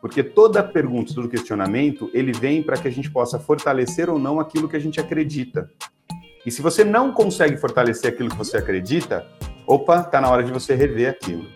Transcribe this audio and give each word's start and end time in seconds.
Porque 0.00 0.22
toda 0.22 0.62
pergunta, 0.62 1.12
todo 1.14 1.28
questionamento, 1.28 2.10
ele 2.14 2.32
vem 2.32 2.62
para 2.62 2.76
que 2.76 2.86
a 2.86 2.90
gente 2.90 3.10
possa 3.10 3.38
fortalecer 3.38 4.08
ou 4.08 4.18
não 4.18 4.38
aquilo 4.38 4.68
que 4.68 4.76
a 4.76 4.80
gente 4.80 5.00
acredita. 5.00 5.70
E 6.46 6.50
se 6.50 6.62
você 6.62 6.84
não 6.84 7.12
consegue 7.12 7.56
fortalecer 7.56 8.12
aquilo 8.12 8.30
que 8.30 8.36
você 8.36 8.56
acredita, 8.56 9.26
opa, 9.66 10.00
está 10.00 10.20
na 10.20 10.30
hora 10.30 10.42
de 10.42 10.52
você 10.52 10.74
rever 10.74 11.10
aquilo. 11.10 11.46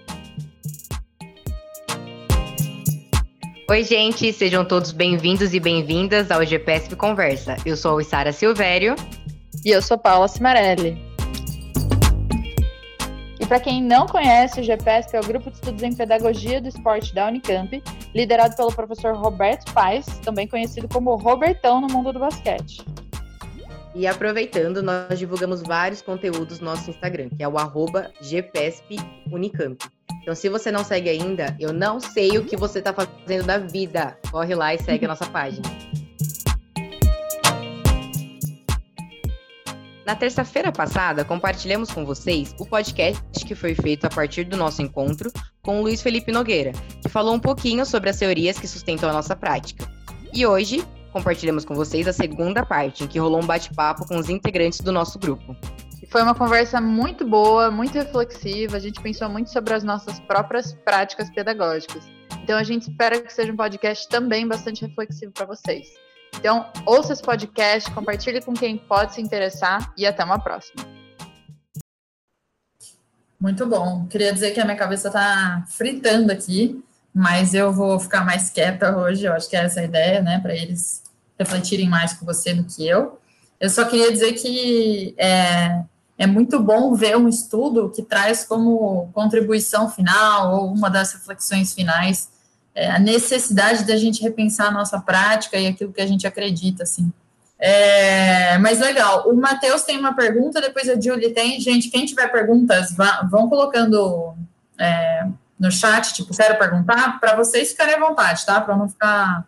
Oi, 3.70 3.84
gente, 3.84 4.32
sejam 4.32 4.64
todos 4.64 4.92
bem-vindos 4.92 5.54
e 5.54 5.60
bem-vindas 5.60 6.30
ao 6.30 6.44
GPSP 6.44 6.96
Conversa. 6.96 7.56
Eu 7.64 7.76
sou 7.76 7.98
a 7.98 8.04
Sara 8.04 8.32
Silvério. 8.32 8.96
E 9.64 9.70
eu 9.70 9.80
sou 9.80 9.96
Paula 9.96 10.26
Cimarelli. 10.26 11.11
Para 13.52 13.60
quem 13.60 13.82
não 13.82 14.06
conhece, 14.06 14.62
o 14.62 14.64
GPSP 14.64 15.14
é 15.14 15.20
o 15.20 15.24
Grupo 15.24 15.50
de 15.50 15.56
Estudos 15.56 15.82
em 15.82 15.94
Pedagogia 15.94 16.58
do 16.58 16.68
Esporte 16.68 17.14
da 17.14 17.26
Unicamp, 17.26 17.82
liderado 18.14 18.56
pelo 18.56 18.72
professor 18.72 19.14
Roberto 19.14 19.70
Paes, 19.74 20.06
também 20.20 20.48
conhecido 20.48 20.88
como 20.88 21.14
Robertão 21.16 21.78
no 21.78 21.86
mundo 21.86 22.14
do 22.14 22.18
basquete. 22.18 22.82
E 23.94 24.06
aproveitando, 24.06 24.82
nós 24.82 25.18
divulgamos 25.18 25.60
vários 25.60 26.00
conteúdos 26.00 26.60
no 26.60 26.70
nosso 26.70 26.88
Instagram, 26.88 27.28
que 27.28 27.42
é 27.42 27.46
o 27.46 27.58
arroba 27.58 28.10
Unicamp. 29.30 29.86
Então, 30.22 30.34
se 30.34 30.48
você 30.48 30.72
não 30.72 30.82
segue 30.82 31.10
ainda, 31.10 31.54
eu 31.60 31.74
não 31.74 32.00
sei 32.00 32.38
o 32.38 32.46
que 32.46 32.56
você 32.56 32.78
está 32.78 32.94
fazendo 32.94 33.44
da 33.44 33.58
vida. 33.58 34.16
Corre 34.30 34.54
lá 34.54 34.72
e 34.72 34.78
segue 34.78 35.04
a 35.04 35.08
nossa 35.08 35.26
página. 35.26 35.68
Na 40.04 40.16
terça-feira 40.16 40.72
passada, 40.72 41.24
compartilhamos 41.24 41.90
com 41.92 42.04
vocês 42.04 42.52
o 42.58 42.66
podcast 42.66 43.22
que 43.46 43.54
foi 43.54 43.72
feito 43.72 44.04
a 44.04 44.10
partir 44.10 44.42
do 44.44 44.56
nosso 44.56 44.82
encontro 44.82 45.32
com 45.62 45.78
o 45.78 45.82
Luiz 45.82 46.02
Felipe 46.02 46.32
Nogueira, 46.32 46.72
que 47.00 47.08
falou 47.08 47.34
um 47.34 47.38
pouquinho 47.38 47.86
sobre 47.86 48.10
as 48.10 48.18
teorias 48.18 48.58
que 48.58 48.66
sustentam 48.66 49.08
a 49.08 49.12
nossa 49.12 49.36
prática. 49.36 49.88
E 50.34 50.44
hoje, 50.44 50.84
compartilhamos 51.12 51.64
com 51.64 51.74
vocês 51.74 52.08
a 52.08 52.12
segunda 52.12 52.66
parte, 52.66 53.04
em 53.04 53.06
que 53.06 53.20
rolou 53.20 53.40
um 53.40 53.46
bate-papo 53.46 54.04
com 54.08 54.16
os 54.16 54.28
integrantes 54.28 54.80
do 54.80 54.90
nosso 54.90 55.20
grupo. 55.20 55.56
Foi 56.10 56.20
uma 56.20 56.34
conversa 56.34 56.80
muito 56.80 57.24
boa, 57.24 57.70
muito 57.70 57.94
reflexiva, 57.94 58.76
a 58.76 58.80
gente 58.80 59.00
pensou 59.00 59.28
muito 59.28 59.50
sobre 59.50 59.72
as 59.72 59.84
nossas 59.84 60.18
próprias 60.20 60.74
práticas 60.84 61.30
pedagógicas. 61.30 62.02
Então 62.42 62.58
a 62.58 62.64
gente 62.64 62.90
espera 62.90 63.20
que 63.20 63.32
seja 63.32 63.52
um 63.52 63.56
podcast 63.56 64.08
também 64.08 64.48
bastante 64.48 64.84
reflexivo 64.84 65.30
para 65.30 65.46
vocês. 65.46 65.86
Então, 66.34 66.66
ouça 66.86 67.12
esse 67.12 67.22
podcast, 67.22 67.90
compartilhe 67.92 68.40
com 68.40 68.54
quem 68.54 68.76
pode 68.76 69.14
se 69.14 69.20
interessar 69.20 69.92
e 69.96 70.06
até 70.06 70.24
uma 70.24 70.38
próxima. 70.38 70.84
Muito 73.40 73.66
bom. 73.66 74.06
Queria 74.06 74.32
dizer 74.32 74.52
que 74.52 74.60
a 74.60 74.64
minha 74.64 74.76
cabeça 74.76 75.08
está 75.08 75.64
fritando 75.68 76.30
aqui, 76.30 76.82
mas 77.12 77.54
eu 77.54 77.72
vou 77.72 77.98
ficar 77.98 78.24
mais 78.24 78.50
quieta 78.50 78.96
hoje. 78.96 79.24
Eu 79.24 79.32
acho 79.32 79.50
que 79.50 79.56
é 79.56 79.64
essa 79.64 79.80
a 79.80 79.84
ideia, 79.84 80.22
né? 80.22 80.38
Para 80.38 80.54
eles 80.54 81.02
refletirem 81.38 81.88
mais 81.88 82.12
com 82.12 82.24
você 82.24 82.54
do 82.54 82.64
que 82.64 82.86
eu. 82.86 83.18
Eu 83.58 83.68
só 83.70 83.84
queria 83.84 84.12
dizer 84.12 84.32
que 84.34 85.14
é, 85.18 85.82
é 86.18 86.26
muito 86.26 86.60
bom 86.60 86.94
ver 86.94 87.16
um 87.16 87.28
estudo 87.28 87.90
que 87.90 88.02
traz 88.02 88.44
como 88.44 89.10
contribuição 89.12 89.90
final 89.90 90.56
ou 90.56 90.72
uma 90.72 90.88
das 90.88 91.12
reflexões 91.12 91.72
finais 91.74 92.28
é, 92.74 92.90
a 92.90 92.98
necessidade 92.98 93.84
da 93.84 93.96
gente 93.96 94.22
repensar 94.22 94.68
a 94.68 94.72
nossa 94.72 95.00
prática 95.00 95.58
e 95.58 95.66
aquilo 95.66 95.92
que 95.92 96.00
a 96.00 96.06
gente 96.06 96.26
acredita, 96.26 96.82
assim. 96.82 97.12
É, 97.58 98.58
mas 98.58 98.80
legal, 98.80 99.28
o 99.28 99.36
Matheus 99.36 99.82
tem 99.82 99.96
uma 99.96 100.14
pergunta, 100.14 100.60
depois 100.60 100.88
a 100.88 101.00
Julie 101.00 101.32
tem. 101.32 101.60
Gente, 101.60 101.90
quem 101.90 102.04
tiver 102.04 102.26
perguntas, 102.28 102.92
vá, 102.92 103.22
vão 103.30 103.48
colocando 103.48 104.34
é, 104.78 105.26
no 105.58 105.70
chat, 105.70 106.12
tipo, 106.12 106.36
quero 106.36 106.58
perguntar, 106.58 107.20
para 107.20 107.36
vocês 107.36 107.70
ficarem 107.70 107.94
à 107.94 108.00
vontade, 108.00 108.44
tá? 108.44 108.60
Para 108.60 108.76
não 108.76 108.88
ficar 108.88 109.46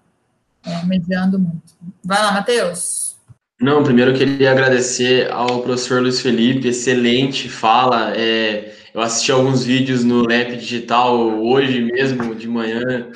é, 0.65 0.85
mediando 0.85 1.41
muito. 1.41 1.75
Vai 2.05 2.23
lá, 2.23 2.31
Matheus. 2.31 3.17
Não, 3.61 3.83
primeiro 3.83 4.13
eu 4.13 4.17
queria 4.17 4.53
agradecer 4.53 5.31
ao 5.33 5.63
professor 5.63 6.01
Luiz 6.01 6.21
Felipe, 6.21 6.69
excelente 6.69 7.49
fala. 7.49 8.13
É, 8.17 8.73
eu 8.95 9.01
assisti 9.01 9.33
alguns 9.33 9.65
vídeos 9.65 10.05
no 10.05 10.23
Lab 10.23 10.57
Digital 10.57 11.43
hoje 11.43 11.83
mesmo, 11.83 12.33
de 12.33 12.47
manhã, 12.47 13.11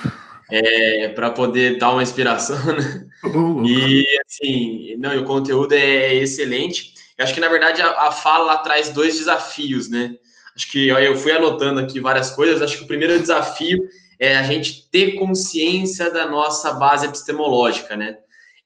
é, 0.50 1.08
para 1.10 1.30
poder 1.30 1.78
dar 1.78 1.92
uma 1.92 2.02
inspiração, 2.02 2.58
né? 2.74 3.06
E, 3.64 4.04
assim, 4.26 4.96
não, 4.98 5.16
o 5.16 5.24
conteúdo 5.24 5.72
é 5.72 6.14
excelente. 6.16 6.94
Eu 7.16 7.24
acho 7.24 7.32
que, 7.32 7.40
na 7.40 7.48
verdade, 7.48 7.80
a, 7.80 8.08
a 8.08 8.10
fala 8.10 8.58
traz 8.58 8.90
dois 8.90 9.18
desafios, 9.18 9.88
né? 9.88 10.16
Acho 10.56 10.68
que 10.72 10.90
ó, 10.90 10.98
eu 10.98 11.14
fui 11.16 11.30
anotando 11.30 11.78
aqui 11.78 12.00
várias 12.00 12.30
coisas. 12.30 12.60
Acho 12.60 12.78
que 12.78 12.84
o 12.84 12.88
primeiro 12.88 13.16
desafio 13.16 13.78
é 14.18 14.36
a 14.36 14.42
gente 14.42 14.90
ter 14.90 15.12
consciência 15.12 16.10
da 16.10 16.28
nossa 16.28 16.72
base 16.72 17.06
epistemológica, 17.06 17.96
né? 17.96 18.16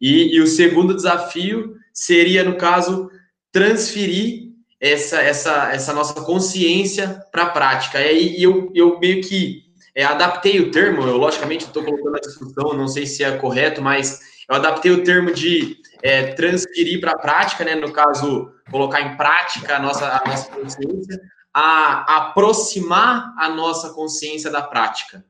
E, 0.00 0.34
e 0.34 0.40
o 0.40 0.46
segundo 0.46 0.94
desafio 0.94 1.76
seria, 1.92 2.42
no 2.42 2.56
caso, 2.56 3.10
transferir 3.52 4.51
essa, 4.82 5.22
essa, 5.22 5.72
essa 5.72 5.92
nossa 5.92 6.20
consciência 6.22 7.24
para 7.30 7.44
a 7.44 7.50
prática. 7.50 8.00
E 8.00 8.08
aí 8.08 8.42
eu, 8.42 8.68
eu 8.74 8.98
meio 8.98 9.22
que 9.22 9.62
é, 9.94 10.02
adaptei 10.02 10.58
o 10.58 10.72
termo, 10.72 11.02
eu 11.02 11.16
logicamente 11.16 11.66
estou 11.66 11.84
colocando 11.84 12.16
a 12.16 12.20
discussão, 12.20 12.72
não 12.72 12.88
sei 12.88 13.06
se 13.06 13.22
é 13.22 13.36
correto, 13.36 13.80
mas 13.80 14.18
eu 14.48 14.56
adaptei 14.56 14.90
o 14.90 15.04
termo 15.04 15.32
de 15.32 15.76
é, 16.02 16.32
transferir 16.32 17.00
para 17.00 17.12
a 17.12 17.18
prática, 17.18 17.64
né? 17.64 17.76
No 17.76 17.92
caso, 17.92 18.50
colocar 18.72 19.00
em 19.00 19.16
prática 19.16 19.76
a 19.76 19.78
nossa, 19.78 20.04
a 20.04 20.28
nossa 20.28 20.50
consciência, 20.50 21.20
a 21.54 22.16
aproximar 22.16 23.32
a 23.38 23.48
nossa 23.50 23.90
consciência 23.90 24.50
da 24.50 24.62
prática, 24.62 25.24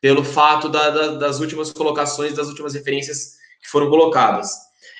pelo 0.00 0.22
fato 0.22 0.68
da, 0.68 0.90
da, 0.90 1.06
das 1.16 1.40
últimas 1.40 1.72
colocações, 1.72 2.34
das 2.34 2.46
últimas 2.46 2.74
referências 2.74 3.32
que 3.60 3.68
foram 3.68 3.90
colocadas. 3.90 4.52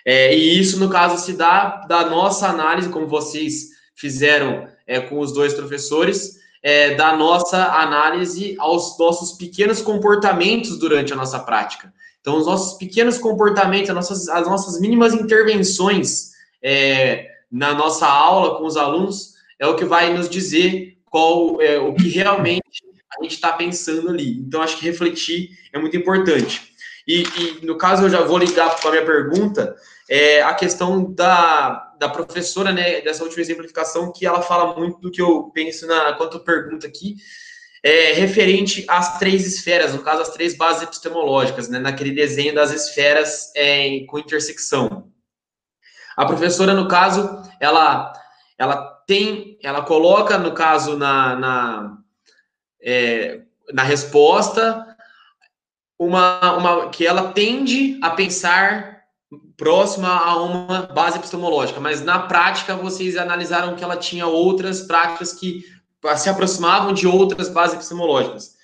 É, 0.05 0.35
e 0.35 0.59
isso, 0.59 0.81
no 0.81 0.89
caso, 0.89 1.25
se 1.25 1.35
dá 1.35 1.85
da 1.87 2.05
nossa 2.07 2.49
análise, 2.49 2.89
como 2.89 3.07
vocês 3.07 3.72
fizeram 3.95 4.69
é, 4.87 5.01
com 5.01 5.19
os 5.19 5.33
dois 5.33 5.55
professores, 5.55 6.41
é, 6.63 6.95
da 6.95 7.17
nossa 7.17 7.73
análise 7.73 8.55
aos 8.59 8.97
nossos 8.99 9.33
pequenos 9.33 9.83
comportamentos 9.83 10.79
durante 10.79 11.13
a 11.13 11.17
nossa 11.17 11.41
prática. 11.41 11.93
Então, 12.21 12.39
os 12.39 12.47
nossos 12.47 12.79
pequenos 12.79 13.19
comportamentos, 13.19 13.91
as 13.91 13.97
nossas, 13.97 14.29
as 14.29 14.47
nossas 14.47 14.81
mínimas 14.81 15.13
intervenções 15.13 16.31
é, 16.63 17.27
na 17.51 17.75
nossa 17.75 18.07
aula 18.07 18.59
com 18.59 18.65
os 18.65 18.77
alunos 18.77 19.33
é 19.59 19.67
o 19.67 19.75
que 19.75 19.85
vai 19.85 20.15
nos 20.15 20.29
dizer 20.29 20.97
qual 21.11 21.61
é 21.61 21.79
o 21.79 21.93
que 21.95 22.09
realmente 22.09 22.83
a 23.19 23.23
gente 23.23 23.35
está 23.35 23.53
pensando 23.53 24.09
ali. 24.09 24.39
Então, 24.39 24.63
acho 24.63 24.79
que 24.79 24.85
refletir 24.85 25.51
é 25.73 25.79
muito 25.79 25.97
importante. 25.97 26.73
E, 27.07 27.23
e, 27.23 27.67
no 27.67 27.77
caso, 27.77 28.05
eu 28.05 28.11
já 28.11 28.23
vou 28.23 28.39
ligar 28.39 28.81
com 28.81 28.89
a 28.89 28.91
minha 28.93 29.05
pergunta, 29.05 29.75
é 30.09 30.43
a 30.43 30.55
questão 30.55 31.13
da, 31.13 31.92
da 32.03 32.09
professora, 32.09 32.73
né, 32.73 33.01
dessa 33.01 33.23
última 33.23 33.41
exemplificação, 33.41 34.13
que 34.13 34.27
ela 34.27 34.43
fala 34.43 34.77
muito 34.77 34.99
do 34.99 35.11
que 35.11 35.23
eu 35.23 35.45
penso 35.55 35.87
na 35.87 36.13
quanto 36.15 36.41
pergunta 36.41 36.85
aqui, 36.85 37.15
é, 37.81 38.13
referente 38.13 38.85
às 38.89 39.21
três 39.21 39.47
esferas, 39.47 39.95
no 39.95 40.03
caso, 40.03 40.21
as 40.21 40.31
três 40.31 40.57
bases 40.57 40.83
epistemológicas, 40.83 41.69
né, 41.69 41.79
naquele 41.79 42.11
desenho 42.11 42.53
das 42.55 42.73
esferas 42.73 43.53
é, 43.55 44.01
com 44.09 44.19
intersecção. 44.19 45.13
A 46.17 46.27
professora, 46.27 46.75
no 46.75 46.89
caso, 46.89 47.41
ela, 47.61 48.13
ela 48.59 48.77
tem, 49.07 49.57
ela 49.63 49.83
coloca, 49.83 50.37
no 50.39 50.53
caso, 50.53 50.99
na, 50.99 51.37
na, 51.37 51.99
é, 52.83 53.43
na 53.73 53.85
resposta, 53.85 54.97
uma, 55.97 56.57
uma 56.57 56.91
que 56.91 57.07
ela 57.07 57.33
tende 57.33 58.01
a 58.03 58.11
pensar 58.11 59.02
próxima 59.57 60.09
a 60.09 60.43
uma 60.43 60.83
base 60.83 61.19
epistemológica, 61.19 61.81
mas 61.81 62.03
na 62.03 62.19
prática 62.19 62.77
vocês 62.77 63.17
analisaram 63.17 63.75
que 63.75 63.85
ela 63.85 63.97
tinha 63.97 64.27
outras 64.27 64.83
práticas 64.83 65.33
que 65.33 65.65
se 66.17 66.29
aproximavam 66.29 66.93
de 66.93 67.07
outras 67.07 67.49
bases 67.49 67.75
epistemológicas. 67.75 68.57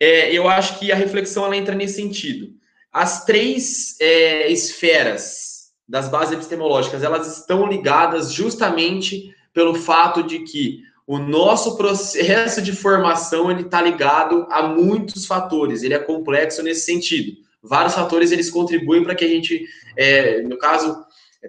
É, 0.00 0.32
eu 0.32 0.48
acho 0.48 0.78
que 0.78 0.90
a 0.90 0.96
reflexão 0.96 1.44
ela 1.44 1.56
entra 1.56 1.74
nesse 1.74 1.96
sentido. 1.96 2.52
As 2.92 3.24
três 3.24 3.96
é, 4.00 4.50
esferas 4.50 5.72
das 5.88 6.08
bases 6.08 6.34
epistemológicas 6.34 7.02
elas 7.02 7.38
estão 7.38 7.66
ligadas 7.66 8.32
justamente 8.32 9.34
pelo 9.52 9.74
fato 9.74 10.22
de 10.22 10.40
que 10.40 10.82
o 11.06 11.18
nosso 11.18 11.76
processo 11.76 12.60
de 12.60 12.72
formação 12.72 13.50
ele 13.50 13.62
está 13.62 13.80
ligado 13.80 14.46
a 14.50 14.62
muitos 14.62 15.26
fatores, 15.26 15.82
ele 15.82 15.94
é 15.94 15.98
complexo 15.98 16.62
nesse 16.62 16.82
sentido. 16.82 17.47
Vários 17.62 17.94
fatores 17.94 18.30
eles 18.30 18.50
contribuem 18.50 19.02
para 19.02 19.14
que 19.14 19.24
a 19.24 19.28
gente, 19.28 19.66
é, 19.96 20.42
no 20.42 20.58
caso, 20.58 21.04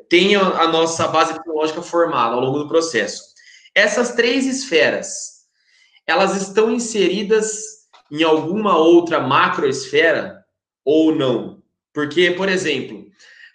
tenha 0.10 0.40
a 0.40 0.68
nossa 0.68 1.08
base 1.08 1.34
tecnológica 1.34 1.82
formada 1.82 2.36
ao 2.36 2.42
longo 2.42 2.60
do 2.60 2.68
processo. 2.68 3.24
Essas 3.74 4.14
três 4.14 4.46
esferas, 4.46 5.46
elas 6.06 6.42
estão 6.42 6.72
inseridas 6.72 7.88
em 8.12 8.24
alguma 8.24 8.78
outra 8.78 9.20
macroesfera 9.20 10.44
ou 10.84 11.14
não? 11.14 11.62
Porque, 11.94 12.32
por 12.32 12.50
exemplo, 12.50 13.06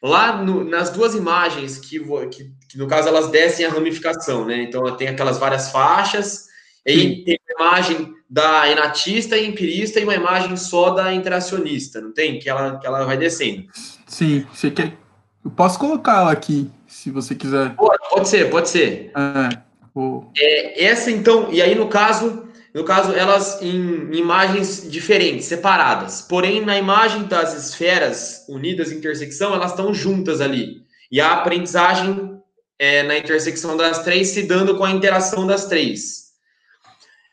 lá 0.03 0.41
no, 0.43 0.63
nas 0.63 0.91
duas 0.91 1.15
imagens 1.15 1.79
que, 1.79 1.99
que 2.31 2.55
que 2.75 2.79
no 2.79 2.89
caso 2.89 3.07
elas 3.07 3.31
descem 3.31 3.65
a 3.65 3.71
ramificação, 3.71 4.45
né? 4.45 4.63
Então 4.63 4.97
tem 4.97 5.07
aquelas 5.07 5.39
várias 5.39 5.71
faixas, 5.71 6.47
e 6.85 7.23
tem 7.25 7.39
imagem 7.59 8.15
da 8.29 8.69
enatista 8.71 9.37
e 9.37 9.47
empirista 9.47 10.01
e 10.01 10.05
uma 10.05 10.15
imagem 10.15 10.57
só 10.57 10.91
da 10.91 11.13
interacionista, 11.13 12.01
não 12.01 12.13
tem? 12.13 12.39
Que 12.39 12.49
ela, 12.49 12.79
que 12.79 12.87
ela 12.87 13.05
vai 13.05 13.17
descendo. 13.17 13.65
Sim, 14.07 14.45
você 14.53 14.71
quer. 14.71 14.97
Eu 15.45 15.51
posso 15.51 15.79
colocar 15.79 16.21
ela 16.21 16.33
aqui, 16.33 16.71
se 16.87 17.11
você 17.11 17.35
quiser. 17.35 17.75
Pode, 17.77 17.99
pode 18.11 18.29
ser, 18.29 18.51
pode 18.51 18.69
ser. 18.69 19.13
É, 19.15 19.59
o... 19.95 20.25
é, 20.37 20.85
essa 20.85 21.11
então, 21.11 21.53
e 21.53 21.61
aí 21.61 21.75
no 21.75 21.89
caso, 21.89 22.49
no 22.75 22.83
caso, 22.83 23.13
elas 23.13 23.63
em, 23.63 24.11
em 24.11 24.17
imagens 24.17 24.91
diferentes, 24.91 25.47
separadas. 25.47 26.23
Porém, 26.23 26.65
na 26.65 26.77
imagem 26.77 27.25
das 27.25 27.55
esferas 27.55 28.45
unidas 28.49 28.91
em 28.91 28.97
intersecção, 28.97 29.55
elas 29.55 29.71
estão 29.71 29.95
juntas 29.95 30.41
ali. 30.41 30.83
E 31.13 31.21
a 31.21 31.35
aprendizagem 31.35 32.41
é, 32.79 33.05
na 33.05 33.17
intersecção 33.17 33.77
das 33.77 34.03
três 34.03 34.29
se 34.29 34.43
dando 34.43 34.77
com 34.77 34.85
a 34.85 34.91
interação 34.91 35.47
das 35.47 35.67
três. 35.67 36.24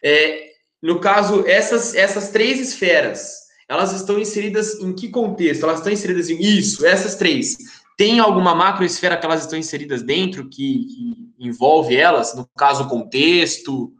É, 0.03 0.51
no 0.81 0.99
caso, 0.99 1.45
essas, 1.47 1.93
essas 1.93 2.29
três 2.29 2.59
esferas, 2.59 3.41
elas 3.67 3.93
estão 3.93 4.19
inseridas 4.19 4.79
em 4.79 4.93
que 4.93 5.09
contexto? 5.09 5.63
Elas 5.63 5.77
estão 5.77 5.93
inseridas 5.93 6.29
em 6.29 6.41
isso, 6.41 6.85
essas 6.85 7.15
três. 7.15 7.55
Tem 7.97 8.19
alguma 8.19 8.55
macroesfera 8.55 9.15
que 9.15 9.25
elas 9.25 9.41
estão 9.41 9.59
inseridas 9.59 10.01
dentro 10.01 10.49
que, 10.49 10.85
que 10.85 11.33
envolve 11.39 11.95
elas? 11.95 12.33
No 12.33 12.47
caso, 12.57 12.89
contexto 12.89 13.93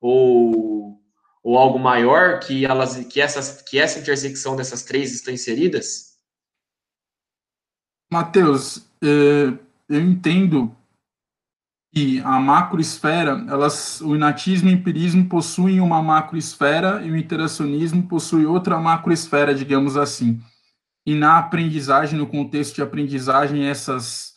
ou, 0.00 1.00
ou 1.42 1.58
algo 1.58 1.78
maior 1.78 2.38
que 2.38 2.64
elas 2.64 2.96
que 3.06 3.20
essas 3.20 3.60
que 3.62 3.78
essa 3.78 3.98
intersecção 3.98 4.54
dessas 4.54 4.84
três 4.84 5.12
estão 5.12 5.34
inseridas? 5.34 6.16
Mateus, 8.10 8.88
é, 9.02 9.58
eu 9.88 10.00
entendo 10.00 10.74
que 11.92 12.20
a 12.20 12.38
macroesfera, 12.38 13.44
elas, 13.48 14.00
o 14.00 14.14
inatismo 14.14 14.68
e 14.68 14.74
o 14.74 14.76
empirismo 14.76 15.26
possuem 15.28 15.80
uma 15.80 16.02
macroesfera 16.02 17.02
e 17.02 17.10
o 17.10 17.16
interacionismo 17.16 18.06
possui 18.06 18.44
outra 18.44 18.78
macroesfera, 18.78 19.54
digamos 19.54 19.96
assim. 19.96 20.40
E 21.06 21.14
na 21.14 21.38
aprendizagem, 21.38 22.18
no 22.18 22.26
contexto 22.26 22.74
de 22.76 22.82
aprendizagem, 22.82 23.64
essas 23.64 24.34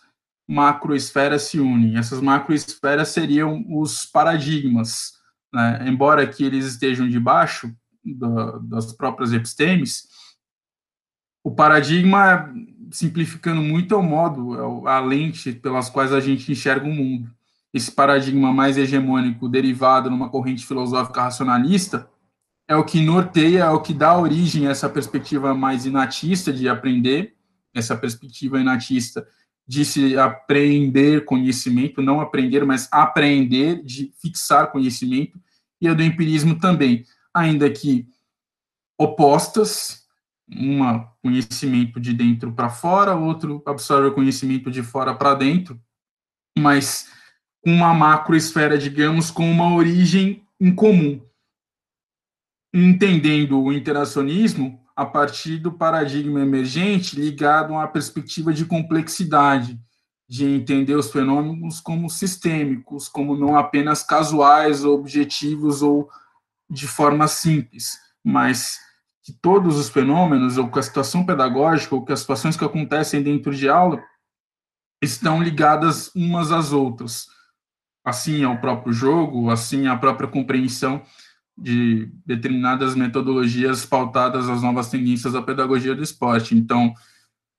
macroesferas 0.48 1.44
se 1.44 1.60
unem. 1.60 1.98
Essas 1.98 2.22
macroesferas 2.22 3.10
seriam 3.10 3.66
os 3.70 4.06
paradigmas, 4.06 5.14
né? 5.54 5.86
embora 5.88 6.26
que 6.26 6.46
eles 6.46 6.66
estejam 6.66 7.10
debaixo 7.10 7.76
da, 8.04 8.58
das 8.60 8.94
próprias 8.94 9.34
epistemes, 9.34 10.08
o 11.44 11.52
paradigma, 11.52 12.54
simplificando 12.92 13.62
muito, 13.62 13.94
é 13.94 13.98
o 13.98 14.04
modo, 14.04 14.88
é 14.88 14.92
a 14.92 15.00
lente 15.00 15.52
pelas 15.52 15.90
quais 15.90 16.14
a 16.14 16.20
gente 16.20 16.52
enxerga 16.52 16.88
o 16.88 16.94
mundo 16.94 17.30
esse 17.74 17.92
paradigma 17.92 18.52
mais 18.52 18.78
hegemônico 18.78 19.48
derivado 19.48 20.10
numa 20.10 20.30
corrente 20.30 20.66
filosófica 20.66 21.22
racionalista, 21.22 22.10
é 22.68 22.76
o 22.76 22.84
que 22.84 23.02
norteia, 23.02 23.64
é 23.64 23.70
o 23.70 23.82
que 23.82 23.94
dá 23.94 24.18
origem 24.18 24.68
a 24.68 24.72
essa 24.72 24.90
perspectiva 24.90 25.54
mais 25.54 25.86
inatista 25.86 26.52
de 26.54 26.68
aprender, 26.70 27.36
essa 27.74 27.96
perspectiva 27.96 28.60
inatista 28.60 29.26
de 29.68 29.86
se 29.86 30.18
aprender 30.18 31.24
conhecimento, 31.26 32.02
não 32.02 32.20
aprender, 32.20 32.66
mas 32.66 32.90
aprender, 32.92 33.84
de 33.84 34.14
fixar 34.22 34.72
conhecimento, 34.72 35.40
e 35.80 35.88
a 35.88 35.94
do 35.94 36.04
empirismo 36.04 36.60
também, 36.60 37.06
ainda 37.34 37.70
que 37.70 38.08
opostas, 38.98 40.06
uma 40.48 41.10
conhecimento 41.22 42.00
de 42.00 42.14
dentro 42.14 42.52
para 42.52 42.70
fora, 42.70 43.16
outro 43.16 43.64
absorve 43.66 44.10
o 44.10 44.14
conhecimento 44.14 44.70
de 44.70 44.84
fora 44.84 45.14
para 45.14 45.34
dentro, 45.34 45.80
mas 46.58 47.10
uma 47.66 47.94
macroesfera, 47.94 48.78
digamos, 48.78 49.30
com 49.30 49.50
uma 49.50 49.74
origem 49.74 50.44
em 50.60 50.74
comum, 50.74 51.22
entendendo 52.74 53.62
o 53.62 53.72
interacionismo 53.72 54.80
a 54.96 55.06
partir 55.06 55.58
do 55.58 55.72
paradigma 55.72 56.42
emergente 56.42 57.16
ligado 57.16 57.74
a 57.74 57.78
uma 57.78 57.88
perspectiva 57.88 58.54
de 58.54 58.66
complexidade, 58.66 59.80
de 60.28 60.46
entender 60.46 60.96
os 60.96 61.12
fenômenos 61.12 61.80
como 61.80 62.10
sistêmicos, 62.10 63.08
como 63.08 63.36
não 63.36 63.58
apenas 63.58 64.04
casuais, 64.04 64.84
ou 64.84 64.98
objetivos 64.98 65.82
ou 65.82 66.10
de 66.70 66.88
forma 66.88 67.28
simples, 67.28 68.00
mas 68.24 68.80
que 69.24 69.34
todos 69.34 69.78
os 69.78 69.90
fenômenos, 69.90 70.58
ou 70.58 70.72
que 70.72 70.80
a 70.80 70.84
situação 70.84 71.26
pedagógica, 71.26 71.94
ou 71.94 72.04
que 72.04 72.14
as 72.14 72.22
situações 72.22 72.56
que 72.56 72.66
acontecem 72.66 73.22
dentro 73.22 73.54
de 73.54 73.70
aula, 73.70 74.02
estão 75.02 75.44
ligadas 75.44 76.12
umas 76.16 76.52
às 76.52 76.72
outras 76.72 77.28
assim 78.04 78.44
ao 78.44 78.58
próprio 78.58 78.94
jogo, 78.94 79.50
assim 79.50 79.88
à 79.88 79.96
própria 79.96 80.28
compreensão 80.28 81.02
de 81.58 82.10
determinadas 82.26 82.96
metodologias 82.96 83.86
pautadas 83.86 84.50
às 84.50 84.62
novas 84.62 84.90
tendências 84.90 85.34
da 85.34 85.42
pedagogia 85.42 85.94
do 85.94 86.04
esporte. 86.04 86.56
Então, 86.56 86.94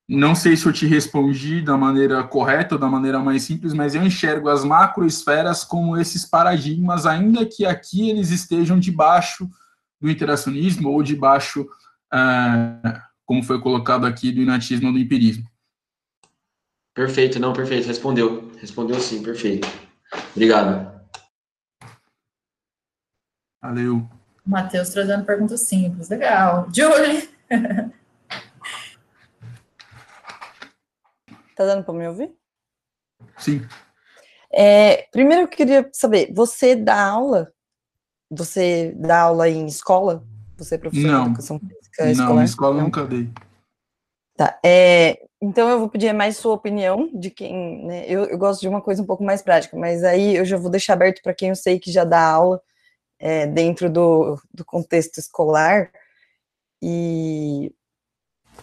não 0.09 0.35
sei 0.35 0.57
se 0.57 0.67
eu 0.67 0.73
te 0.73 0.87
respondi 0.87 1.63
da 1.63 1.77
maneira 1.77 2.23
correta 2.25 2.75
ou 2.75 2.81
da 2.81 2.89
maneira 2.89 3.21
mais 3.21 3.45
simples, 3.45 3.73
mas 3.73 3.95
eu 3.95 4.03
enxergo 4.03 4.49
as 4.49 4.65
macroesferas 4.65 5.63
como 5.63 5.97
esses 5.97 6.25
paradigmas, 6.25 7.07
ainda 7.07 7.47
que 7.47 7.65
aqui 7.65 8.11
eles 8.11 8.31
estejam 8.31 8.79
debaixo 8.79 9.49
do 10.01 10.11
interacionismo 10.11 10.91
ou 10.91 11.03
debaixo, 11.03 11.67
é, 12.13 13.01
como 13.25 13.43
foi 13.45 13.61
colocado 13.61 14.05
aqui, 14.05 14.33
do 14.33 14.43
inatismo 14.43 14.89
ou 14.89 14.93
do 14.93 14.99
empirismo. 14.99 15.47
Perfeito, 16.93 17.39
não, 17.39 17.53
perfeito, 17.53 17.87
respondeu. 17.87 18.51
Respondeu 18.61 19.01
sim, 19.01 19.23
perfeito. 19.23 19.69
Obrigado. 20.33 20.93
Valeu. 23.63 24.09
Matheus 24.45 24.91
trazendo 24.91 25.25
perguntas 25.25 25.61
simples. 25.69 26.09
Legal. 26.09 26.69
Julie. 26.75 27.29
tá 31.55 31.65
dando 31.65 31.85
para 31.85 31.95
me 31.95 32.09
ouvir? 32.09 32.35
Sim. 33.39 33.67
É, 34.53 35.09
primeiro 35.11 35.45
eu 35.45 35.49
queria 35.49 35.89
saber, 35.93 36.33
você 36.35 36.75
dá 36.77 37.07
aula? 37.07 37.53
Você 38.31 38.93
dá 38.97 39.23
aula 39.23 39.49
em 39.49 39.67
escola? 39.67 40.25
Você 40.59 40.75
é 40.75 40.79
professor 40.79 41.07
não. 41.11 41.25
de 41.25 41.29
educação 41.31 41.59
física 41.59 42.05
Não, 42.05 42.11
escolar? 42.11 42.43
em 42.43 42.45
escola 42.45 42.75
Não? 42.77 42.85
nunca 42.85 43.05
dei. 43.07 43.33
Tá. 44.37 44.59
É, 44.65 45.25
então 45.43 45.69
eu 45.69 45.81
vou 45.81 45.89
pedir 45.89 46.13
mais 46.13 46.37
sua 46.37 46.55
opinião 46.55 47.11
de 47.13 47.29
quem, 47.29 47.85
né? 47.85 48.05
Eu, 48.07 48.27
eu 48.27 48.39
gosto 48.39 48.61
de 48.61 48.69
uma 48.69 48.81
coisa 48.81 49.03
um 49.03 49.07
pouco 49.07 49.25
mais 49.25 49.43
prática, 49.43 49.77
mas 49.77 50.05
aí 50.05 50.37
eu 50.37 50.45
já 50.45 50.57
vou 50.57 50.71
deixar 50.71 50.93
aberto 50.93 51.21
para 51.21 51.35
quem 51.35 51.49
eu 51.49 51.57
sei 51.57 51.81
que 51.81 51.91
já 51.91 52.05
dá 52.05 52.25
aula 52.25 52.63
é, 53.19 53.45
dentro 53.45 53.91
do, 53.91 54.41
do 54.55 54.65
contexto 54.65 55.19
escolar. 55.19 55.91
E 56.81 57.75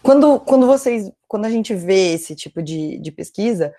quando, 0.02 0.40
quando 0.40 0.66
vocês, 0.68 1.12
quando 1.28 1.44
a 1.46 1.50
gente 1.50 1.76
vê 1.76 2.14
esse 2.14 2.34
tipo 2.34 2.64
de, 2.64 2.98
de 3.00 3.12
pesquisa, 3.12 3.76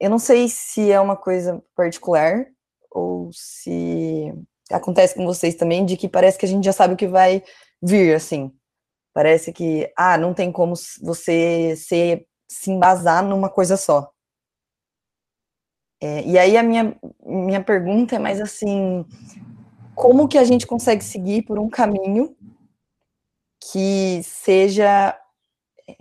eu 0.00 0.10
não 0.10 0.18
sei 0.18 0.48
se 0.48 0.90
é 0.90 1.00
uma 1.00 1.16
coisa 1.16 1.62
particular 1.76 2.46
ou 2.90 3.30
se 3.32 4.34
acontece 4.72 5.14
com 5.14 5.24
vocês 5.24 5.54
também, 5.54 5.86
de 5.86 5.96
que 5.96 6.08
parece 6.08 6.36
que 6.36 6.46
a 6.46 6.48
gente 6.48 6.64
já 6.64 6.72
sabe 6.72 6.94
o 6.94 6.96
que 6.96 7.06
vai 7.06 7.44
vir, 7.80 8.12
assim. 8.12 8.52
Parece 9.14 9.52
que, 9.52 9.90
ah, 9.96 10.18
não 10.18 10.34
tem 10.34 10.50
como 10.50 10.74
você 11.00 11.76
se, 11.76 12.26
se 12.48 12.70
embasar 12.70 13.24
numa 13.24 13.48
coisa 13.48 13.76
só. 13.76 14.10
É, 16.02 16.22
e 16.22 16.38
aí 16.38 16.56
a 16.56 16.62
minha, 16.62 16.96
minha 17.24 17.62
pergunta 17.62 18.16
é 18.16 18.18
mais 18.18 18.40
assim, 18.40 19.06
como 19.94 20.28
que 20.28 20.36
a 20.36 20.44
gente 20.44 20.66
consegue 20.66 21.02
seguir 21.04 21.42
por 21.42 21.58
um 21.58 21.70
caminho 21.70 22.36
que 23.70 24.20
seja 24.24 25.16
é, 25.88 25.94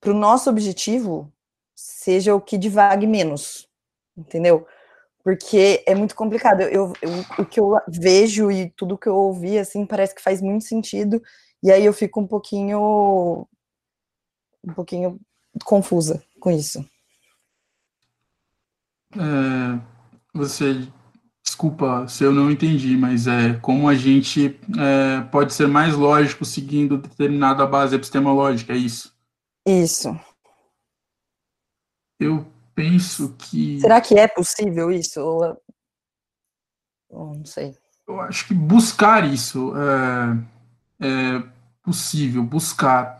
para 0.00 0.10
o 0.10 0.14
nosso 0.14 0.50
objetivo 0.50 1.32
seja 1.74 2.34
o 2.34 2.40
que 2.40 2.58
divague 2.58 3.06
menos, 3.06 3.68
entendeu? 4.16 4.66
Porque 5.22 5.82
é 5.86 5.94
muito 5.94 6.14
complicado. 6.14 6.62
Eu, 6.62 6.92
eu, 7.02 7.10
o 7.38 7.44
que 7.44 7.60
eu 7.60 7.78
vejo 7.88 8.50
e 8.50 8.70
tudo 8.70 8.98
que 8.98 9.08
eu 9.08 9.16
ouvi 9.16 9.58
assim 9.58 9.84
parece 9.84 10.14
que 10.14 10.22
faz 10.22 10.40
muito 10.40 10.64
sentido 10.64 11.22
e 11.62 11.70
aí 11.70 11.84
eu 11.84 11.92
fico 11.92 12.20
um 12.20 12.26
pouquinho 12.26 13.46
um 14.64 14.72
pouquinho 14.74 15.20
confusa 15.64 16.22
com 16.40 16.50
isso. 16.50 16.84
É, 19.14 19.80
você, 20.32 20.86
desculpa 21.42 22.06
se 22.06 22.22
eu 22.22 22.32
não 22.32 22.50
entendi, 22.50 22.96
mas 22.96 23.26
é 23.26 23.54
como 23.54 23.88
a 23.88 23.94
gente 23.94 24.58
é, 24.78 25.20
pode 25.30 25.54
ser 25.54 25.66
mais 25.66 25.94
lógico 25.94 26.44
seguindo 26.44 26.98
determinada 26.98 27.66
base 27.66 27.96
epistemológica, 27.96 28.72
é 28.72 28.76
isso? 28.76 29.16
Isso. 29.66 30.18
Eu 32.20 32.46
penso 32.78 33.34
que. 33.36 33.80
Será 33.80 34.00
que 34.00 34.16
é 34.16 34.28
possível 34.28 34.92
isso? 34.92 35.20
Ou, 35.20 35.60
ou 37.10 37.34
não 37.34 37.44
sei. 37.44 37.74
Eu 38.06 38.20
acho 38.20 38.46
que 38.46 38.54
buscar 38.54 39.28
isso 39.28 39.72
é, 39.76 41.06
é 41.06 41.42
possível, 41.82 42.44
buscar 42.44 43.18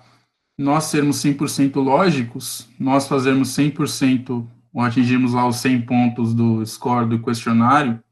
nós 0.56 0.84
sermos 0.84 1.16
100% 1.22 1.76
lógicos, 1.76 2.68
nós 2.78 3.08
fazermos 3.08 3.48
100% 3.50 4.46
ou 4.72 4.82
atingirmos 4.82 5.34
lá 5.34 5.46
os 5.46 5.56
100 5.56 5.82
pontos 5.82 6.34
do 6.34 6.64
score 6.64 7.08
do 7.08 7.22
questionário, 7.22 8.02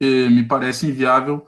me 0.00 0.44
parece 0.44 0.88
inviável 0.88 1.46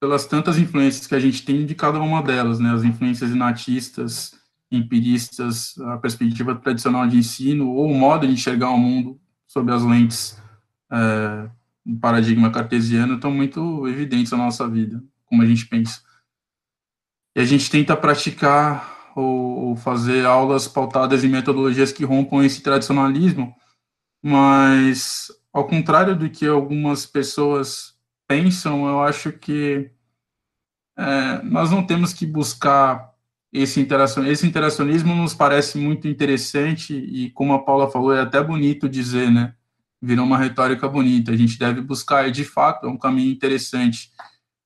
pelas 0.00 0.26
tantas 0.26 0.58
influências 0.58 1.06
que 1.06 1.14
a 1.14 1.20
gente 1.20 1.44
tem 1.44 1.66
de 1.66 1.74
cada 1.74 2.00
uma 2.00 2.22
delas, 2.22 2.58
né? 2.58 2.72
As 2.72 2.82
influências 2.84 3.30
inatistas, 3.30 4.39
empiristas, 4.70 5.76
a 5.78 5.98
perspectiva 5.98 6.54
tradicional 6.54 7.06
de 7.06 7.18
ensino 7.18 7.70
ou 7.70 7.90
o 7.90 7.94
modo 7.94 8.26
de 8.26 8.32
enxergar 8.32 8.70
o 8.70 8.78
mundo 8.78 9.20
sob 9.46 9.72
as 9.72 9.82
lentes 9.82 10.40
é, 10.90 11.50
do 11.84 11.98
paradigma 11.98 12.50
cartesiano 12.50 13.14
estão 13.14 13.32
muito 13.32 13.88
evidentes 13.88 14.30
na 14.32 14.38
nossa 14.38 14.68
vida, 14.68 15.02
como 15.26 15.42
a 15.42 15.46
gente 15.46 15.66
pensa. 15.66 16.00
E 17.34 17.40
a 17.40 17.44
gente 17.44 17.70
tenta 17.70 17.96
praticar 17.96 19.12
ou, 19.16 19.68
ou 19.68 19.76
fazer 19.76 20.24
aulas 20.24 20.68
pautadas 20.68 21.24
em 21.24 21.28
metodologias 21.28 21.92
que 21.92 22.04
rompam 22.04 22.44
esse 22.44 22.62
tradicionalismo, 22.62 23.54
mas 24.22 25.28
ao 25.52 25.66
contrário 25.66 26.16
do 26.16 26.30
que 26.30 26.46
algumas 26.46 27.06
pessoas 27.06 27.98
pensam, 28.28 28.86
eu 28.86 29.02
acho 29.02 29.32
que 29.32 29.90
é, 30.96 31.42
nós 31.42 31.70
não 31.70 31.84
temos 31.84 32.12
que 32.12 32.26
buscar 32.26 33.09
esse 33.52 33.80
interacionismo. 33.80 34.32
Esse 34.32 34.46
interacionismo 34.46 35.14
nos 35.14 35.34
parece 35.34 35.78
muito 35.78 36.06
interessante 36.08 36.94
e, 36.94 37.30
como 37.30 37.52
a 37.52 37.58
Paula 37.58 37.90
falou, 37.90 38.14
é 38.14 38.20
até 38.20 38.42
bonito 38.42 38.88
dizer, 38.88 39.30
né? 39.30 39.54
Virou 40.00 40.24
uma 40.24 40.38
retórica 40.38 40.88
bonita. 40.88 41.32
A 41.32 41.36
gente 41.36 41.58
deve 41.58 41.80
buscar, 41.80 42.28
e 42.28 42.30
de 42.30 42.44
fato, 42.44 42.86
é 42.86 42.88
um 42.88 42.96
caminho 42.96 43.30
interessante. 43.30 44.10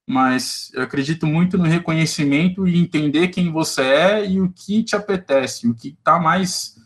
Mas 0.06 0.70
eu 0.74 0.82
acredito 0.82 1.26
muito 1.26 1.56
no 1.56 1.64
reconhecimento 1.64 2.68
e 2.68 2.78
entender 2.78 3.28
quem 3.28 3.50
você 3.50 3.82
é 3.82 4.30
e 4.30 4.40
o 4.40 4.52
que 4.52 4.82
te 4.82 4.94
apetece, 4.94 5.66
o 5.66 5.74
que 5.74 5.96
tá 6.04 6.18
mais, 6.20 6.76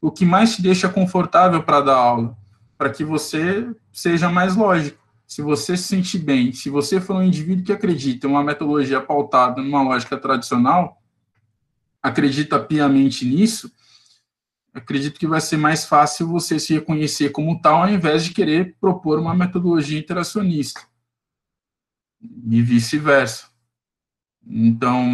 o 0.00 0.10
que 0.10 0.24
mais 0.24 0.56
te 0.56 0.62
deixa 0.62 0.88
confortável 0.88 1.62
para 1.62 1.82
dar 1.82 1.96
aula 1.96 2.36
para 2.82 2.90
que 2.90 3.04
você 3.04 3.72
seja 3.92 4.28
mais 4.28 4.56
lógico. 4.56 4.98
Se 5.24 5.40
você 5.40 5.76
se 5.76 5.84
sentir 5.84 6.18
bem, 6.18 6.52
se 6.52 6.68
você 6.68 7.00
for 7.00 7.14
um 7.14 7.22
indivíduo 7.22 7.64
que 7.64 7.72
acredita 7.72 8.26
em 8.26 8.30
uma 8.30 8.42
metodologia 8.42 9.00
pautada 9.00 9.62
numa 9.62 9.84
lógica 9.84 10.16
tradicional, 10.16 11.00
acredita 12.02 12.58
piamente 12.58 13.24
nisso, 13.24 13.70
acredito 14.74 15.20
que 15.20 15.26
vai 15.26 15.40
ser 15.40 15.56
mais 15.56 15.84
fácil 15.84 16.26
você 16.26 16.58
se 16.58 16.74
reconhecer 16.74 17.30
como 17.30 17.60
tal, 17.60 17.82
ao 17.82 17.88
invés 17.88 18.24
de 18.24 18.32
querer 18.32 18.76
propor 18.80 19.18
uma 19.18 19.34
metodologia 19.34 19.98
interacionista. 19.98 20.80
E 22.20 22.62
vice-versa. 22.62 23.52
Então, 24.44 25.08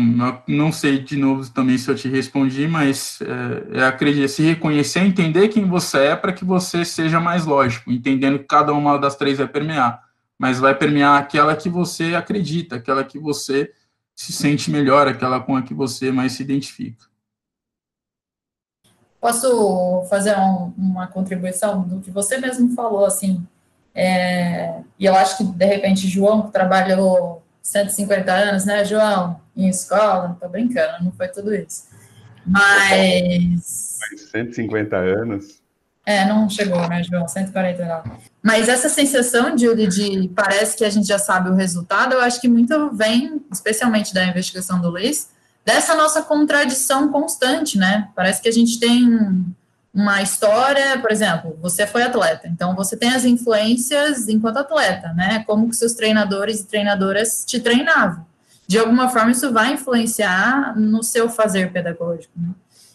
não 0.47 0.73
sei 0.73 0.99
de 1.01 1.17
novo 1.17 1.49
também 1.51 1.77
se 1.77 1.91
eu 1.91 1.95
te 1.95 2.09
respondi, 2.09 2.67
mas 2.67 3.21
é, 3.21 3.81
é 3.81 3.85
acreditar, 3.85 4.29
se 4.29 4.43
reconhecer, 4.43 5.01
entender 5.01 5.49
quem 5.49 5.67
você 5.67 5.99
é 5.99 6.17
para 6.17 6.33
que 6.33 6.45
você 6.45 6.85
seja 6.85 7.21
mais 7.21 7.45
lógico, 7.45 7.93
entendendo 7.93 8.39
que 8.39 8.47
cada 8.47 8.73
uma 8.73 8.97
das 8.97 9.17
três 9.17 9.37
vai 9.37 9.47
permear, 9.47 10.03
mas 10.39 10.59
vai 10.59 10.75
permear 10.75 11.19
aquela 11.19 11.55
que 11.55 11.69
você 11.69 12.15
acredita, 12.15 12.77
aquela 12.77 13.05
que 13.05 13.19
você 13.19 13.71
se 14.19 14.33
sente 14.33 14.69
melhor, 14.69 15.07
aquela 15.07 15.39
com 15.39 15.55
a 15.55 15.63
que 15.63 15.73
você 15.73 16.11
mais 16.11 16.33
se 16.33 16.43
identifica. 16.43 17.07
Posso 19.21 20.05
fazer 20.11 20.37
um, 20.37 20.75
uma 20.77 21.07
contribuição 21.07 21.83
do 21.83 22.01
que 22.01 22.11
você 22.11 22.37
mesmo 22.37 22.75
falou, 22.75 23.05
assim, 23.05 23.47
é, 23.95 24.81
e 24.99 25.07
eu 25.07 25.15
acho 25.15 25.39
que, 25.39 25.45
de 25.45 25.65
repente, 25.65 26.09
João, 26.09 26.43
que 26.43 26.53
trabalhou 26.53 27.45
150 27.63 28.33
anos, 28.33 28.65
né, 28.65 28.85
João? 28.85 29.41
Em 29.57 29.69
escola, 29.69 30.37
tô 30.41 30.49
brincando, 30.49 31.05
não 31.05 31.13
foi 31.13 31.29
tudo 31.29 31.55
isso. 31.55 31.87
Mas. 32.45 33.99
Mas 34.01 34.21
150 34.33 34.97
anos. 34.97 35.63
É, 36.09 36.25
não 36.25 36.49
chegou, 36.49 36.89
né, 36.89 37.03
João? 37.03 37.29
149. 37.29 38.11
Mas 38.43 38.67
essa 38.67 38.89
sensação, 38.89 39.55
de, 39.55 39.87
de 39.89 40.29
parece 40.35 40.75
que 40.75 40.83
a 40.83 40.89
gente 40.89 41.07
já 41.07 41.19
sabe 41.19 41.51
o 41.51 41.55
resultado, 41.55 42.15
eu 42.15 42.23
acho 42.23 42.41
que 42.41 42.49
muito 42.49 42.91
vem, 42.95 43.43
especialmente 43.53 44.15
da 44.15 44.25
investigação 44.25 44.81
do 44.81 44.89
Luiz, 44.89 45.29
dessa 45.67 45.95
nossa 45.95 46.23
contradição 46.23 47.13
constante, 47.13 47.77
né? 47.77 48.09
Parece 48.17 48.41
que 48.41 48.49
a 48.49 48.53
gente 48.53 48.81
tem 48.81 49.45
uma 49.93 50.23
história, 50.23 50.99
por 50.99 51.13
exemplo, 51.13 51.59
você 51.61 51.87
foi 51.87 52.03
atleta, 52.03 52.49
então 52.49 52.75
você 52.75 52.97
tem 52.97 53.11
as 53.11 53.27
influências 53.27 54.29
enquanto 54.29 54.57
atleta, 54.57 55.13
né? 55.13 55.45
Como 55.47 55.69
que 55.69 55.77
seus 55.77 55.93
treinadores 55.93 56.61
e 56.61 56.65
treinadoras 56.65 57.45
te 57.45 57.61
treinavam. 57.61 58.25
De 58.67 58.79
alguma 58.79 59.11
forma, 59.11 59.31
isso 59.31 59.53
vai 59.53 59.75
influenciar 59.75 60.75
no 60.75 61.03
seu 61.03 61.29
fazer 61.29 61.71
pedagógico. 61.71 62.33
Né? 62.35 62.49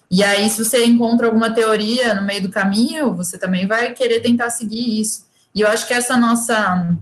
E 0.10 0.24
aí, 0.24 0.50
se 0.50 0.64
você 0.64 0.86
encontra 0.86 1.28
alguma 1.28 1.52
teoria 1.52 2.14
no 2.14 2.24
meio 2.24 2.44
do 2.44 2.50
caminho, 2.50 3.14
você 3.14 3.38
também 3.38 3.66
vai 3.66 3.94
querer 3.94 4.20
tentar 4.20 4.50
seguir 4.50 5.00
isso. 5.00 5.26
E 5.56 5.62
eu 5.62 5.68
acho 5.68 5.88
que 5.88 5.94
essa 5.94 6.18
nossa 6.18 6.96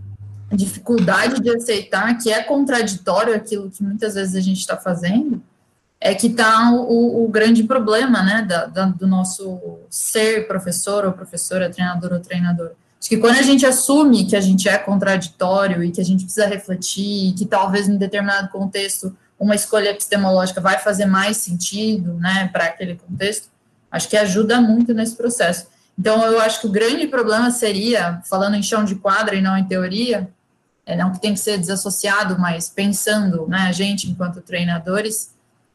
dificuldade 0.51 1.41
de 1.41 1.49
aceitar 1.49 2.17
que 2.17 2.31
é 2.31 2.43
contraditório 2.43 3.33
aquilo 3.33 3.69
que 3.69 3.83
muitas 3.83 4.15
vezes 4.15 4.35
a 4.35 4.41
gente 4.41 4.59
está 4.59 4.75
fazendo, 4.75 5.41
é 5.99 6.15
que 6.15 6.27
está 6.27 6.71
o, 6.73 7.23
o, 7.23 7.27
grande 7.29 7.63
problema, 7.63 8.23
né, 8.23 8.41
da, 8.41 8.65
da, 8.65 8.85
do 8.85 9.07
nosso 9.07 9.77
ser 9.89 10.47
professor 10.47 11.05
ou 11.05 11.11
professora, 11.11 11.69
treinador 11.69 12.13
ou 12.13 12.19
treinador. 12.19 12.71
Acho 12.99 13.09
que 13.09 13.17
quando 13.17 13.37
a 13.37 13.43
gente 13.43 13.65
assume 13.65 14.25
que 14.25 14.35
a 14.35 14.41
gente 14.41 14.67
é 14.67 14.77
contraditório 14.77 15.83
e 15.83 15.91
que 15.91 16.01
a 16.01 16.03
gente 16.03 16.23
precisa 16.23 16.47
refletir, 16.47 17.33
que 17.33 17.45
talvez 17.45 17.87
em 17.87 17.97
determinado 17.97 18.49
contexto 18.49 19.15
uma 19.41 19.55
escolha 19.55 19.89
epistemológica 19.89 20.61
vai 20.61 20.77
fazer 20.77 21.07
mais 21.07 21.37
sentido, 21.37 22.13
né, 22.13 22.47
para 22.53 22.65
aquele 22.65 22.95
contexto, 22.95 23.49
acho 23.89 24.07
que 24.07 24.15
ajuda 24.15 24.61
muito 24.61 24.93
nesse 24.93 25.15
processo. 25.15 25.67
Então, 25.97 26.23
eu 26.23 26.39
acho 26.39 26.61
que 26.61 26.67
o 26.67 26.71
grande 26.71 27.07
problema 27.07 27.49
seria, 27.49 28.21
falando 28.29 28.55
em 28.55 28.61
chão 28.61 28.85
de 28.85 28.93
quadra 28.93 29.35
e 29.35 29.41
não 29.41 29.57
em 29.57 29.65
teoria, 29.65 30.29
é 30.85 30.95
não 30.95 31.11
que 31.11 31.19
tem 31.19 31.33
que 31.33 31.39
ser 31.39 31.57
desassociado, 31.57 32.37
mas 32.37 32.69
pensando, 32.69 33.47
né, 33.47 33.65
a 33.67 33.71
gente 33.71 34.07
enquanto 34.07 34.41
treinadores, 34.41 35.31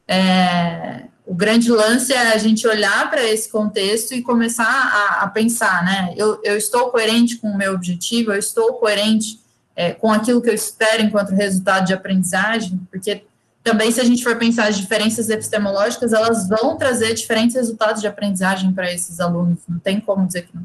é, 0.06 1.02
o 1.26 1.35
grande 1.35 1.68
lance 1.68 2.12
é 2.12 2.32
a 2.35 2.38
gente 2.38 2.68
olhar 2.68 3.11
para 3.11 3.25
esse 3.25 3.50
contexto 3.50 4.14
e 4.14 4.23
começar 4.23 4.64
a, 4.64 5.25
a, 5.25 5.28
pensar, 5.28 5.85
né? 5.85 6.14
Eu, 6.16 6.40
eu 6.44 6.56
estou 6.56 6.90
coerente 6.90 7.37
com 7.38 7.49
o 7.49 7.56
meu 7.56 7.75
objetivo, 7.75 8.30
eu 8.30 8.38
estou 8.38 8.75
coerente 8.75 9.40
é, 9.75 9.90
com 9.92 10.12
aquilo 10.12 10.40
que 10.40 10.49
eu 10.49 10.54
espero 10.54 11.02
enquanto 11.02 11.30
resultado 11.30 11.87
de 11.87 11.94
aprendizagem, 11.94 12.80
porque 12.90 13.25
também, 13.66 13.90
se 13.90 14.00
a 14.00 14.04
gente 14.04 14.23
for 14.23 14.37
pensar 14.37 14.68
as 14.68 14.78
diferenças 14.78 15.28
epistemológicas, 15.28 16.12
elas 16.12 16.49
vão 16.49 16.76
trazer 16.76 17.12
diferentes 17.14 17.56
resultados 17.56 18.00
de 18.00 18.06
aprendizagem 18.06 18.73
para 18.73 18.92
esses 18.92 19.18
alunos, 19.18 19.58
não 19.68 19.80
tem 19.80 19.99
como 19.99 20.25
dizer 20.25 20.42
que 20.42 20.54
não. 20.54 20.62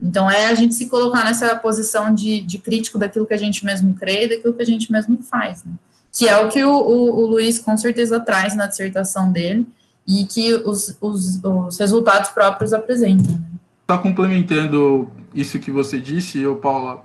Então, 0.00 0.30
é 0.30 0.46
a 0.46 0.54
gente 0.54 0.74
se 0.74 0.88
colocar 0.88 1.26
nessa 1.26 1.54
posição 1.56 2.12
de, 2.14 2.40
de 2.40 2.56
crítico 2.56 2.98
daquilo 2.98 3.26
que 3.26 3.34
a 3.34 3.38
gente 3.38 3.66
mesmo 3.66 3.94
crê 3.94 4.24
e 4.24 4.28
daquilo 4.30 4.54
que 4.54 4.62
a 4.62 4.66
gente 4.66 4.90
mesmo 4.90 5.22
faz, 5.22 5.62
né? 5.62 5.72
que 6.10 6.26
é 6.26 6.38
o 6.38 6.48
que 6.48 6.64
o, 6.64 6.72
o, 6.72 7.20
o 7.20 7.26
Luiz 7.26 7.58
com 7.58 7.76
certeza 7.76 8.18
traz 8.18 8.56
na 8.56 8.66
dissertação 8.66 9.30
dele 9.30 9.66
e 10.06 10.24
que 10.24 10.54
os, 10.54 10.96
os, 11.02 11.38
os 11.44 11.78
resultados 11.78 12.30
próprios 12.30 12.72
apresentam. 12.72 13.38
Está 13.82 13.96
né? 13.96 14.02
complementando 14.02 15.10
isso 15.34 15.58
que 15.58 15.70
você 15.70 16.00
disse, 16.00 16.38
eu, 16.38 16.56
Paula, 16.56 17.04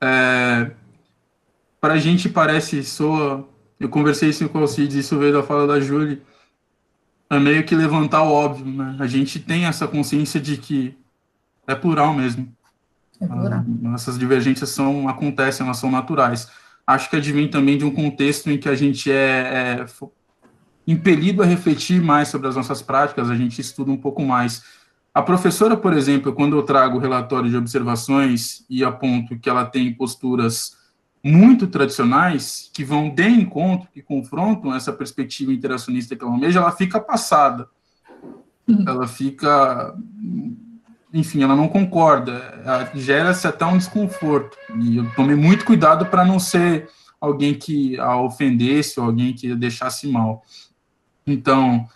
é, 0.00 0.72
para 1.80 1.94
a 1.94 1.98
gente 1.98 2.28
parece, 2.28 2.82
soa, 2.82 3.48
eu 3.78 3.88
conversei 3.88 4.30
isso 4.30 4.48
com 4.48 4.58
o 4.58 4.62
Alcides, 4.62 4.96
isso 4.96 5.18
veio 5.18 5.32
da 5.32 5.42
fala 5.42 5.66
da 5.66 5.80
Júlia, 5.80 6.20
é 7.28 7.38
meio 7.38 7.64
que 7.64 7.74
levantar 7.74 8.22
o 8.22 8.32
óbvio, 8.32 8.66
né? 8.66 8.96
A 9.00 9.06
gente 9.06 9.40
tem 9.40 9.66
essa 9.66 9.86
consciência 9.86 10.40
de 10.40 10.56
que 10.56 10.96
é 11.66 11.74
plural 11.74 12.14
mesmo. 12.14 12.52
É 13.20 13.26
plural. 13.26 13.64
Ah, 13.86 13.94
essas 13.94 14.18
divergências 14.18 14.70
são, 14.70 15.08
acontecem, 15.08 15.66
elas 15.66 15.78
são 15.78 15.90
naturais 15.90 16.48
acho 16.86 17.10
que 17.10 17.16
advém 17.16 17.48
também 17.48 17.76
de 17.76 17.84
um 17.84 17.90
contexto 17.90 18.48
em 18.48 18.56
que 18.56 18.68
a 18.68 18.74
gente 18.74 19.10
é, 19.10 19.80
é 19.80 19.86
impelido 20.86 21.42
a 21.42 21.46
refletir 21.46 22.00
mais 22.00 22.28
sobre 22.28 22.46
as 22.46 22.54
nossas 22.54 22.80
práticas, 22.80 23.28
a 23.28 23.34
gente 23.34 23.60
estuda 23.60 23.90
um 23.90 23.96
pouco 23.96 24.22
mais. 24.22 24.62
A 25.12 25.20
professora, 25.20 25.76
por 25.76 25.92
exemplo, 25.92 26.32
quando 26.32 26.56
eu 26.56 26.62
trago 26.62 26.98
o 26.98 27.00
relatório 27.00 27.50
de 27.50 27.56
observações 27.56 28.64
e 28.70 28.84
aponto 28.84 29.38
que 29.38 29.48
ela 29.48 29.64
tem 29.64 29.92
posturas 29.92 30.76
muito 31.26 31.66
tradicionais, 31.66 32.70
que 32.72 32.84
vão 32.84 33.10
de 33.10 33.28
encontro, 33.28 33.88
que 33.92 34.00
confrontam 34.00 34.74
essa 34.74 34.92
perspectiva 34.92 35.52
interacionista 35.52 36.14
que 36.14 36.22
ela 36.22 36.32
almeja, 36.32 36.60
ela 36.60 36.72
fica 36.72 37.00
passada. 37.00 37.68
Uhum. 38.68 38.84
Ela 38.86 39.06
fica 39.06 39.94
enfim, 41.12 41.42
ela 41.42 41.56
não 41.56 41.68
concorda, 41.68 42.90
gera-se 42.94 43.46
até 43.46 43.64
um 43.64 43.78
desconforto. 43.78 44.56
E 44.78 44.98
eu 44.98 45.10
tomei 45.14 45.34
muito 45.34 45.64
cuidado 45.64 46.06
para 46.06 46.24
não 46.24 46.38
ser 46.38 46.90
alguém 47.18 47.54
que 47.54 47.98
a 47.98 48.20
ofendesse 48.20 49.00
ou 49.00 49.06
alguém 49.06 49.32
que 49.32 49.52
a 49.52 49.54
deixasse 49.54 50.06
mal. 50.06 50.42
Então, 51.26 51.88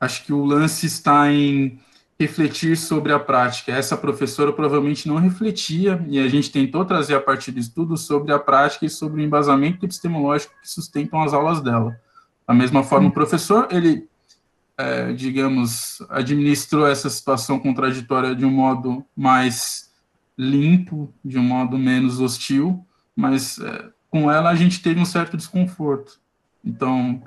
acho 0.00 0.24
que 0.24 0.32
o 0.32 0.44
lance 0.44 0.86
está 0.86 1.30
em 1.30 1.78
refletir 2.24 2.76
sobre 2.76 3.12
a 3.12 3.18
prática. 3.18 3.72
Essa 3.72 3.96
professora 3.96 4.52
provavelmente 4.52 5.06
não 5.06 5.16
refletia, 5.16 6.04
e 6.08 6.18
a 6.18 6.28
gente 6.28 6.50
tentou 6.50 6.84
trazer 6.84 7.14
a 7.14 7.20
partir 7.20 7.52
do 7.52 7.60
estudo 7.60 7.96
sobre 7.96 8.32
a 8.32 8.38
prática 8.38 8.86
e 8.86 8.90
sobre 8.90 9.20
o 9.20 9.24
embasamento 9.24 9.84
epistemológico 9.84 10.54
que 10.60 10.68
sustentam 10.68 11.22
as 11.22 11.32
aulas 11.32 11.60
dela. 11.60 11.96
Da 12.46 12.54
mesma 12.54 12.82
forma, 12.82 13.08
o 13.08 13.12
professor, 13.12 13.68
ele 13.70 14.08
é, 14.76 15.12
digamos, 15.12 16.02
administrou 16.08 16.86
essa 16.86 17.08
situação 17.08 17.58
contraditória 17.60 18.34
de 18.34 18.44
um 18.44 18.50
modo 18.50 19.04
mais 19.16 19.92
limpo, 20.36 21.12
de 21.24 21.38
um 21.38 21.42
modo 21.42 21.78
menos 21.78 22.20
hostil, 22.20 22.84
mas 23.14 23.58
é, 23.60 23.88
com 24.10 24.30
ela 24.30 24.50
a 24.50 24.54
gente 24.54 24.82
teve 24.82 24.98
um 24.98 25.04
certo 25.04 25.36
desconforto. 25.36 26.18
Então, 26.64 27.22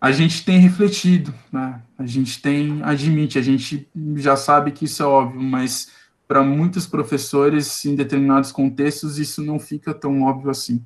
a 0.00 0.10
gente 0.12 0.44
tem 0.44 0.58
refletido, 0.58 1.34
né? 1.52 1.80
a 1.98 2.06
gente 2.06 2.40
tem, 2.40 2.80
admite, 2.82 3.38
a 3.38 3.42
gente 3.42 3.86
já 4.16 4.34
sabe 4.34 4.72
que 4.72 4.86
isso 4.86 5.02
é 5.02 5.06
óbvio, 5.06 5.42
mas 5.42 5.88
para 6.26 6.42
muitos 6.42 6.86
professores, 6.86 7.84
em 7.84 7.94
determinados 7.94 8.50
contextos, 8.50 9.18
isso 9.18 9.42
não 9.42 9.58
fica 9.58 9.92
tão 9.92 10.22
óbvio 10.22 10.50
assim. 10.50 10.82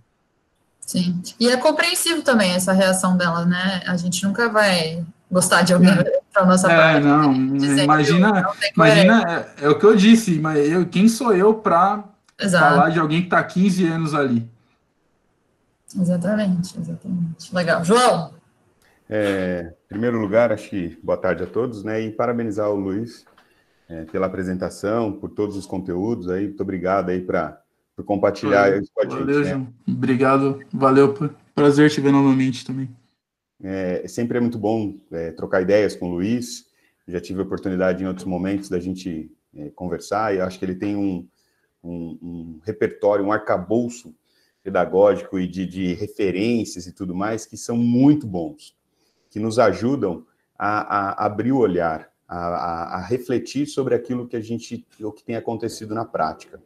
Sim, 0.80 1.22
e 1.38 1.48
é 1.48 1.56
compreensível 1.56 2.22
também 2.22 2.52
essa 2.52 2.72
reação 2.72 3.16
dela, 3.16 3.44
né? 3.44 3.82
A 3.86 3.96
gente 3.96 4.24
nunca 4.24 4.48
vai 4.48 5.04
gostar 5.30 5.62
de 5.62 5.72
alguém 5.72 5.90
é. 5.90 6.20
para 6.32 6.44
nossa 6.44 6.70
é, 6.70 6.76
parte. 6.76 7.06
Não, 7.06 7.32
imagina, 7.32 8.32
não 8.32 8.52
imagina 8.74 9.46
é, 9.58 9.64
é, 9.64 9.68
o 9.68 9.78
que 9.78 9.86
eu 9.86 9.96
disse, 9.96 10.38
mas 10.38 10.68
eu, 10.68 10.86
quem 10.86 11.08
sou 11.08 11.32
eu 11.34 11.54
para 11.54 12.04
falar 12.50 12.90
de 12.90 12.98
alguém 12.98 13.20
que 13.20 13.26
está 13.26 13.42
15 13.42 13.86
anos 13.86 14.14
ali? 14.14 14.48
Exatamente, 15.96 16.78
exatamente. 16.78 17.54
Legal. 17.54 17.84
João? 17.84 18.33
É, 19.16 19.72
em 19.84 19.88
primeiro 19.88 20.18
lugar, 20.18 20.50
acho 20.50 20.68
que 20.70 20.98
boa 21.00 21.16
tarde 21.16 21.44
a 21.44 21.46
todos, 21.46 21.84
né? 21.84 22.00
E 22.00 22.10
parabenizar 22.10 22.68
o 22.68 22.74
Luiz 22.74 23.24
é, 23.88 24.04
pela 24.06 24.26
apresentação, 24.26 25.12
por 25.12 25.30
todos 25.30 25.56
os 25.56 25.66
conteúdos 25.66 26.28
aí. 26.28 26.46
Muito 26.48 26.60
obrigado 26.60 27.10
aí 27.10 27.20
pra, 27.20 27.62
por 27.94 28.04
compartilhar 28.04 28.62
valeu, 28.62 28.80
isso 28.80 28.90
com 28.92 29.00
a 29.00 29.04
gente. 29.04 29.18
Valeu, 29.20 29.40
né? 29.40 29.50
João. 29.50 29.74
Obrigado. 29.86 30.60
Valeu. 30.72 31.14
Prazer 31.54 31.90
te 31.90 32.00
ver 32.00 32.10
novamente 32.10 32.66
também. 32.66 32.90
É, 33.62 34.04
sempre 34.08 34.38
é 34.38 34.40
muito 34.40 34.58
bom 34.58 34.96
é, 35.12 35.30
trocar 35.30 35.62
ideias 35.62 35.94
com 35.94 36.10
o 36.10 36.14
Luiz. 36.14 36.66
Já 37.06 37.20
tive 37.20 37.38
a 37.38 37.44
oportunidade 37.44 38.02
em 38.02 38.08
outros 38.08 38.26
momentos 38.26 38.68
da 38.68 38.80
gente 38.80 39.30
é, 39.56 39.70
conversar 39.76 40.34
e 40.34 40.40
acho 40.40 40.58
que 40.58 40.64
ele 40.64 40.74
tem 40.74 40.96
um, 40.96 41.24
um, 41.84 42.18
um 42.20 42.60
repertório, 42.64 43.24
um 43.24 43.30
arcabouço 43.30 44.12
pedagógico 44.60 45.38
e 45.38 45.46
de, 45.46 45.64
de, 45.66 45.94
referências 45.94 46.88
e 46.88 46.92
tudo 46.92 47.14
mais 47.14 47.46
que 47.46 47.56
são 47.56 47.76
muito 47.76 48.26
bons, 48.26 48.74
que 49.34 49.40
nos 49.40 49.58
ajudam 49.58 50.24
a, 50.56 51.22
a 51.22 51.26
abrir 51.26 51.50
o 51.50 51.58
olhar, 51.58 52.08
a, 52.28 52.38
a, 52.38 52.82
a, 52.98 53.00
refletir 53.00 53.66
sobre 53.66 53.92
aquilo 53.92 54.28
que 54.28 54.36
a 54.36 54.40
gente, 54.40 54.86
o 55.00 55.10
que 55.10 55.24
tem 55.24 55.34
acontecido 55.34 55.92
na 55.92 56.04
prática. 56.04 56.62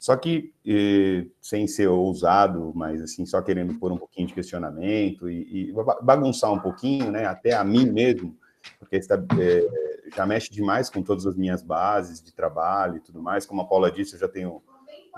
Só 0.00 0.16
que, 0.16 0.54
eh, 0.66 1.26
sem 1.38 1.66
ser 1.66 1.88
ousado, 1.88 2.72
mas 2.74 3.02
assim, 3.02 3.26
só 3.26 3.42
querendo 3.42 3.78
pôr 3.78 3.92
um 3.92 3.98
pouquinho 3.98 4.26
de 4.26 4.32
questionamento 4.32 5.28
e, 5.28 5.68
e 5.68 5.74
bagunçar 6.00 6.50
um 6.50 6.58
pouquinho, 6.58 7.10
né, 7.10 7.26
até 7.26 7.52
a 7.52 7.62
mim 7.62 7.84
mesmo, 7.90 8.34
porque 8.78 8.96
está, 8.96 9.22
eh, 9.38 9.68
já 10.16 10.24
mexe 10.24 10.50
demais 10.50 10.88
com 10.88 11.02
todas 11.02 11.26
as 11.26 11.36
minhas 11.36 11.62
bases 11.62 12.22
de 12.22 12.32
trabalho 12.32 12.96
e 12.96 13.00
tudo 13.00 13.20
mais. 13.20 13.44
Como 13.44 13.60
a 13.60 13.66
Paula 13.66 13.92
disse, 13.92 14.14
eu 14.14 14.20
já 14.20 14.28
tenho 14.28 14.62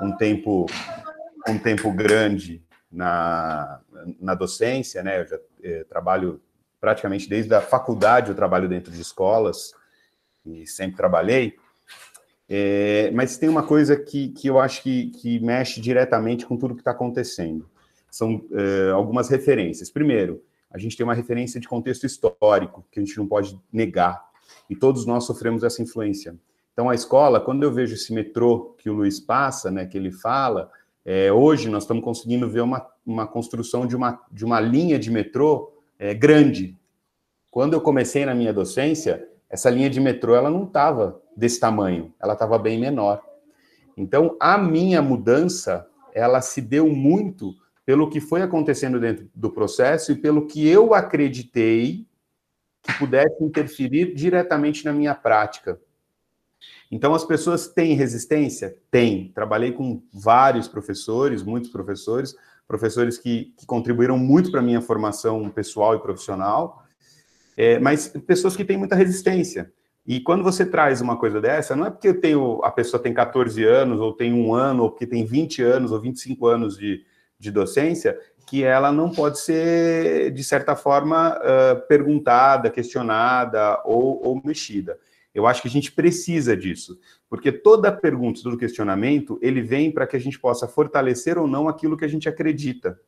um 0.03 0.11
tempo, 0.17 0.67
um 1.47 1.57
tempo 1.57 1.93
grande 1.93 2.65
na, 2.91 3.81
na 4.19 4.35
docência, 4.35 5.05
né, 5.05 5.21
eu 5.21 5.29
já 5.29 5.39
eh, 5.63 5.85
trabalho 5.89 6.43
praticamente 6.81 7.29
desde 7.29 7.55
a 7.55 7.61
faculdade, 7.61 8.31
eu 8.31 8.35
trabalho 8.35 8.69
dentro 8.69 8.93
de 8.93 9.01
escolas 9.01 9.73
e 10.45 10.67
sempre 10.67 10.97
trabalhei. 10.97 11.55
É, 12.49 13.11
mas 13.13 13.39
tem 13.39 13.49
uma 13.49 13.63
coisa 13.63 13.97
que, 13.97 14.31
que 14.31 14.49
eu 14.49 14.59
acho 14.59 14.83
que, 14.83 15.11
que 15.11 15.39
mexe 15.39 15.81
diretamente 15.81 16.47
com 16.47 16.57
tudo 16.57 16.75
que 16.75 16.81
está 16.81 16.91
acontecendo. 16.91 17.69
São 18.11 18.45
é, 18.53 18.91
algumas 18.91 19.29
referências. 19.29 19.91
Primeiro, 19.91 20.43
a 20.71 20.79
gente 20.79 20.97
tem 20.97 21.05
uma 21.05 21.15
referência 21.15 21.61
de 21.61 21.69
contexto 21.69 22.05
histórico, 22.07 22.85
que 22.91 22.99
a 22.99 23.05
gente 23.05 23.17
não 23.17 23.27
pode 23.27 23.61
negar. 23.73 24.25
E 24.69 24.75
todos 24.75 25.07
nós 25.07 25.25
sofremos 25.25 25.63
essa 25.63 25.83
influência. 25.83 26.35
Então, 26.73 26.89
a 26.89 26.95
escola, 26.95 27.41
quando 27.41 27.63
eu 27.63 27.73
vejo 27.73 27.95
esse 27.95 28.13
metrô 28.13 28.75
que 28.79 28.89
o 28.89 28.95
Luiz 28.95 29.21
passa, 29.21 29.71
né, 29.71 29.87
que 29.87 29.99
ele 29.99 30.11
fala, 30.11 30.71
é, 31.05 31.33
hoje 31.33 31.69
nós 31.69 31.85
estamos 31.85 32.03
conseguindo 32.03 32.49
ver 32.49 32.63
uma, 32.63 32.87
uma 33.05 33.27
construção 33.27 33.87
de 33.87 33.95
uma, 33.95 34.21
de 34.31 34.45
uma 34.45 34.61
linha 34.61 34.99
de 34.99 35.11
metrô 35.11 35.73
é, 36.01 36.15
grande. 36.15 36.75
Quando 37.51 37.75
eu 37.75 37.81
comecei 37.81 38.25
na 38.25 38.35
minha 38.35 38.55
docência, 38.55 39.29
essa 39.51 39.69
linha 39.69 39.91
de 39.91 40.01
metrô 40.01 40.35
ela 40.35 40.49
não 40.49 40.65
estava 40.65 41.21
desse 41.37 41.61
tamanho, 41.61 42.13
ela 42.19 42.33
estava 42.33 42.59
bem 42.59 42.81
menor. 42.81 43.23
Então, 43.97 44.35
a 44.41 44.57
minha 44.57 45.03
mudança, 45.03 45.87
ela 46.15 46.41
se 46.41 46.63
deu 46.63 46.89
muito 46.89 47.55
pelo 47.85 48.09
que 48.09 48.21
foi 48.21 48.41
acontecendo 48.41 48.99
dentro 48.99 49.29
do 49.35 49.51
processo 49.51 50.13
e 50.13 50.17
pelo 50.17 50.47
que 50.47 50.67
eu 50.67 50.95
acreditei 50.95 52.07
que 52.83 52.95
pudesse 52.95 53.45
interferir 53.45 54.15
diretamente 54.15 54.87
na 54.87 54.93
minha 54.93 55.15
prática. 55.15 55.79
Então, 56.91 57.15
as 57.15 57.25
pessoas 57.25 57.69
têm 57.69 57.95
resistência? 57.95 58.77
Tem. 58.91 59.31
Trabalhei 59.35 59.73
com 59.73 60.03
vários 60.13 60.67
professores, 60.67 61.43
muitos 61.43 61.71
professores, 61.71 62.35
professores 62.71 63.19
que, 63.19 63.53
que 63.59 63.67
contribuíram 63.67 64.17
muito 64.17 64.49
para 64.49 64.61
a 64.61 64.63
minha 64.63 64.81
formação 64.81 65.51
pessoal 65.51 65.97
e 65.97 65.99
profissional, 65.99 66.85
é, 67.57 67.81
mas 67.81 68.07
pessoas 68.29 68.57
que 68.57 68.65
têm 68.65 68.77
muita 68.77 68.95
resistência. 68.95 69.73
E 70.07 70.21
quando 70.21 70.45
você 70.45 70.65
traz 70.65 71.01
uma 71.01 71.17
coisa 71.17 71.41
dessa, 71.41 71.75
não 71.75 71.87
é 71.87 71.91
porque 71.91 72.07
eu 72.07 72.21
tenho, 72.21 72.61
a 72.63 72.71
pessoa 72.71 73.03
tem 73.03 73.13
14 73.13 73.65
anos, 73.65 73.99
ou 73.99 74.13
tem 74.13 74.33
um 74.33 74.55
ano, 74.55 74.85
ou 74.85 74.91
porque 74.91 75.05
tem 75.05 75.25
20 75.25 75.63
anos, 75.63 75.91
ou 75.91 76.01
25 76.01 76.47
anos 76.47 76.79
de, 76.79 77.05
de 77.41 77.51
docência, 77.51 78.17
que 78.47 78.63
ela 78.63 78.93
não 78.93 79.11
pode 79.11 79.41
ser, 79.41 80.31
de 80.31 80.45
certa 80.45 80.77
forma, 80.77 81.37
uh, 81.39 81.89
perguntada, 81.89 82.71
questionada 82.71 83.83
ou, 83.85 84.25
ou 84.25 84.41
mexida. 84.45 84.97
Eu 85.35 85.47
acho 85.47 85.63
que 85.63 85.69
a 85.69 85.71
gente 85.71 85.93
precisa 85.93 86.57
disso, 86.57 86.99
porque 87.29 87.53
toda 87.53 87.93
pergunta, 87.93 88.41
todo 88.43 88.59
questionamento, 88.59 89.39
ele 89.41 89.63
vem 89.63 89.93
para 89.93 90.07
que 90.07 90.17
a 90.17 90.21
gente 90.21 90.39
possa 90.39 90.67
fortalecer 90.67 91.39
ou 91.39 91.47
não 91.47 91.69
aquilo 91.69 91.97
que 91.97 92.05
a 92.05 92.09
gente 92.09 92.29
acredita. 92.29 92.99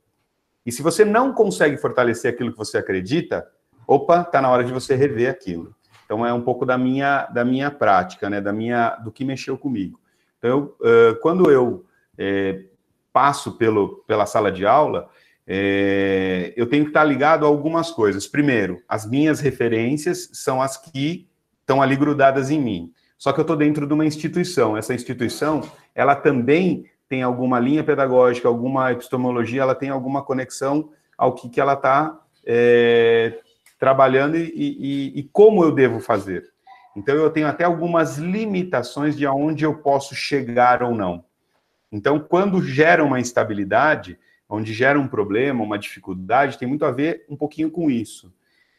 E 0.65 0.71
se 0.71 0.83
você 0.83 1.05
não 1.05 1.33
consegue 1.33 1.77
fortalecer 1.77 2.33
aquilo 2.33 2.53
que 2.53 2.59
você 2.59 2.79
acredita, 2.79 3.45
opa, 3.87 4.23
está 4.23 4.41
na 4.41 4.49
hora 4.49 4.63
de 4.63 4.73
você 4.73 4.95
rever 4.95 5.29
aquilo. 5.29 5.75
Então 6.05 6.25
é 6.25 6.33
um 6.33 6.43
pouco 6.43 6.65
da 6.65 6.79
minha 6.79 7.27
da 7.27 7.45
minha 7.45 7.71
prática, 7.71 8.31
né, 8.31 8.41
da 8.41 8.53
minha 8.53 8.91
do 8.97 9.11
que 9.11 9.25
mexeu 9.25 9.59
comigo. 9.59 9.99
Então, 10.39 10.75
eu, 10.81 11.17
quando 11.21 11.51
eu 11.51 11.85
é, 12.19 12.65
passo 13.13 13.53
pelo, 13.53 14.05
pela 14.07 14.27
sala 14.27 14.51
de 14.51 14.67
aula, 14.67 15.09
é, 15.47 16.53
eu 16.57 16.67
tenho 16.67 16.85
que 16.85 16.91
estar 16.91 17.05
ligado 17.05 17.45
a 17.45 17.49
algumas 17.49 17.91
coisas. 17.91 18.27
Primeiro, 18.27 18.83
as 18.89 19.09
minhas 19.09 19.41
referências 19.41 20.31
são 20.33 20.61
as 20.61 20.77
que 20.77 21.29
estão 21.73 21.81
ali 21.81 21.97
grudadas 21.97 22.51
em 22.51 22.61
mim. 22.61 22.93
Só 23.17 23.33
que 23.33 23.41
eu 23.41 23.43
estou 23.43 23.57
dentro 23.57 23.87
de 23.87 23.95
uma 23.95 24.05
instituição. 24.05 24.77
Essa 24.77 24.93
instituição, 24.93 25.63
ela 25.95 26.15
também 26.15 26.85
tem 27.09 27.23
alguma 27.23 27.59
linha 27.59 27.83
pedagógica, 27.83 28.47
alguma 28.47 28.93
epistemologia, 28.93 29.63
ela 29.63 29.75
tem 29.75 29.89
alguma 29.89 30.23
conexão 30.23 30.91
ao 31.17 31.35
que, 31.35 31.49
que 31.49 31.61
ela 31.61 31.75
está 31.75 32.21
é, 32.45 33.39
trabalhando 33.79 34.37
e, 34.37 34.53
e, 34.55 35.21
e 35.21 35.23
como 35.33 35.65
eu 35.65 35.73
devo 35.73 35.99
fazer. 35.99 36.51
Então, 36.95 37.15
eu 37.15 37.31
tenho 37.31 37.47
até 37.47 37.65
algumas 37.65 38.19
limitações 38.19 39.17
de 39.17 39.25
aonde 39.25 39.65
eu 39.65 39.75
posso 39.75 40.15
chegar 40.15 40.83
ou 40.83 40.95
não. 40.95 41.25
Então, 41.91 42.21
quando 42.21 42.63
gera 42.63 43.03
uma 43.03 43.21
instabilidade, 43.21 44.19
onde 44.49 44.75
gera 44.75 45.01
um 45.01 45.09
problema, 45.09 45.65
uma 45.65 45.79
dificuldade, 45.79 46.59
tem 46.59 46.69
muito 46.69 46.85
a 46.85 46.91
ver 46.91 47.25
um 47.31 47.37
pouquinho 47.37 47.71
com 47.71 47.91
isso. 47.91 48.33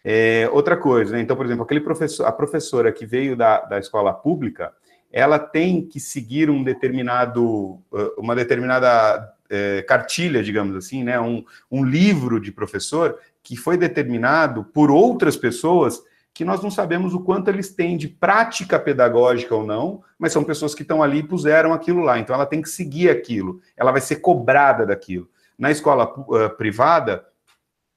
É, 0.04 0.50
outra 0.52 0.76
coisa, 0.76 1.14
né? 1.14 1.22
então, 1.22 1.36
por 1.36 1.46
exemplo, 1.46 1.64
aquele 1.64 1.80
professor, 1.80 2.26
a 2.26 2.32
professora 2.32 2.92
que 2.92 3.06
veio 3.06 3.38
da, 3.38 3.62
da 3.62 3.80
escola 3.80 4.14
pública, 4.14 4.74
ela 5.12 5.40
tem 5.40 5.86
que 5.86 6.00
seguir 6.00 6.50
um 6.50 6.64
determinado, 6.64 7.80
uma 8.18 8.36
determinada 8.36 9.34
é, 9.50 9.84
cartilha, 9.84 10.42
digamos 10.42 10.76
assim, 10.76 11.04
né? 11.04 11.20
um, 11.20 11.46
um 11.72 11.86
livro 11.86 12.40
de 12.40 12.52
professor 12.52 13.20
que 13.44 13.56
foi 13.56 13.78
determinado 13.78 14.64
por 14.64 14.90
outras 14.90 15.38
pessoas 15.38 16.02
que 16.34 16.44
nós 16.44 16.64
não 16.64 16.72
sabemos 16.72 17.14
o 17.14 17.20
quanto 17.20 17.50
eles 17.50 17.70
têm 17.70 17.96
de 17.96 18.08
prática 18.08 18.80
pedagógica 18.80 19.54
ou 19.54 19.64
não, 19.64 20.02
mas 20.18 20.34
são 20.34 20.44
pessoas 20.44 20.74
que 20.74 20.82
estão 20.82 21.04
ali 21.04 21.20
e 21.20 21.28
puseram 21.28 21.74
aquilo 21.74 22.02
lá. 22.02 22.18
Então 22.18 22.34
ela 22.34 22.48
tem 22.48 22.62
que 22.62 22.70
seguir 22.70 23.10
aquilo, 23.10 23.62
ela 23.78 23.92
vai 23.92 24.02
ser 24.02 24.16
cobrada 24.16 24.86
daquilo. 24.86 25.30
Na 25.58 25.70
escola 25.70 26.12
uh, 26.18 26.50
privada, 26.58 27.24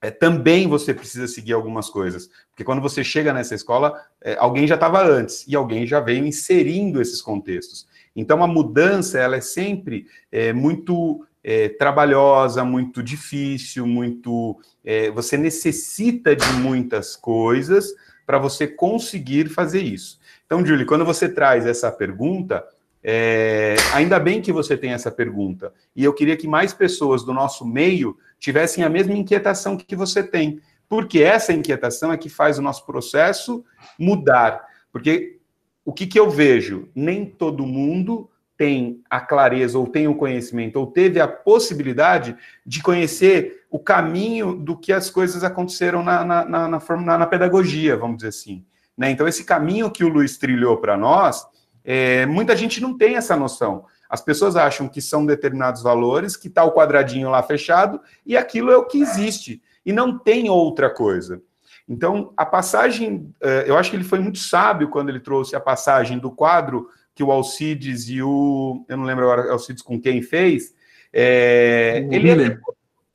é, 0.07 0.11
também 0.11 0.69
você 0.69 0.95
precisa 0.95 1.27
seguir 1.27 1.53
algumas 1.53 1.91
coisas, 1.91 2.31
porque 2.51 2.63
quando 2.63 2.81
você 2.81 3.03
chega 3.03 3.33
nessa 3.33 3.57
escola, 3.57 4.01
é, 4.23 4.37
alguém 4.39 4.65
já 4.65 4.77
estava 4.77 5.05
antes 5.05 5.45
e 5.49 5.57
alguém 5.57 5.85
já 5.85 5.99
veio 5.99 6.25
inserindo 6.25 7.03
esses 7.03 7.21
contextos. 7.21 7.89
Então 8.15 8.41
a 8.41 8.47
mudança 8.47 9.19
ela 9.19 9.35
é 9.35 9.41
sempre 9.41 10.07
é, 10.31 10.53
muito 10.53 11.27
é, 11.43 11.71
trabalhosa, 11.71 12.63
muito 12.63 13.03
difícil, 13.03 13.85
muito. 13.85 14.61
É, 14.85 15.11
você 15.11 15.37
necessita 15.37 16.37
de 16.37 16.53
muitas 16.53 17.17
coisas 17.17 17.93
para 18.25 18.39
você 18.39 18.65
conseguir 18.69 19.49
fazer 19.49 19.83
isso. 19.83 20.21
Então, 20.47 20.65
Julie, 20.65 20.87
quando 20.87 21.05
você 21.05 21.29
traz 21.29 21.67
essa 21.67 21.91
pergunta, 21.91 22.65
é, 23.03 23.75
ainda 23.93 24.21
bem 24.21 24.41
que 24.41 24.53
você 24.53 24.77
tem 24.77 24.93
essa 24.93 25.11
pergunta. 25.11 25.73
E 25.97 26.05
eu 26.05 26.13
queria 26.13 26.37
que 26.37 26.47
mais 26.47 26.73
pessoas 26.73 27.25
do 27.25 27.33
nosso 27.33 27.67
meio 27.67 28.17
tivessem 28.39 28.85
a 28.85 28.89
mesma 28.89 29.15
inquietação 29.15 29.77
que 29.77 29.97
você 29.97 30.23
tem. 30.23 30.61
Porque 30.89 31.23
essa 31.23 31.53
inquietação 31.53 32.13
é 32.13 32.17
que 32.17 32.29
faz 32.29 32.59
o 32.59 32.63
nosso 32.63 32.87
processo 32.87 33.65
mudar. 33.99 34.65
Porque 34.93 35.39
o 35.85 35.93
que, 35.93 36.07
que 36.07 36.19
eu 36.19 36.31
vejo? 36.31 36.89
Nem 36.95 37.27
todo 37.27 37.67
mundo 37.67 38.31
tem 38.57 39.03
a 39.11 39.21
clareza, 39.21 39.79
ou 39.79 39.87
tem 39.87 40.09
o 40.09 40.15
conhecimento, 40.15 40.77
ou 40.77 40.87
teve 40.87 41.21
a 41.21 41.29
possibilidade 41.29 42.35
de 42.65 42.83
conhecer 42.83 43.67
o 43.71 43.79
caminho 43.79 44.55
do 44.55 44.77
que 44.77 44.93
as 44.93 45.11
coisas 45.11 45.45
aconteceram 45.45 46.03
na, 46.03 46.25
na, 46.25 46.45
na, 46.45 46.69
na, 46.69 47.19
na 47.19 47.27
pedagogia, 47.27 47.97
vamos 47.97 48.17
dizer 48.17 48.29
assim. 48.29 48.65
Né? 48.97 49.11
Então, 49.11 49.29
esse 49.29 49.45
caminho 49.45 49.91
que 49.91 50.05
o 50.05 50.09
Luiz 50.09 50.39
trilhou 50.39 50.79
para 50.79 50.97
nós, 50.97 51.47
é, 51.85 52.25
muita 52.25 52.57
gente 52.57 52.81
não 52.81 52.97
tem 52.97 53.17
essa 53.17 53.37
noção. 53.37 53.85
As 54.09 54.21
pessoas 54.21 54.57
acham 54.57 54.89
que 54.89 55.01
são 55.01 55.25
determinados 55.27 55.83
valores, 55.83 56.37
que 56.37 56.49
está 56.49 56.65
o 56.65 56.73
quadradinho 56.73 57.31
lá 57.31 57.43
fechado, 57.43 58.01
e 58.25 58.37
aquilo 58.37 58.71
é 58.71 58.77
o 58.77 58.87
que 58.87 59.01
existe. 59.01 59.63
E 59.85 59.93
não 59.93 60.19
tem 60.19 60.49
outra 60.49 60.91
coisa. 60.91 61.41
Então, 61.89 62.33
a 62.37 62.45
passagem, 62.45 63.33
é, 63.41 63.65
eu 63.67 63.77
acho 63.77 63.91
que 63.91 63.97
ele 63.97 64.05
foi 64.05 64.19
muito 64.19 64.39
sábio 64.39 64.89
quando 64.89 65.09
ele 65.09 65.21
trouxe 65.21 65.55
a 65.55 65.61
passagem 65.61 66.19
do 66.19 66.31
quadro 66.31 66.89
que 67.15 67.23
o 67.23 67.31
Alcides 67.31 68.09
e 68.09 68.21
o. 68.21 68.85
Eu 68.89 68.97
não 68.97 69.05
lembro 69.05 69.25
agora, 69.25 69.53
Alcides 69.53 69.83
com 69.83 70.01
quem 70.01 70.21
fez. 70.21 70.75
É, 71.13 72.07
ele 72.11 72.31
é, 72.31 72.59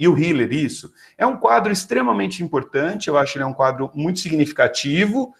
e 0.02 0.08
o 0.08 0.18
Hiller, 0.18 0.52
isso. 0.52 0.92
É 1.16 1.28
um 1.28 1.38
quadro 1.38 1.72
extremamente 1.72 2.42
importante, 2.42 3.08
eu 3.08 3.16
acho 3.16 3.34
que 3.34 3.38
ele 3.38 3.44
é 3.44 3.48
um 3.48 3.54
quadro 3.54 3.92
muito 3.94 4.20
significativo. 4.20 5.32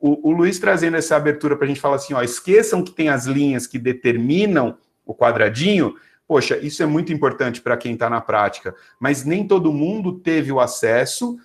O, 0.00 0.30
o 0.30 0.32
Luiz 0.32 0.58
trazendo 0.58 0.96
essa 0.96 1.14
abertura 1.14 1.54
para 1.54 1.66
a 1.66 1.68
gente 1.68 1.80
falar 1.80 1.94
assim: 1.94 2.12
ó, 2.12 2.20
esqueçam 2.20 2.82
que 2.82 2.90
tem 2.90 3.08
as 3.08 3.26
linhas 3.26 3.68
que 3.68 3.78
determinam 3.78 4.76
o 5.04 5.14
quadradinho. 5.14 5.94
Poxa, 6.26 6.56
isso 6.58 6.82
é 6.82 6.86
muito 6.86 7.12
importante 7.12 7.60
para 7.60 7.76
quem 7.76 7.94
está 7.94 8.08
na 8.08 8.20
prática, 8.20 8.74
mas 8.98 9.24
nem 9.24 9.46
todo 9.46 9.72
mundo 9.72 10.18
teve 10.18 10.50
o 10.50 10.60
acesso 10.60 11.36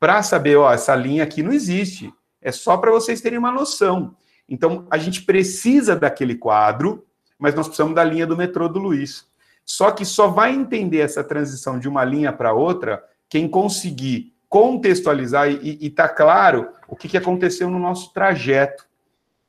para 0.00 0.22
saber, 0.22 0.56
ó, 0.56 0.72
essa 0.72 0.94
linha 0.96 1.22
aqui 1.22 1.42
não 1.42 1.52
existe. 1.52 2.12
É 2.40 2.50
só 2.50 2.76
para 2.76 2.90
vocês 2.90 3.20
terem 3.20 3.38
uma 3.38 3.52
noção. 3.52 4.16
Então, 4.48 4.86
a 4.90 4.98
gente 4.98 5.22
precisa 5.22 5.94
daquele 5.94 6.34
quadro, 6.34 7.06
mas 7.38 7.54
nós 7.54 7.68
precisamos 7.68 7.94
da 7.94 8.02
linha 8.02 8.26
do 8.26 8.36
metrô 8.36 8.68
do 8.68 8.80
Luiz. 8.80 9.26
Só 9.64 9.90
que 9.92 10.04
só 10.04 10.26
vai 10.26 10.52
entender 10.52 10.98
essa 10.98 11.22
transição 11.22 11.78
de 11.78 11.88
uma 11.88 12.04
linha 12.04 12.32
para 12.32 12.52
outra 12.52 13.02
quem 13.28 13.48
conseguir 13.48 14.34
contextualizar 14.48 15.48
e 15.50 15.78
está 15.86 16.08
claro 16.08 16.68
o 16.86 16.94
que, 16.94 17.08
que 17.08 17.16
aconteceu 17.16 17.70
no 17.70 17.78
nosso 17.78 18.12
trajeto. 18.12 18.84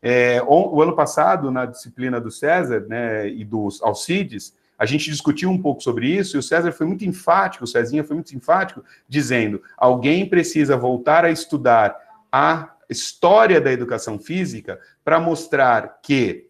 É, 0.06 0.42
o, 0.44 0.76
o, 0.76 0.82
ano 0.82 0.94
passado, 0.94 1.50
na 1.50 1.66
disciplina 1.66 2.20
do 2.20 2.30
César 2.30 2.86
né, 2.90 3.26
e 3.30 3.46
dos 3.46 3.82
Alcides, 3.82 4.54
a 4.78 4.86
gente 4.86 5.10
discutiu 5.10 5.50
um 5.50 5.62
pouco 5.62 5.82
sobre 5.82 6.08
isso 6.08 6.36
e 6.36 6.40
o 6.40 6.44
César 6.44 6.74
foi 6.74 6.86
muito 6.86 7.06
enfático, 7.06 7.64
o 7.64 7.68
Cezinha 7.68 8.04
foi 8.04 8.16
muito 8.18 8.36
enfático, 8.36 8.84
dizendo: 9.08 9.64
alguém 9.78 10.28
precisa 10.28 10.76
voltar 10.76 11.24
a 11.24 11.32
estudar 11.32 11.98
a 12.30 12.74
história 12.90 13.62
da 13.62 13.72
educação 13.72 14.20
física 14.20 14.78
para 15.06 15.22
mostrar 15.22 16.00
que 16.04 16.50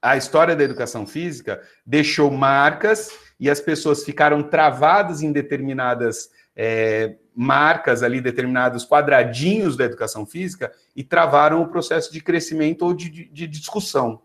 a 0.00 0.16
história 0.16 0.56
da 0.56 0.64
educação 0.64 1.06
física 1.06 1.60
deixou 1.84 2.30
marcas 2.30 3.10
e 3.38 3.50
as 3.50 3.60
pessoas 3.60 4.04
ficaram 4.04 4.42
travadas 4.42 5.20
em 5.20 5.32
determinadas 5.32 6.30
é, 6.56 7.16
marcas 7.40 8.02
ali, 8.02 8.20
determinados 8.20 8.84
quadradinhos 8.84 9.74
da 9.74 9.86
educação 9.86 10.26
física 10.26 10.70
e 10.94 11.02
travaram 11.02 11.62
o 11.62 11.68
processo 11.68 12.12
de 12.12 12.20
crescimento 12.20 12.82
ou 12.82 12.92
de, 12.92 13.08
de, 13.08 13.46
discussão. 13.46 14.20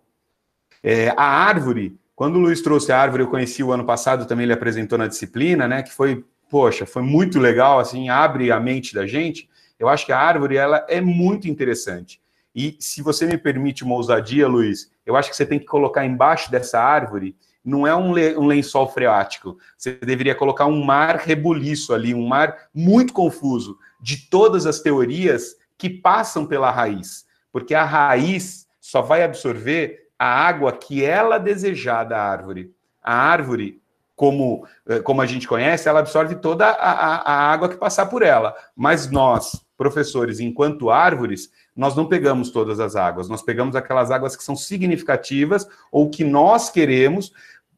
É, 0.84 1.13
a 1.15 1.23
árvore, 1.23 1.97
quando 2.13 2.36
o 2.36 2.39
Luiz 2.39 2.62
trouxe 2.62 2.91
a 2.91 2.99
árvore, 2.99 3.23
eu 3.23 3.30
conheci 3.30 3.63
o 3.63 3.71
ano 3.71 3.86
passado, 3.86 4.25
também 4.25 4.43
ele 4.43 4.51
apresentou 4.51 4.97
na 4.97 5.08
disciplina, 5.08 5.65
né, 5.65 5.82
que 5.82 5.93
foi, 5.93 6.25
poxa, 6.49 6.86
foi 6.86 7.04
muito 7.04 7.39
legal, 7.39 7.80
assim, 7.80 8.10
abre 8.10 8.51
a 8.51 8.60
mente 8.60 8.93
da 8.93 9.08
gente. 9.08 9.49
Eu 9.80 9.88
acho 9.88 10.06
que 10.06 10.12
a 10.12 10.19
árvore, 10.19 10.58
ela 10.58 10.86
é 10.89 10.99
muito 10.99 11.47
interessante. 11.47 12.19
E 12.54 12.75
se 12.82 13.01
você 13.01 13.25
me 13.25 13.38
permite 13.38 13.86
uma 13.86 13.95
ousadia, 13.95 14.45
Luiz, 14.45 14.91
eu 15.06 15.15
acho 15.15 15.30
que 15.30 15.38
você 15.38 15.45
tem 15.45 15.58
que 15.58 15.65
colocar 15.65 16.06
embaixo 16.06 16.51
dessa 16.51 16.82
árvore, 16.82 17.34
não 17.65 17.88
é 17.88 17.95
um, 17.95 18.12
um 18.12 18.45
lençol 18.45 18.88
freático, 18.88 19.58
você 19.75 19.93
deveria 19.93 20.36
colocar 20.36 20.67
um 20.67 20.84
mar 20.84 21.15
rebuliço 21.15 21.93
ali, 21.93 22.13
um 22.13 22.28
mar 22.28 22.69
muito 22.73 23.12
confuso, 23.12 23.78
de 23.99 24.30
todas 24.30 24.67
as 24.67 24.80
teorias 24.80 25.56
que 25.78 25.89
passam 25.89 26.45
pela 26.45 26.69
raiz. 26.69 27.25
Porque 27.51 27.73
a 27.73 27.84
raiz 27.84 28.67
só 28.80 29.01
vai 29.01 29.23
absorver 29.23 30.10
a 30.17 30.28
água 30.28 30.71
que 30.71 31.04
ela 31.04 31.38
desejar 31.38 32.04
da 32.04 32.21
árvore. 32.21 32.71
A 33.04 33.15
árvore, 33.15 33.82
como, 34.15 34.67
eh, 34.88 34.99
como 34.99 35.21
a 35.21 35.25
gente 35.25 35.47
conhece, 35.47 35.89
ela 35.89 35.99
absorve 35.99 36.36
toda 36.36 36.67
a, 36.67 36.91
a, 36.91 37.15
a 37.34 37.51
água 37.51 37.67
que 37.67 37.78
passar 37.78 38.06
por 38.06 38.21
ela. 38.21 38.56
Mas 38.75 39.10
nós, 39.10 39.65
professores, 39.78 40.39
enquanto 40.39 40.89
árvores, 40.89 41.49
nós 41.75 41.95
não 41.95 42.06
pegamos 42.06 42.49
todas 42.51 42.80
as 42.80 42.95
águas, 42.95 43.28
nós 43.28 43.41
pegamos 43.41 43.75
aquelas 43.75 44.10
águas 44.10 44.36
que 44.36 44.43
são 44.43 44.56
significativas 44.56 45.67
ou 45.91 46.10
que 46.10 46.23
nós 46.23 46.69
queremos 46.69 47.34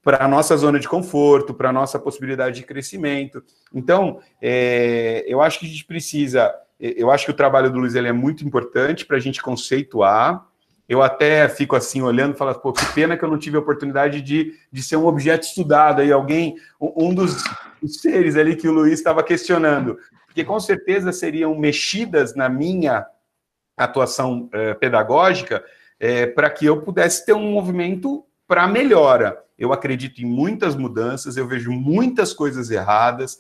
para 0.08 0.24
a 0.24 0.28
nossa 0.30 0.56
zona 0.56 0.80
de 0.80 0.88
conforto, 0.88 1.54
para 1.54 1.68
a 1.68 1.74
nossa 1.74 2.00
possibilidade 2.00 2.62
de 2.62 2.66
crescimento. 2.66 3.44
Então, 3.74 4.22
é, 4.42 5.26
eu 5.28 5.42
acho 5.42 5.60
que 5.60 5.66
a 5.66 5.70
gente 5.70 5.84
precisa, 5.84 6.50
eu 6.80 7.12
acho 7.12 7.26
que 7.26 7.32
o 7.32 7.36
trabalho 7.36 7.70
do 7.70 7.78
Luiz 7.78 7.94
ele 7.94 8.08
é 8.08 8.14
muito 8.14 8.46
importante 8.46 9.06
para 9.06 9.18
a 9.18 9.20
gente 9.20 9.42
conceituar. 9.42 10.48
Eu 10.88 11.04
até 11.04 11.50
fico 11.50 11.76
assim 11.76 12.02
olhando 12.02 12.36
e 12.36 12.38
falo, 12.38 12.56
pô, 12.56 12.72
que 12.72 12.86
pena 12.94 13.18
que 13.18 13.26
eu 13.26 13.30
não 13.30 13.38
tive 13.38 13.58
a 13.58 13.60
oportunidade 13.60 14.22
de, 14.22 14.54
de 14.72 14.82
ser 14.82 14.96
um 14.96 15.06
objeto 15.06 15.44
estudado. 15.44 16.02
Aí 16.02 16.10
alguém, 16.10 16.56
um 16.80 17.14
dos 17.14 17.44
seres 17.86 18.38
ali 18.38 18.56
que 18.56 18.70
o 18.70 18.72
Luiz 18.72 18.94
estava 18.94 19.22
questionando, 19.22 20.00
porque 20.26 20.46
com 20.46 20.58
certeza 20.58 21.12
seriam 21.12 21.54
mexidas 21.54 22.34
na 22.34 22.48
minha 22.48 23.06
atuação 23.76 24.48
é, 24.54 24.74
pedagógica 24.74 25.66
é, 26.00 26.28
para 26.28 26.50
que 26.50 26.66
eu 26.66 26.82
pudesse 26.82 27.26
ter 27.26 27.34
um 27.34 27.52
movimento 27.52 28.24
para 28.48 28.66
melhora. 28.70 29.46
Eu 29.58 29.74
acredito 29.74 30.22
em 30.22 30.26
muitas 30.26 30.76
mudanças, 30.76 31.36
eu 31.36 31.48
vejo 31.48 31.72
muitas 31.72 32.34
coisas 32.34 32.70
erradas, 32.70 33.40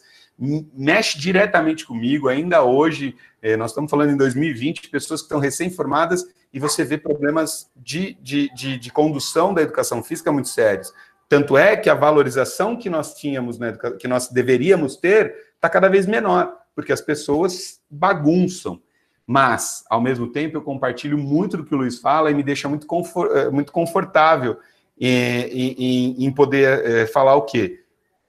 mexe 0.74 1.18
diretamente 1.20 1.86
comigo. 1.86 2.28
Ainda 2.28 2.64
hoje, 2.64 3.16
é, 3.42 3.56
nós 3.56 3.72
estamos 3.72 3.90
falando 3.90 4.12
em 4.12 4.18
2020, 4.18 4.90
pessoas 4.90 5.22
que 5.22 5.26
estão 5.26 5.40
recém-formadas 5.40 6.26
e 6.54 6.60
você 6.60 6.84
vê 6.84 6.98
problemas 6.98 7.70
de, 7.76 8.18
de, 8.22 8.54
de, 8.54 8.80
de, 8.80 8.92
condução 8.92 9.54
da 9.54 9.62
educação 9.62 10.02
física 10.04 10.32
muito 10.32 10.50
sérios. 10.50 10.94
Tanto 11.28 11.58
é 11.58 11.76
que 11.76 11.90
a 11.90 11.94
valorização 11.94 12.78
que 12.78 12.90
nós 12.90 13.14
tínhamos, 13.16 13.60
né, 13.60 13.78
que 14.00 14.08
nós 14.08 14.30
deveríamos 14.30 14.96
ter, 14.96 15.36
está 15.56 15.70
cada 15.70 15.90
vez 15.90 16.06
menor, 16.06 16.54
porque 16.74 16.94
as 16.94 17.02
pessoas 17.02 17.82
bagunçam. 17.90 18.82
Mas, 19.26 19.84
ao 19.90 20.00
mesmo 20.00 20.28
tempo, 20.28 20.56
eu 20.56 20.62
compartilho 20.62 21.18
muito 21.18 21.58
do 21.58 21.66
que 21.66 21.76
o 21.76 21.78
Luiz 21.78 22.00
fala 22.00 22.32
e 22.32 22.34
me 22.34 22.44
deixa 22.44 22.70
muito, 22.70 22.88
confort, 22.88 23.30
eh, 23.36 23.50
muito 23.50 23.74
confortável 23.74 24.58
em, 25.00 26.26
em, 26.26 26.32
poder 26.32 26.86
é, 26.86 27.08
falar 27.08 27.36
o 27.36 27.44
quê? 27.44 27.84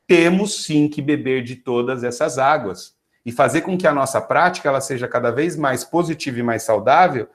Temos 0.06 0.64
sim 0.64 0.88
que 0.88 1.00
beber 1.00 1.42
de 1.42 1.56
todas 1.56 2.04
essas 2.04 2.38
águas 2.38 2.94
e 3.24 3.32
fazer 3.32 3.62
com 3.62 3.76
que 3.76 3.86
a 3.86 3.92
nossa 3.92 4.20
prática 4.20 4.68
ela 4.68 4.80
seja 4.80 5.08
cada 5.08 5.30
vez 5.30 5.56
mais 5.56 5.84
positiva 5.84 6.38
e 6.38 6.42
mais 6.42 6.62
saudável, 6.62 7.28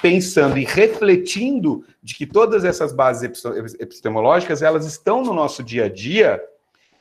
pensando 0.00 0.56
e 0.56 0.64
refletindo 0.64 1.84
de 2.02 2.14
que 2.14 2.26
todas 2.26 2.64
essas 2.64 2.92
bases 2.92 3.44
epistemológicas 3.78 4.62
elas 4.62 4.86
estão 4.86 5.22
no 5.22 5.34
nosso 5.34 5.62
dia 5.62 5.86
a 5.86 5.88
dia, 5.88 6.40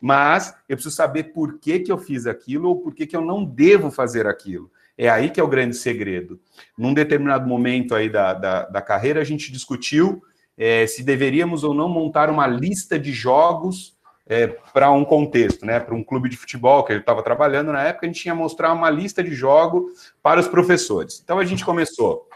mas 0.02 0.56
eu 0.68 0.76
preciso 0.76 0.96
saber 0.96 1.26
por 1.26 1.60
que, 1.60 1.80
que 1.80 1.92
eu 1.92 1.98
fiz 1.98 2.26
aquilo 2.26 2.70
ou 2.70 2.80
por 2.80 2.94
que, 2.94 3.06
que 3.06 3.16
eu 3.16 3.22
não 3.22 3.44
devo 3.44 3.92
fazer 3.92 4.28
aquilo. 4.28 4.72
É 4.98 5.10
aí 5.10 5.30
que 5.30 5.40
é 5.40 5.44
o 5.44 5.48
grande 5.48 5.76
segredo. 5.76 6.40
Num 6.78 6.94
determinado 6.94 7.48
momento 7.48 7.96
aí 7.96 8.10
da, 8.10 8.34
da, 8.34 8.66
da 8.66 8.82
carreira, 8.82 9.22
a 9.22 9.24
gente 9.24 9.52
discutiu 9.52 10.22
é, 10.60 10.86
se 10.86 11.02
deveríamos 11.04 11.64
ou 11.64 11.74
não 11.74 11.88
montar 11.88 12.30
uma 12.30 12.46
lista 12.46 13.00
de 13.00 13.14
jogos 13.14 13.98
é, 14.28 14.46
para 14.46 14.92
um 14.92 15.06
contexto, 15.06 15.66
né? 15.66 15.80
Para 15.80 15.96
um 15.96 16.04
clube 16.04 16.28
de 16.28 16.36
futebol 16.36 16.84
que 16.84 16.92
eu 16.92 16.98
estava 16.98 17.24
trabalhando 17.24 17.72
na 17.72 17.82
época, 17.82 18.06
a 18.06 18.10
gente 18.10 18.22
tinha 18.22 18.36
mostrar 18.36 18.74
uma 18.74 18.90
lista 18.90 19.24
de 19.24 19.34
jogos 19.34 20.14
para 20.22 20.40
os 20.40 20.48
professores. 20.48 21.22
Então 21.24 21.40
a 21.40 21.46
gente 21.46 21.64
começou 21.64 22.28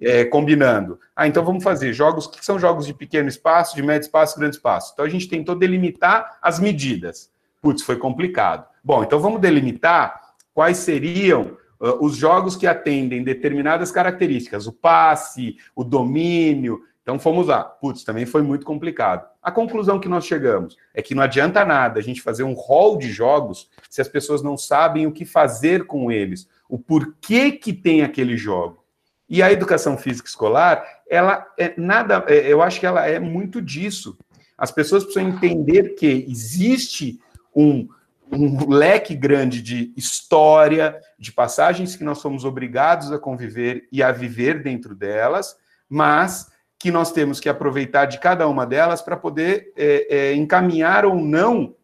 é, 0.00 0.24
combinando. 0.24 0.98
Ah, 1.14 1.28
então 1.28 1.44
vamos 1.44 1.62
fazer 1.62 1.92
jogos 1.92 2.26
que 2.26 2.44
são 2.44 2.58
jogos 2.58 2.86
de 2.86 2.92
pequeno 2.92 3.28
espaço, 3.28 3.76
de 3.76 3.82
médio 3.82 4.06
espaço, 4.06 4.38
grande 4.38 4.56
espaço. 4.56 4.90
Então 4.92 5.04
a 5.04 5.08
gente 5.08 5.28
tentou 5.28 5.54
delimitar 5.54 6.38
as 6.42 6.58
medidas. 6.58 7.30
Putz, 7.62 7.82
foi 7.82 7.96
complicado. 7.96 8.66
Bom, 8.82 9.04
então 9.04 9.20
vamos 9.20 9.40
delimitar 9.40 10.20
quais 10.52 10.78
seriam 10.78 11.56
uh, 11.80 12.04
os 12.04 12.16
jogos 12.16 12.56
que 12.56 12.66
atendem 12.66 13.22
determinadas 13.22 13.92
características, 13.92 14.66
o 14.66 14.72
passe, 14.72 15.56
o 15.76 15.84
domínio. 15.84 16.82
Então 17.02 17.18
fomos 17.18 17.46
lá. 17.46 17.64
Putz, 17.64 18.04
também 18.04 18.26
foi 18.26 18.42
muito 18.42 18.64
complicado. 18.64 19.28
A 19.42 19.50
conclusão 19.50 19.98
que 19.98 20.08
nós 20.08 20.26
chegamos 20.26 20.76
é 20.94 21.02
que 21.02 21.14
não 21.14 21.22
adianta 21.22 21.64
nada 21.64 21.98
a 21.98 22.02
gente 22.02 22.22
fazer 22.22 22.42
um 22.42 22.52
rol 22.52 22.98
de 22.98 23.10
jogos 23.10 23.70
se 23.88 24.00
as 24.00 24.08
pessoas 24.08 24.42
não 24.42 24.56
sabem 24.56 25.06
o 25.06 25.12
que 25.12 25.24
fazer 25.24 25.86
com 25.86 26.12
eles, 26.12 26.48
o 26.68 26.78
porquê 26.78 27.52
que 27.52 27.72
tem 27.72 28.02
aquele 28.02 28.36
jogo. 28.36 28.84
E 29.28 29.42
a 29.42 29.52
educação 29.52 29.96
física 29.96 30.28
escolar, 30.28 30.84
ela 31.08 31.46
é 31.58 31.74
nada, 31.76 32.24
é, 32.28 32.52
eu 32.52 32.60
acho 32.60 32.80
que 32.80 32.86
ela 32.86 33.06
é 33.06 33.18
muito 33.18 33.62
disso. 33.62 34.18
As 34.58 34.70
pessoas 34.70 35.04
precisam 35.04 35.28
entender 35.28 35.94
que 35.94 36.26
existe 36.28 37.20
um 37.54 37.88
um 38.32 38.68
leque 38.68 39.14
grande 39.14 39.60
de 39.60 39.92
história, 39.96 41.00
de 41.18 41.32
passagens 41.32 41.96
que 41.96 42.04
nós 42.04 42.18
somos 42.18 42.44
obrigados 42.44 43.10
a 43.10 43.18
conviver 43.18 43.88
e 43.90 44.02
a 44.02 44.12
viver 44.12 44.62
dentro 44.62 44.94
delas, 44.94 45.56
mas 45.88 46.49
que 46.80 46.90
nós 46.90 47.12
temos 47.12 47.38
que 47.38 47.48
aproveitar 47.48 48.06
de 48.06 48.18
cada 48.18 48.48
uma 48.48 48.64
delas 48.64 49.02
para 49.02 49.14
poder 49.14 49.70
é, 49.76 50.06
é, 50.08 50.34
encaminhar 50.34 51.04
ou 51.04 51.14
não 51.14 51.76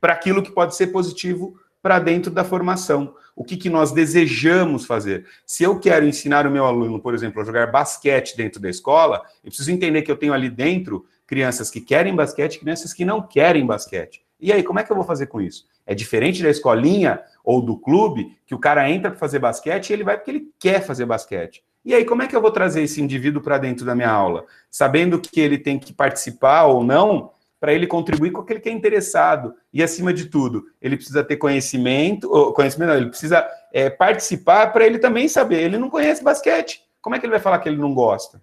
para 0.00 0.14
aquilo 0.14 0.42
que 0.42 0.50
pode 0.50 0.74
ser 0.74 0.86
positivo 0.86 1.60
para 1.82 1.98
dentro 1.98 2.32
da 2.32 2.42
formação. 2.42 3.14
O 3.36 3.44
que, 3.44 3.54
que 3.54 3.68
nós 3.68 3.92
desejamos 3.92 4.86
fazer? 4.86 5.26
Se 5.44 5.62
eu 5.62 5.78
quero 5.78 6.06
ensinar 6.06 6.46
o 6.46 6.50
meu 6.50 6.64
aluno, 6.64 6.98
por 6.98 7.12
exemplo, 7.12 7.42
a 7.42 7.44
jogar 7.44 7.70
basquete 7.70 8.34
dentro 8.34 8.58
da 8.58 8.70
escola, 8.70 9.22
eu 9.44 9.50
preciso 9.50 9.70
entender 9.70 10.00
que 10.00 10.10
eu 10.10 10.16
tenho 10.16 10.32
ali 10.32 10.48
dentro 10.48 11.04
crianças 11.26 11.70
que 11.70 11.80
querem 11.82 12.16
basquete 12.16 12.58
crianças 12.58 12.94
que 12.94 13.04
não 13.04 13.20
querem 13.20 13.66
basquete. 13.66 14.24
E 14.40 14.50
aí, 14.50 14.62
como 14.62 14.78
é 14.78 14.84
que 14.84 14.90
eu 14.90 14.96
vou 14.96 15.04
fazer 15.04 15.26
com 15.26 15.38
isso? 15.38 15.66
É 15.84 15.94
diferente 15.94 16.42
da 16.42 16.48
escolinha 16.48 17.20
ou 17.44 17.60
do 17.60 17.76
clube, 17.76 18.34
que 18.46 18.54
o 18.54 18.58
cara 18.58 18.88
entra 18.90 19.10
para 19.10 19.20
fazer 19.20 19.38
basquete 19.38 19.90
e 19.90 19.92
ele 19.92 20.04
vai 20.04 20.16
porque 20.16 20.30
ele 20.30 20.50
quer 20.58 20.80
fazer 20.82 21.04
basquete. 21.04 21.62
E 21.84 21.94
aí, 21.94 22.04
como 22.04 22.22
é 22.22 22.26
que 22.26 22.34
eu 22.34 22.40
vou 22.40 22.50
trazer 22.50 22.82
esse 22.82 23.00
indivíduo 23.00 23.42
para 23.42 23.58
dentro 23.58 23.84
da 23.84 23.94
minha 23.94 24.10
aula? 24.10 24.44
Sabendo 24.70 25.20
que 25.20 25.40
ele 25.40 25.58
tem 25.58 25.78
que 25.78 25.92
participar 25.92 26.64
ou 26.64 26.82
não, 26.82 27.30
para 27.60 27.72
ele 27.72 27.86
contribuir 27.86 28.30
com 28.30 28.40
aquele 28.40 28.60
que 28.60 28.68
é 28.68 28.72
interessado. 28.72 29.54
E, 29.72 29.82
acima 29.82 30.12
de 30.12 30.26
tudo, 30.26 30.66
ele 30.82 30.96
precisa 30.96 31.24
ter 31.24 31.36
conhecimento, 31.36 32.30
ou 32.30 32.52
conhecimento 32.52 32.88
não, 32.90 32.96
ele 32.96 33.08
precisa 33.08 33.46
é, 33.72 33.88
participar 33.88 34.72
para 34.72 34.86
ele 34.86 34.98
também 34.98 35.28
saber. 35.28 35.62
Ele 35.62 35.78
não 35.78 35.88
conhece 35.88 36.22
basquete. 36.22 36.82
Como 37.00 37.16
é 37.16 37.18
que 37.18 37.26
ele 37.26 37.32
vai 37.32 37.40
falar 37.40 37.58
que 37.58 37.68
ele 37.68 37.78
não 37.78 37.94
gosta? 37.94 38.40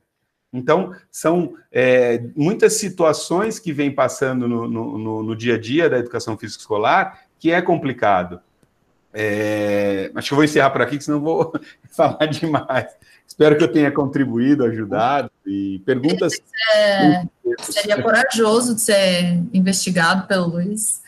Então, 0.53 0.93
são 1.09 1.53
é, 1.71 2.21
muitas 2.35 2.73
situações 2.73 3.57
que 3.57 3.71
vêm 3.71 3.93
passando 3.93 4.47
no, 4.47 4.67
no, 4.67 5.23
no, 5.23 5.35
dia 5.35 5.55
a 5.55 5.57
dia 5.57 5.89
da 5.89 5.97
educação 5.97 6.37
física 6.37 6.61
escolar 6.61 7.21
que 7.39 7.51
é 7.51 7.61
complicado. 7.61 8.41
É, 9.13 10.11
acho 10.15 10.27
que 10.27 10.33
eu 10.33 10.37
vou 10.37 10.45
encerrar 10.45 10.69
por 10.69 10.81
aqui, 10.81 10.99
senão 10.99 11.21
vou 11.21 11.53
falar 11.91 12.25
demais. 12.25 12.87
Espero 13.31 13.57
que 13.57 13.63
eu 13.63 13.71
tenha 13.71 13.89
contribuído, 13.89 14.65
ajudado. 14.65 15.31
E 15.47 15.81
perguntas. 15.85 16.33
É, 16.75 17.23
seria 17.61 18.01
corajoso 18.01 18.75
de 18.75 18.81
ser 18.81 19.41
investigado 19.53 20.27
pelo 20.27 20.47
Luiz. 20.47 21.01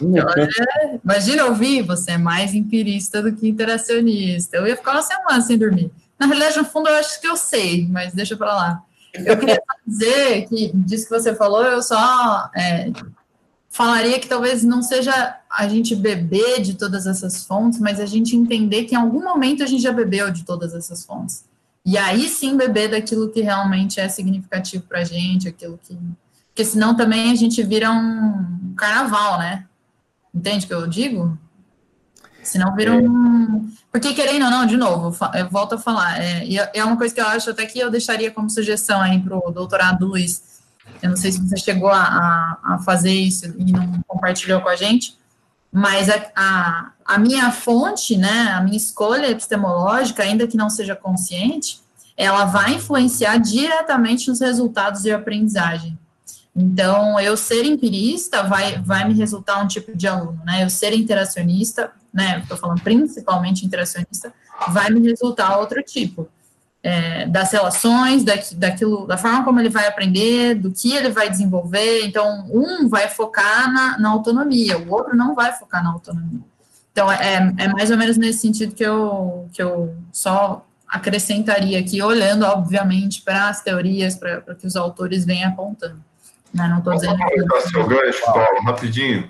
Olha, 0.00 1.00
imagina 1.04 1.46
ouvir, 1.46 1.82
você 1.82 2.12
é 2.12 2.18
mais 2.18 2.54
empirista 2.54 3.20
do 3.20 3.32
que 3.32 3.48
interacionista. 3.48 4.56
Eu 4.56 4.66
ia 4.68 4.76
ficar 4.76 4.92
uma 4.92 5.02
semana 5.02 5.40
sem 5.40 5.58
dormir. 5.58 5.90
Na 6.16 6.26
realidade, 6.26 6.56
no 6.56 6.64
fundo, 6.64 6.88
eu 6.88 6.94
acho 6.94 7.20
que 7.20 7.26
eu 7.26 7.36
sei, 7.36 7.88
mas 7.88 8.14
deixa 8.14 8.36
para 8.36 8.54
lá. 8.54 8.82
Eu 9.12 9.36
queria 9.36 9.60
dizer 9.84 10.46
que, 10.46 10.70
disso 10.72 11.08
que 11.08 11.18
você 11.18 11.34
falou, 11.34 11.64
eu 11.64 11.82
só 11.82 12.48
é, 12.54 12.92
falaria 13.74 14.20
que 14.20 14.28
talvez 14.28 14.62
não 14.62 14.80
seja 14.84 15.36
a 15.50 15.66
gente 15.66 15.96
beber 15.96 16.62
de 16.62 16.74
todas 16.74 17.08
essas 17.08 17.44
fontes, 17.44 17.80
mas 17.80 17.98
a 17.98 18.06
gente 18.06 18.36
entender 18.36 18.84
que 18.84 18.94
em 18.94 18.98
algum 18.98 19.20
momento 19.20 19.64
a 19.64 19.66
gente 19.66 19.82
já 19.82 19.92
bebeu 19.92 20.30
de 20.30 20.44
todas 20.44 20.72
essas 20.74 21.04
fontes. 21.04 21.44
E 21.84 21.98
aí 21.98 22.28
sim 22.28 22.56
beber 22.56 22.88
daquilo 22.88 23.30
que 23.30 23.40
realmente 23.40 23.98
é 23.98 24.08
significativo 24.08 24.84
para 24.84 25.00
a 25.00 25.04
gente, 25.04 25.48
aquilo 25.48 25.76
que. 25.82 25.98
Porque 26.50 26.64
senão 26.64 26.94
também 26.94 27.32
a 27.32 27.34
gente 27.34 27.60
vira 27.64 27.90
um 27.90 28.74
carnaval, 28.76 29.40
né? 29.40 29.66
Entende 30.32 30.66
o 30.66 30.68
que 30.68 30.74
eu 30.74 30.86
digo? 30.86 31.36
Senão 32.44 32.76
vira 32.76 32.94
é. 32.94 32.96
um. 32.96 33.68
Porque, 33.90 34.14
querendo 34.14 34.44
ou 34.44 34.52
não, 34.52 34.66
de 34.66 34.76
novo, 34.76 35.16
eu 35.34 35.50
volto 35.50 35.74
a 35.74 35.78
falar, 35.78 36.22
é, 36.22 36.70
é 36.72 36.84
uma 36.84 36.96
coisa 36.96 37.12
que 37.12 37.20
eu 37.20 37.26
acho 37.26 37.50
até 37.50 37.66
que 37.66 37.80
eu 37.80 37.90
deixaria 37.90 38.30
como 38.30 38.48
sugestão 38.48 39.00
aí 39.00 39.20
para 39.20 39.36
o 39.36 39.50
doutorado 39.50 39.98
do 39.98 40.06
Luiz 40.06 40.53
eu 41.02 41.10
não 41.10 41.16
sei 41.16 41.32
se 41.32 41.40
você 41.40 41.56
chegou 41.56 41.90
a, 41.90 42.02
a, 42.02 42.58
a 42.74 42.78
fazer 42.78 43.12
isso 43.12 43.54
e 43.58 43.72
não 43.72 44.02
compartilhou 44.06 44.60
com 44.60 44.68
a 44.68 44.76
gente, 44.76 45.16
mas 45.70 46.08
a, 46.08 46.30
a, 46.34 46.90
a, 47.04 47.18
minha 47.18 47.50
fonte, 47.50 48.16
né, 48.16 48.52
a 48.52 48.60
minha 48.60 48.76
escolha 48.76 49.28
epistemológica, 49.30 50.22
ainda 50.22 50.46
que 50.46 50.56
não 50.56 50.70
seja 50.70 50.94
consciente, 50.94 51.80
ela 52.16 52.44
vai 52.44 52.74
influenciar 52.74 53.38
diretamente 53.38 54.28
nos 54.28 54.40
resultados 54.40 55.02
de 55.02 55.10
aprendizagem. 55.10 55.98
Então, 56.56 57.18
eu 57.18 57.36
ser 57.36 57.64
empirista 57.64 58.44
vai, 58.44 58.80
vai 58.80 59.06
me 59.06 59.14
resultar 59.14 59.60
um 59.60 59.66
tipo 59.66 59.96
de 59.96 60.06
aluno, 60.06 60.40
né? 60.44 60.62
Eu 60.62 60.70
ser 60.70 60.94
interacionista, 60.94 61.90
né? 62.12 62.38
Estou 62.38 62.56
falando 62.56 62.80
principalmente 62.80 63.66
interacionista, 63.66 64.32
vai 64.68 64.88
me 64.90 65.00
resultar 65.08 65.58
outro 65.58 65.82
tipo 65.82 66.28
é, 66.84 67.24
das 67.24 67.50
relações, 67.50 68.22
da, 68.22 68.34
daquilo, 68.56 69.06
da 69.06 69.16
forma 69.16 69.42
como 69.42 69.58
ele 69.58 69.70
vai 69.70 69.86
aprender, 69.86 70.54
do 70.54 70.70
que 70.70 70.94
ele 70.94 71.08
vai 71.08 71.30
desenvolver. 71.30 72.04
Então, 72.04 72.46
um 72.52 72.86
vai 72.90 73.08
focar 73.08 73.72
na, 73.72 73.98
na 73.98 74.10
autonomia, 74.10 74.78
o 74.78 74.92
outro 74.92 75.16
não 75.16 75.34
vai 75.34 75.50
focar 75.52 75.82
na 75.82 75.90
autonomia. 75.90 76.42
Então, 76.92 77.10
é, 77.10 77.54
é 77.56 77.68
mais 77.68 77.90
ou 77.90 77.96
menos 77.96 78.18
nesse 78.18 78.40
sentido 78.40 78.74
que 78.74 78.84
eu, 78.84 79.48
que 79.50 79.62
eu 79.62 79.96
só 80.12 80.66
acrescentaria 80.86 81.80
aqui, 81.80 82.02
olhando, 82.02 82.44
obviamente, 82.44 83.22
para 83.22 83.48
as 83.48 83.62
teorias, 83.62 84.14
para 84.14 84.54
que 84.54 84.66
os 84.66 84.76
autores 84.76 85.24
vêm 85.24 85.42
apontando. 85.42 86.04
Né? 86.52 86.68
Não 86.68 86.78
estou 86.78 86.94
dizendo. 86.94 87.16
Posso 87.48 87.70
seu 87.70 87.86
gancho, 87.86 88.24
Paulo, 88.26 88.62
rapidinho? 88.62 89.28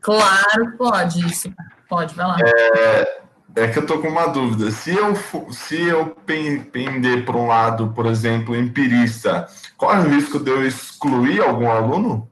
Claro, 0.00 0.72
pode, 0.78 1.24
isso. 1.26 1.52
Pode, 1.88 2.14
vai 2.14 2.26
lá. 2.26 2.38
É, 2.42 3.19
é 3.54 3.68
que 3.68 3.78
eu 3.78 3.86
tô 3.86 3.98
com 3.98 4.08
uma 4.08 4.26
dúvida. 4.26 4.70
Se 4.70 4.90
eu, 4.90 5.14
se 5.52 5.80
eu 5.80 6.14
pender 6.26 7.24
para 7.24 7.36
um 7.36 7.46
lado, 7.46 7.92
por 7.94 8.06
exemplo, 8.06 8.56
empirista, 8.56 9.48
qual 9.76 9.94
é 9.94 10.00
o 10.00 10.08
risco 10.08 10.38
de 10.38 10.50
eu 10.50 10.66
excluir 10.66 11.40
algum 11.40 11.70
aluno? 11.70 12.28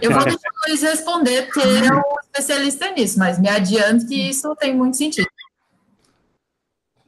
Eu 0.00 0.10
vou 0.10 0.24
deixar 0.24 0.38
o 0.38 0.68
Luiz 0.68 0.82
responder, 0.82 1.42
porque 1.42 1.60
ele 1.60 1.86
é 1.86 1.94
um 1.94 2.02
especialista 2.22 2.90
nisso, 2.92 3.18
mas 3.18 3.38
me 3.38 3.48
adianto 3.48 4.06
que 4.06 4.30
isso 4.30 4.54
tem 4.56 4.74
muito 4.74 4.96
sentido. 4.96 5.28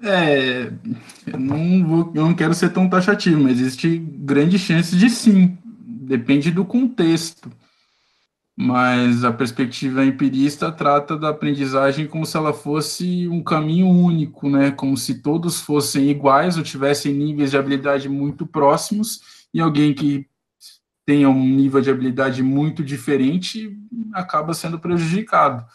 É, 0.02 0.70
eu 1.26 1.38
não, 1.38 1.88
vou, 1.88 2.12
eu 2.14 2.24
não 2.24 2.34
quero 2.34 2.52
ser 2.52 2.70
tão 2.72 2.88
taxativo, 2.88 3.40
mas 3.40 3.58
existe 3.58 3.96
grande 3.98 4.58
chance 4.58 4.94
de 4.94 5.08
sim. 5.08 5.56
Depende 5.64 6.50
do 6.50 6.64
contexto 6.64 7.50
mas 8.56 9.24
a 9.24 9.32
perspectiva 9.32 10.04
empirista 10.04 10.70
trata 10.70 11.16
da 11.16 11.30
aprendizagem 11.30 12.06
como 12.06 12.24
se 12.24 12.36
ela 12.36 12.52
fosse 12.52 13.26
um 13.28 13.42
caminho 13.42 13.88
único, 13.88 14.48
né? 14.48 14.70
Como 14.70 14.96
se 14.96 15.20
todos 15.20 15.60
fossem 15.60 16.08
iguais 16.08 16.56
ou 16.56 16.62
tivessem 16.62 17.12
níveis 17.12 17.50
de 17.50 17.58
habilidade 17.58 18.08
muito 18.08 18.46
próximos 18.46 19.20
e 19.52 19.60
alguém 19.60 19.92
que 19.92 20.26
tenha 21.04 21.28
um 21.28 21.44
nível 21.44 21.80
de 21.80 21.90
habilidade 21.90 22.42
muito 22.42 22.84
diferente 22.84 23.76
acaba 24.12 24.54
sendo 24.54 24.78
prejudicado. 24.78 25.66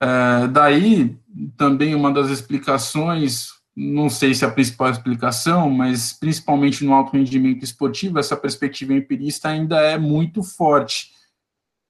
É, 0.00 0.46
daí, 0.48 1.16
também 1.56 1.96
uma 1.96 2.12
das 2.12 2.30
explicações, 2.30 3.48
não 3.76 4.08
sei 4.08 4.34
se 4.34 4.44
é 4.44 4.48
a 4.48 4.52
principal 4.52 4.88
explicação, 4.88 5.68
mas 5.68 6.12
principalmente 6.12 6.84
no 6.84 6.94
alto 6.94 7.16
rendimento 7.16 7.64
esportivo, 7.64 8.20
essa 8.20 8.36
perspectiva 8.36 8.94
empirista 8.94 9.48
ainda 9.48 9.80
é 9.80 9.98
muito 9.98 10.44
forte 10.44 11.13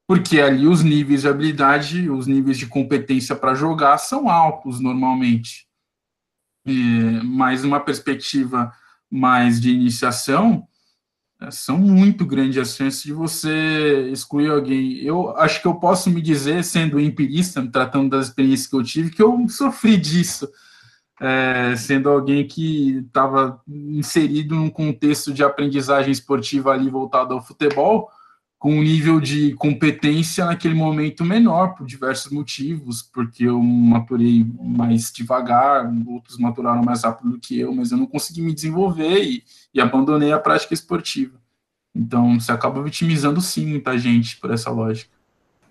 porque 0.06 0.40
ali 0.40 0.66
os 0.66 0.82
níveis 0.82 1.22
de 1.22 1.28
habilidade, 1.28 2.10
os 2.10 2.26
níveis 2.26 2.58
de 2.58 2.66
competência 2.66 3.34
para 3.34 3.54
jogar 3.54 3.98
são 3.98 4.28
altos 4.28 4.80
normalmente. 4.80 5.66
E, 6.66 7.20
mas 7.24 7.64
uma 7.64 7.80
perspectiva 7.80 8.72
mais 9.10 9.60
de 9.60 9.70
iniciação, 9.70 10.66
é, 11.40 11.50
são 11.50 11.78
muito 11.78 12.24
grandes 12.26 12.58
as 12.58 12.76
chances 12.76 13.02
de 13.02 13.12
você 13.12 14.08
excluir 14.10 14.50
alguém. 14.50 14.98
Eu 14.98 15.36
acho 15.36 15.60
que 15.60 15.66
eu 15.66 15.74
posso 15.74 16.10
me 16.10 16.20
dizer, 16.20 16.64
sendo 16.64 17.00
empirista, 17.00 17.66
tratando 17.70 18.10
das 18.10 18.28
experiências 18.28 18.68
que 18.68 18.76
eu 18.76 18.82
tive, 18.82 19.10
que 19.10 19.22
eu 19.22 19.48
sofri 19.48 19.96
disso, 19.96 20.48
é, 21.20 21.74
sendo 21.76 22.10
alguém 22.10 22.46
que 22.46 22.98
estava 22.98 23.60
inserido 23.66 24.54
num 24.54 24.70
contexto 24.70 25.32
de 25.32 25.42
aprendizagem 25.42 26.12
esportiva 26.12 26.72
ali 26.72 26.90
voltado 26.90 27.34
ao 27.34 27.42
futebol, 27.42 28.10
com 28.64 28.76
um 28.76 28.82
nível 28.82 29.20
de 29.20 29.52
competência 29.56 30.46
naquele 30.46 30.72
momento 30.72 31.22
menor, 31.22 31.74
por 31.74 31.86
diversos 31.86 32.32
motivos, 32.32 33.02
porque 33.02 33.44
eu 33.44 33.62
maturei 33.62 34.46
mais 34.58 35.12
devagar, 35.12 35.86
outros 36.06 36.38
maturaram 36.38 36.82
mais 36.82 37.04
rápido 37.04 37.32
do 37.32 37.38
que 37.38 37.60
eu, 37.60 37.74
mas 37.74 37.92
eu 37.92 37.98
não 37.98 38.06
consegui 38.06 38.40
me 38.40 38.54
desenvolver 38.54 39.22
e, 39.22 39.44
e 39.74 39.82
abandonei 39.82 40.32
a 40.32 40.38
prática 40.38 40.72
esportiva. 40.72 41.34
Então, 41.94 42.40
você 42.40 42.52
acaba 42.52 42.82
vitimizando 42.82 43.38
sim 43.42 43.66
muita 43.66 43.98
gente 43.98 44.38
por 44.38 44.50
essa 44.50 44.70
lógica. 44.70 45.10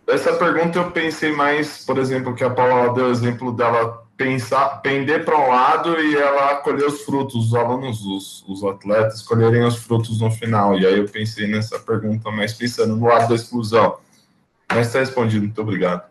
Essa 0.08 0.34
pergunta 0.34 0.78
eu 0.78 0.92
pensei 0.92 1.36
mais, 1.36 1.84
por 1.84 1.98
exemplo, 1.98 2.36
que 2.36 2.44
a 2.44 2.52
Paula 2.52 2.94
deu 2.94 3.08
o 3.08 3.12
exemplo 3.12 3.52
dela 3.54 4.06
pensar, 4.16 4.82
pender 4.82 5.26
para 5.26 5.38
um 5.38 5.50
lado 5.50 6.00
e 6.00 6.16
ela 6.16 6.56
colher 6.58 6.86
os 6.86 7.02
frutos, 7.02 7.48
os 7.48 7.56
alunos, 7.56 8.06
os, 8.06 8.44
os 8.48 8.64
atletas 8.64 9.22
colherem 9.22 9.64
os 9.64 9.78
frutos 9.78 10.22
no 10.22 10.32
final. 10.32 10.78
E 10.78 10.86
aí 10.86 10.98
eu 10.98 11.06
pensei 11.06 11.48
nessa 11.48 11.80
pergunta, 11.80 12.30
mais 12.32 12.54
pensando 12.54 12.96
no 12.96 13.06
lado 13.06 13.30
da 13.30 13.36
exclusão. 13.36 13.98
Mas 14.72 14.88
está 14.88 15.00
respondido, 15.00 15.44
muito 15.44 15.62
obrigado. 15.62 16.10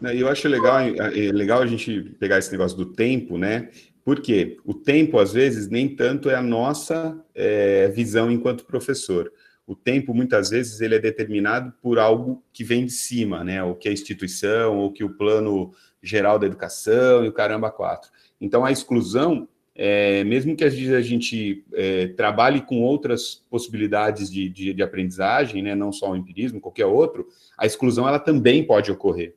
Eu 0.00 0.28
acho 0.28 0.46
legal, 0.48 0.78
é 0.78 1.32
legal 1.32 1.60
a 1.60 1.66
gente 1.66 2.16
pegar 2.20 2.38
esse 2.38 2.52
negócio 2.52 2.76
do 2.76 2.86
tempo, 2.86 3.36
né? 3.36 3.68
Porque 4.04 4.56
o 4.64 4.72
tempo, 4.72 5.18
às 5.18 5.32
vezes, 5.32 5.68
nem 5.68 5.94
tanto 5.94 6.30
é 6.30 6.34
a 6.34 6.42
nossa 6.42 7.18
é, 7.34 7.88
visão 7.88 8.30
enquanto 8.30 8.64
professor. 8.64 9.30
O 9.68 9.76
tempo, 9.76 10.14
muitas 10.14 10.48
vezes, 10.48 10.80
ele 10.80 10.94
é 10.94 10.98
determinado 10.98 11.74
por 11.82 11.98
algo 11.98 12.42
que 12.54 12.64
vem 12.64 12.86
de 12.86 12.92
cima, 12.92 13.44
né? 13.44 13.62
O 13.62 13.74
que 13.74 13.86
a 13.86 13.92
instituição, 13.92 14.78
ou 14.78 14.90
que 14.90 15.04
o 15.04 15.10
plano 15.10 15.74
geral 16.02 16.38
da 16.38 16.46
educação 16.46 17.22
e 17.22 17.28
o 17.28 17.32
caramba 17.34 17.70
quatro. 17.70 18.10
Então, 18.40 18.64
a 18.64 18.72
exclusão, 18.72 19.46
é, 19.74 20.24
mesmo 20.24 20.56
que 20.56 20.64
a 20.64 20.70
gente 20.70 21.66
é, 21.74 22.06
trabalhe 22.06 22.62
com 22.62 22.80
outras 22.80 23.44
possibilidades 23.50 24.30
de, 24.30 24.48
de, 24.48 24.72
de, 24.72 24.82
aprendizagem, 24.82 25.62
né, 25.62 25.74
não 25.74 25.92
só 25.92 26.12
o 26.12 26.16
empirismo, 26.16 26.62
qualquer 26.62 26.86
outro, 26.86 27.28
a 27.58 27.66
exclusão 27.66 28.08
ela 28.08 28.18
também 28.18 28.64
pode 28.64 28.90
ocorrer, 28.90 29.34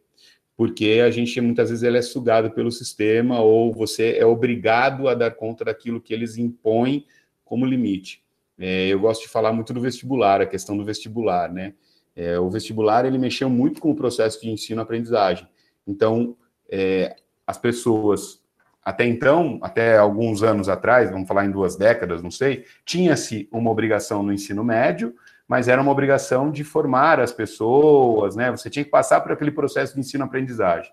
porque 0.56 1.02
a 1.06 1.12
gente 1.12 1.41
muitas 1.41 1.72
vezes 1.72 1.84
ela 1.84 1.98
é 1.98 2.02
sugado 2.02 2.52
pelo 2.52 2.72
sistema 2.72 3.41
ou 3.41 3.74
você 3.74 4.15
é 4.17 4.26
obrigado 4.26 5.10
a 5.10 5.13
dar 5.13 5.32
conta 5.32 5.65
daquilo 5.65 6.00
que 6.00 6.13
eles 6.13 6.38
impõem 6.38 7.06
como 7.44 7.65
limite. 7.65 8.24
É, 8.63 8.88
eu 8.88 9.00
gosto 9.00 9.24
de 9.24 9.28
falar 9.28 9.52
muito 9.52 9.74
do 9.74 9.82
vestibular, 9.82 10.39
a 10.39 10.45
questão 10.45 10.78
do 10.78 10.86
vestibular, 10.86 11.52
né? 11.52 11.74
É, 12.15 12.38
o 12.38 12.47
vestibular 12.47 13.06
ele 13.06 13.17
mexeu 13.17 13.50
muito 13.50 13.82
com 13.82 13.89
o 13.89 13.95
processo 13.95 14.39
de 14.39 14.52
ensino-aprendizagem. 14.52 15.47
Então, 15.88 16.38
é, 16.69 17.15
as 17.47 17.58
pessoas 17.58 18.39
até 18.84 19.06
então, 19.06 19.60
até 19.62 19.97
alguns 19.97 20.41
anos 20.43 20.69
atrás, 20.69 21.10
vamos 21.10 21.28
falar 21.28 21.45
em 21.45 21.52
duas 21.52 21.76
décadas, 21.76 22.21
não 22.21 22.32
sei, 22.32 22.65
tinha-se 22.84 23.47
uma 23.52 23.69
obrigação 23.69 24.24
no 24.24 24.34
ensino 24.34 24.63
médio, 24.63 25.15
mas 25.47 25.67
era 25.67 25.82
uma 25.82 25.91
obrigação 25.91 26.52
de 26.52 26.63
formar 26.63 27.19
as 27.19 27.32
pessoas, 27.32 28.36
né? 28.36 28.50
Você 28.52 28.69
tinha 28.69 28.86
que 28.86 28.91
passar 28.91 29.21
por 29.21 29.32
aquele 29.32 29.52
processo 29.52 29.93
de 29.95 30.00
ensino-aprendizagem. 30.00 30.91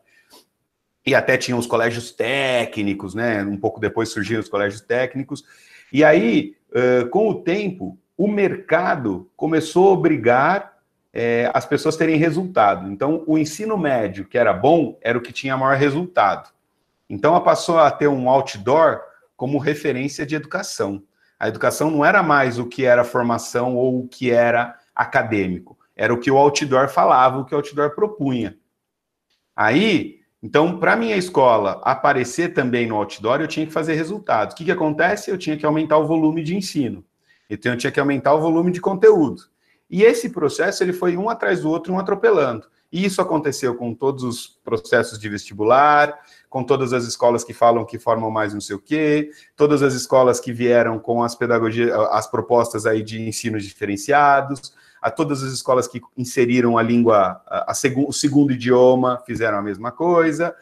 E 1.07 1.15
até 1.15 1.37
tinha 1.37 1.57
os 1.57 1.67
colégios 1.67 2.13
técnicos, 2.13 3.15
né? 3.15 3.43
Um 3.43 3.57
pouco 3.57 3.81
depois 3.81 4.11
surgiram 4.11 4.41
os 4.41 4.49
colégios 4.49 4.83
técnicos. 4.83 5.43
E 5.91 6.05
aí, 6.05 6.58
com 7.11 7.29
o 7.29 7.43
tempo, 7.43 7.99
o 8.17 8.29
mercado 8.29 9.31
começou 9.37 9.89
a 9.89 9.93
obrigar 9.93 10.79
é, 11.13 11.51
as 11.55 11.65
pessoas 11.65 11.97
terem 11.97 12.17
resultado. 12.17 12.91
Então, 12.91 13.23
o 13.27 13.39
ensino 13.39 13.79
médio, 13.79 14.25
que 14.25 14.37
era 14.37 14.53
bom, 14.53 14.99
era 15.01 15.17
o 15.17 15.21
que 15.21 15.33
tinha 15.33 15.57
maior 15.57 15.77
resultado. 15.77 16.51
Então, 17.09 17.33
ela 17.33 17.41
passou 17.41 17.79
a 17.79 17.91
ter 17.91 18.09
um 18.09 18.29
outdoor 18.29 19.01
como 19.37 19.59
referência 19.59 20.27
de 20.27 20.35
educação. 20.35 21.03
A 21.39 21.49
educação 21.49 21.91
não 21.91 22.05
era 22.05 22.23
mais 22.23 22.59
o 22.59 22.67
que 22.67 22.85
era 22.85 23.05
formação 23.05 23.77
ou 23.77 24.01
o 24.01 24.09
que 24.09 24.31
era 24.31 24.77
acadêmico, 24.95 25.79
era 25.97 26.13
o 26.13 26.19
que 26.19 26.31
o 26.31 26.37
outdoor 26.37 26.89
falava, 26.89 27.39
o 27.39 27.45
que 27.45 27.55
o 27.55 27.59
outdoor 27.59 27.95
propunha. 27.95 28.57
Aí, 29.55 30.18
então, 30.43 30.79
para 30.79 30.97
minha 30.97 31.17
escola 31.17 31.81
aparecer 31.83 32.55
também 32.55 32.87
no 32.87 32.97
outdoor, 32.97 33.41
eu 33.41 33.49
tinha 33.49 33.67
que 33.67 33.73
fazer 33.73 33.95
resultados. 33.95 34.55
O 34.55 34.57
que, 34.57 34.65
que 34.65 34.71
acontece? 34.71 35.31
Eu 35.31 35.39
tinha 35.39 35.57
que 35.57 35.67
aumentar 35.67 35.99
o 35.99 36.07
volume 36.07 36.43
de 36.45 36.57
ensino. 36.57 37.05
Então, 37.51 37.73
eu 37.73 37.79
tinha 37.79 37.91
que 37.91 37.99
aumentar 37.99 38.35
o 38.35 38.41
volume 38.41 38.71
de 38.71 38.81
conteúdo. 38.81 39.43
E 39.91 40.03
esse 40.03 40.31
processo 40.31 40.85
ele 40.85 40.93
foi 40.93 41.17
um 41.17 41.29
atrás 41.29 41.63
do 41.63 41.71
outro, 41.71 41.93
um 41.93 41.99
atropelando. 41.99 42.67
E 42.91 43.05
isso 43.05 43.21
aconteceu 43.21 43.75
com 43.75 43.93
todos 43.93 44.23
os 44.23 44.47
processos 44.65 45.19
de 45.19 45.29
vestibular, 45.29 46.19
com 46.49 46.65
todas 46.65 46.93
as 46.93 47.05
escolas 47.05 47.45
que 47.45 47.53
falam 47.53 47.85
que 47.85 47.99
formam 47.99 48.31
mais 48.31 48.55
não 48.55 48.61
sei 48.61 48.77
o 48.77 48.79
quê, 48.79 49.31
todas 49.57 49.83
as 49.83 49.93
escolas 49.93 50.41
que 50.41 50.53
vieram 50.53 50.99
com 50.99 51.23
as 51.23 51.35
pedagogias, 51.35 51.91
as 52.11 52.27
propostas 52.31 52.87
aí 52.87 53.03
de 53.03 53.21
ensino 53.21 53.59
diferenciados, 53.59 54.73
a 55.01 55.11
todas 55.11 55.43
as 55.43 55.53
escolas 55.53 55.87
que 55.87 56.01
inseriram 56.17 56.77
a 56.77 56.83
língua, 56.83 57.41
a, 57.47 57.71
a 57.71 57.75
seg 57.75 57.97
o 57.99 58.13
segundo 58.13 58.53
idioma, 58.53 59.23
fizeram 59.27 59.59
a 59.59 59.63
mesma 59.63 59.93
coisa, 59.93 60.55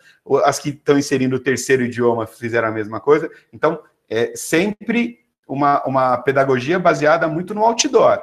as 0.45 0.59
que 0.59 0.71
estão 0.71 0.99
inserindo 0.99 1.37
o 1.37 1.41
terceiro 1.41 1.83
idioma 1.83 2.27
fizeram 2.27 2.69
a 2.69 2.73
mesma 2.73 3.01
coisa. 3.01 3.31
Então, 3.53 3.81
é 4.09 4.35
sempre 4.37 5.21
uma, 5.47 5.85
uma 5.85 6.19
pedagogia 6.19 6.79
baseada 6.79 7.29
muito 7.29 7.55
no 7.55 7.65
outdoor. 7.65 8.21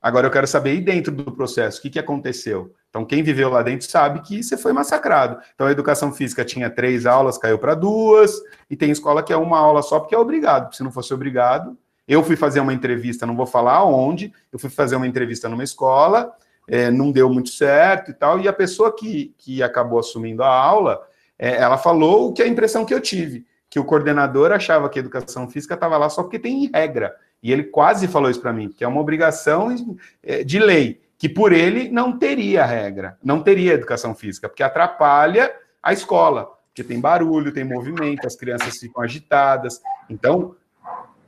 Agora 0.00 0.28
eu 0.28 0.30
quero 0.30 0.46
saber, 0.46 0.74
e 0.74 0.80
dentro 0.80 1.12
do 1.12 1.32
processo, 1.32 1.78
o 1.78 1.82
que, 1.82 1.90
que 1.90 1.98
aconteceu? 1.98 2.72
Então, 2.88 3.04
quem 3.04 3.22
viveu 3.22 3.50
lá 3.50 3.62
dentro 3.62 3.88
sabe 3.88 4.20
que 4.20 4.42
você 4.42 4.56
foi 4.56 4.72
massacrado. 4.72 5.40
Então, 5.54 5.66
a 5.66 5.72
educação 5.72 6.12
física 6.12 6.44
tinha 6.44 6.70
três 6.70 7.04
aulas, 7.04 7.36
caiu 7.36 7.58
para 7.58 7.74
duas, 7.74 8.40
e 8.70 8.76
tem 8.76 8.90
escola 8.90 9.22
que 9.22 9.32
é 9.32 9.36
uma 9.36 9.58
aula 9.58 9.82
só 9.82 9.98
porque 9.98 10.14
é 10.14 10.18
obrigado. 10.18 10.74
Se 10.74 10.84
não 10.84 10.92
fosse 10.92 11.12
obrigado, 11.12 11.76
eu 12.08 12.24
fui 12.24 12.34
fazer 12.34 12.60
uma 12.60 12.72
entrevista, 12.72 13.26
não 13.26 13.36
vou 13.36 13.46
falar 13.46 13.84
onde, 13.84 14.32
eu 14.50 14.58
fui 14.58 14.70
fazer 14.70 14.96
uma 14.96 15.06
entrevista 15.06 15.48
numa 15.48 15.62
escola, 15.62 16.32
é, 16.66 16.90
não 16.90 17.12
deu 17.12 17.28
muito 17.28 17.50
certo 17.50 18.10
e 18.10 18.14
tal, 18.14 18.40
e 18.40 18.48
a 18.48 18.52
pessoa 18.52 18.94
que, 18.94 19.34
que 19.36 19.62
acabou 19.62 19.98
assumindo 19.98 20.42
a 20.42 20.48
aula, 20.48 21.00
é, 21.38 21.56
ela 21.56 21.76
falou 21.76 22.28
o 22.28 22.32
que 22.32 22.42
a 22.42 22.48
impressão 22.48 22.84
que 22.84 22.94
eu 22.94 23.00
tive, 23.00 23.46
que 23.68 23.78
o 23.78 23.84
coordenador 23.84 24.50
achava 24.50 24.88
que 24.88 24.98
a 24.98 25.02
educação 25.02 25.48
física 25.48 25.74
estava 25.74 25.98
lá 25.98 26.08
só 26.08 26.22
porque 26.22 26.38
tem 26.38 26.70
regra. 26.74 27.14
E 27.42 27.52
ele 27.52 27.64
quase 27.64 28.08
falou 28.08 28.30
isso 28.30 28.40
para 28.40 28.52
mim, 28.52 28.68
que 28.68 28.82
é 28.82 28.88
uma 28.88 29.00
obrigação 29.00 29.74
é, 30.22 30.42
de 30.42 30.58
lei 30.58 31.00
que 31.18 31.28
por 31.28 31.52
ele 31.52 31.90
não 31.90 32.16
teria 32.16 32.64
regra, 32.64 33.18
não 33.22 33.42
teria 33.42 33.72
educação 33.72 34.14
física, 34.14 34.48
porque 34.48 34.62
atrapalha 34.62 35.52
a 35.82 35.92
escola, 35.92 36.48
porque 36.68 36.84
tem 36.84 37.00
barulho, 37.00 37.52
tem 37.52 37.64
movimento, 37.64 38.24
as 38.24 38.36
crianças 38.36 38.78
ficam 38.78 39.02
agitadas. 39.02 39.80
Então, 40.08 40.54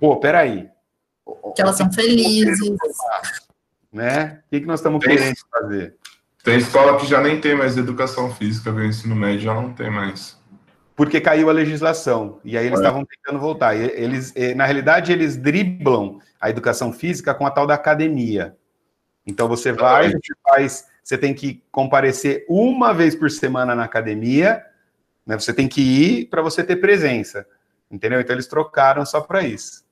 pô, 0.01 0.17
peraí. 0.17 0.69
Que 1.55 1.63
elas 1.63 1.77
são 1.77 1.93
felizes. 1.93 2.59
Né? 3.93 4.41
O 4.47 4.51
que, 4.51 4.61
que 4.61 4.67
nós 4.67 4.81
estamos 4.81 5.05
tem, 5.05 5.17
querendo 5.17 5.37
fazer? 5.51 5.97
Tem 6.43 6.57
escola 6.59 6.99
que 6.99 7.07
já 7.07 7.21
nem 7.21 7.41
tem 7.41 7.55
mais 7.55 7.77
educação 7.77 8.35
física, 8.35 8.73
o 8.73 8.85
ensino 8.85 9.15
médio 9.15 9.41
já 9.41 9.55
não 9.55 9.73
tem 9.73 9.91
mais. 9.91 10.39
Porque 10.97 11.21
caiu 11.21 11.49
a 11.49 11.53
legislação, 11.53 12.41
e 12.45 12.57
aí 12.59 12.67
eles 12.67 12.79
é. 12.79 12.83
estavam 12.83 13.05
tentando 13.05 13.41
voltar. 13.41 13.75
Eles, 13.75 14.35
na 14.57 14.65
realidade, 14.65 15.13
eles 15.13 15.37
driblam 15.37 16.19
a 16.41 16.51
educação 16.51 16.93
física 16.93 17.35
com 17.35 17.47
a 17.47 17.51
tal 17.51 17.67
da 17.67 17.75
academia. 17.75 18.57
Então 19.27 19.49
você 19.49 19.73
vai, 19.73 20.11
você 20.11 20.35
faz, 20.43 20.87
você 21.03 21.19
tem 21.19 21.35
que 21.35 21.63
comparecer 21.71 22.45
uma 22.49 22.93
vez 22.93 23.15
por 23.15 23.31
semana 23.31 23.75
na 23.75 23.85
academia, 23.85 24.65
né? 25.27 25.39
Você 25.39 25.53
tem 25.53 25.69
que 25.69 25.81
ir 25.81 26.27
para 26.27 26.43
você 26.43 26.65
ter 26.65 26.77
presença, 26.77 27.47
entendeu? 27.91 28.21
Então 28.21 28.35
eles 28.35 28.47
trocaram 28.47 29.05
só 29.05 29.21
para 29.21 29.43
isso. 29.43 29.85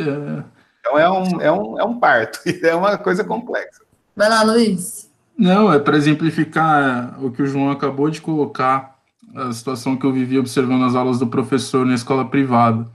É. 0.00 0.44
Então 0.80 0.98
é 0.98 1.10
um, 1.10 1.40
é, 1.40 1.52
um, 1.52 1.80
é 1.80 1.84
um 1.84 1.98
parto, 1.98 2.40
é 2.62 2.74
uma 2.74 2.96
coisa 2.96 3.24
complexa. 3.24 3.82
Vai 4.14 4.28
lá, 4.28 4.42
Luiz. 4.42 5.10
Não, 5.36 5.72
é 5.72 5.78
para 5.78 5.96
exemplificar 5.96 7.22
o 7.22 7.30
que 7.30 7.42
o 7.42 7.46
João 7.46 7.70
acabou 7.70 8.08
de 8.08 8.20
colocar, 8.20 8.96
a 9.34 9.52
situação 9.52 9.96
que 9.96 10.06
eu 10.06 10.12
vivi 10.12 10.38
observando 10.38 10.84
as 10.84 10.94
aulas 10.94 11.18
do 11.18 11.26
professor 11.26 11.84
na 11.84 11.94
escola 11.94 12.24
privada. 12.24 12.88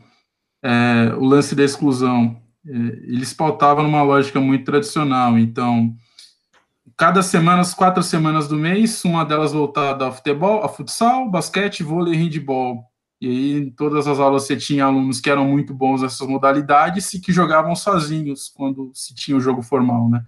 É, 0.63 1.13
o 1.17 1.23
lance 1.23 1.53
da 1.53 1.63
exclusão. 1.63 2.41
É, 2.67 2.71
eles 2.71 3.33
pautavam 3.33 3.83
numa 3.83 4.01
lógica 4.01 4.39
muito 4.39 4.65
tradicional. 4.65 5.37
Então, 5.37 5.93
cada 6.97 7.21
semana, 7.21 7.61
as 7.61 7.73
quatro 7.73 8.01
semanas 8.01 8.47
do 8.47 8.55
mês, 8.55 9.03
uma 9.05 9.23
delas 9.23 9.53
voltada 9.53 10.05
ao 10.05 10.13
futebol, 10.13 10.63
a 10.63 10.69
futsal, 10.69 11.29
basquete, 11.29 11.83
vôlei 11.83 12.13
e 12.13 12.17
handball. 12.17 12.90
E 13.21 13.27
aí, 13.27 13.51
em 13.60 13.69
todas 13.69 14.07
as 14.07 14.19
aulas, 14.19 14.43
você 14.43 14.57
tinha 14.57 14.86
alunos 14.86 15.21
que 15.21 15.29
eram 15.29 15.45
muito 15.45 15.75
bons 15.75 16.01
nessas 16.01 16.27
modalidades 16.27 17.13
e 17.13 17.19
que 17.19 17.31
jogavam 17.31 17.75
sozinhos 17.75 18.49
quando 18.49 18.91
se 18.95 19.13
tinha 19.13 19.38
o 19.38 19.39
jogo 19.39 19.62
formal, 19.62 20.10
né? 20.10 20.25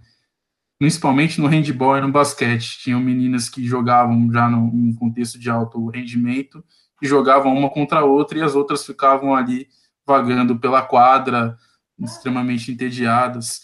Principalmente 0.77 1.41
no 1.41 1.47
handball 1.47 1.97
e 1.97 2.01
no 2.01 2.11
basquete. 2.11 2.77
Tinham 2.83 2.99
meninas 2.99 3.49
que 3.49 3.65
jogavam 3.65 4.31
já 4.31 4.47
no, 4.47 4.67
em 4.67 4.93
contexto 4.93 5.39
de 5.39 5.49
alto 5.49 5.87
rendimento 5.87 6.63
e 7.01 7.07
jogavam 7.07 7.57
uma 7.57 7.69
contra 7.69 8.01
a 8.01 8.05
outra 8.05 8.37
e 8.37 8.43
as 8.43 8.53
outras 8.53 8.85
ficavam 8.85 9.33
ali 9.33 9.67
vagando 10.05 10.59
pela 10.59 10.83
quadra, 10.83 11.57
extremamente 11.99 12.71
entediadas. 12.71 13.61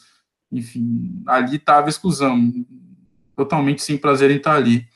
Enfim, 0.51 1.21
ali 1.27 1.57
estava 1.57 1.87
exclusão, 1.87 2.51
totalmente 3.35 3.83
sem 3.83 3.95
prazer 3.95 4.31
em 4.31 4.37
estar 4.37 4.55
ali. 4.55 4.87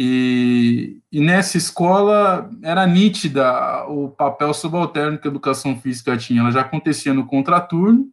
E, 0.00 1.00
e, 1.10 1.18
nessa 1.18 1.56
escola 1.56 2.48
era 2.62 2.86
nítida 2.86 3.84
o 3.88 4.08
papel 4.08 4.54
subalterno 4.54 5.18
que 5.18 5.26
a 5.26 5.30
educação 5.30 5.76
física 5.80 6.16
tinha. 6.16 6.40
Ela 6.40 6.52
já 6.52 6.60
acontecia 6.60 7.12
no 7.12 7.26
contraturno, 7.26 8.06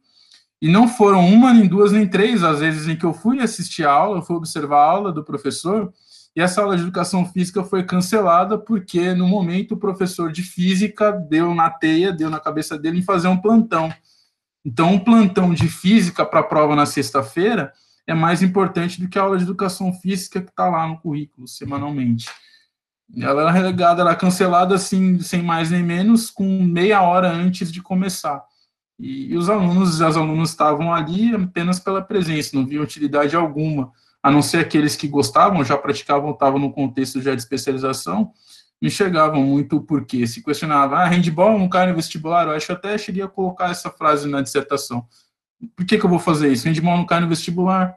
e 0.60 0.68
não 0.68 0.88
foram 0.88 1.24
uma, 1.28 1.54
nem 1.54 1.68
duas, 1.68 1.92
nem 1.92 2.08
três 2.08 2.44
as 2.44 2.60
vezes 2.60 2.88
em 2.88 2.96
que 2.96 3.06
eu 3.06 3.14
fui 3.14 3.40
assistir 3.40 3.86
a 3.86 3.92
aula, 3.92 4.18
eu 4.18 4.24
fui 4.24 4.36
observar 4.36 4.78
a 4.78 4.90
aula 4.90 5.12
do 5.12 5.24
professor, 5.24 5.94
e 6.36 6.42
essa 6.42 6.60
aula 6.60 6.76
de 6.76 6.82
educação 6.82 7.24
física 7.24 7.64
foi 7.64 7.84
cancelada 7.84 8.58
porque, 8.58 9.14
no 9.14 9.28
momento, 9.28 9.74
o 9.74 9.78
professor 9.78 10.32
de 10.32 10.42
física 10.42 11.12
deu 11.12 11.54
na 11.54 11.70
teia, 11.70 12.12
deu 12.12 12.32
na 12.32 12.40
cabeça 12.40 12.80
dele 12.80 12.98
em 12.98 13.04
fazer 13.04 13.28
um 13.28 13.38
plantão. 13.38 13.94
Então, 14.66 14.94
um 14.94 15.00
plantão 15.00 15.54
de 15.54 15.68
física 15.68 16.26
para 16.26 16.40
a 16.40 16.44
prova 16.44 16.76
na 16.76 16.88
sexta-feira 16.88 17.72
é 18.08 18.14
mais 18.14 18.42
importante 18.42 19.02
do 19.02 19.10
que 19.10 19.18
a 19.18 19.24
aula 19.24 19.38
de 19.38 19.44
educação 19.44 19.92
física 19.94 20.42
que 20.42 20.50
está 20.50 20.70
lá 20.70 20.88
no 20.88 21.00
currículo, 21.00 21.48
semanalmente. 21.48 22.30
Ela 23.18 23.44
era 23.44 23.52
relegada, 23.52 24.02
era 24.02 24.16
cancelada 24.16 24.76
assim, 24.76 25.20
sem 25.20 25.42
mais 25.42 25.72
nem 25.72 25.84
menos, 25.84 26.30
com 26.30 26.64
meia 26.64 27.02
hora 27.02 27.32
antes 27.32 27.72
de 27.72 27.82
começar. 27.82 28.44
E, 29.00 29.34
e 29.34 29.38
os 29.38 29.50
alunos 29.50 30.00
e 30.00 30.04
as 30.04 30.16
alunas 30.16 30.50
estavam 30.50 30.94
ali 30.94 31.36
apenas 31.36 31.80
pela 31.80 32.02
presença, 32.02 32.56
não 32.56 32.66
via 32.66 32.82
utilidade 32.82 33.36
alguma, 33.36 33.92
a 34.24 34.32
não 34.32 34.42
ser 34.42 34.60
aqueles 34.60 34.96
que 34.96 35.08
gostavam, 35.08 35.64
já 35.64 35.78
praticavam, 35.78 36.32
estavam 36.32 36.60
no 36.60 36.72
contexto 36.72 37.22
já 37.22 37.36
de 37.36 37.42
especialização, 37.42 38.32
me 38.82 38.90
chegavam 38.90 39.44
muito 39.44 39.82
porque 39.82 40.26
se 40.28 40.44
questionava, 40.44 40.98
ah, 40.98 41.08
handball 41.08 41.58
não 41.58 41.70
cai 41.70 41.88
no 41.88 41.96
vestibular, 41.96 42.48
eu 42.48 42.54
acho 42.54 42.66
que 42.66 42.72
até 42.72 42.98
cheguei 42.98 43.24
a 43.24 43.28
colocar 43.28 43.70
essa 43.70 43.90
frase 43.90 44.28
na 44.28 44.42
dissertação. 44.42 45.06
Por 45.76 45.86
que, 45.86 45.98
que 45.98 46.06
eu 46.06 46.10
vou 46.10 46.20
fazer 46.20 46.52
isso? 46.52 46.68
Handball 46.68 46.98
não 46.98 47.06
cai 47.06 47.20
no 47.20 47.28
vestibular, 47.28 47.96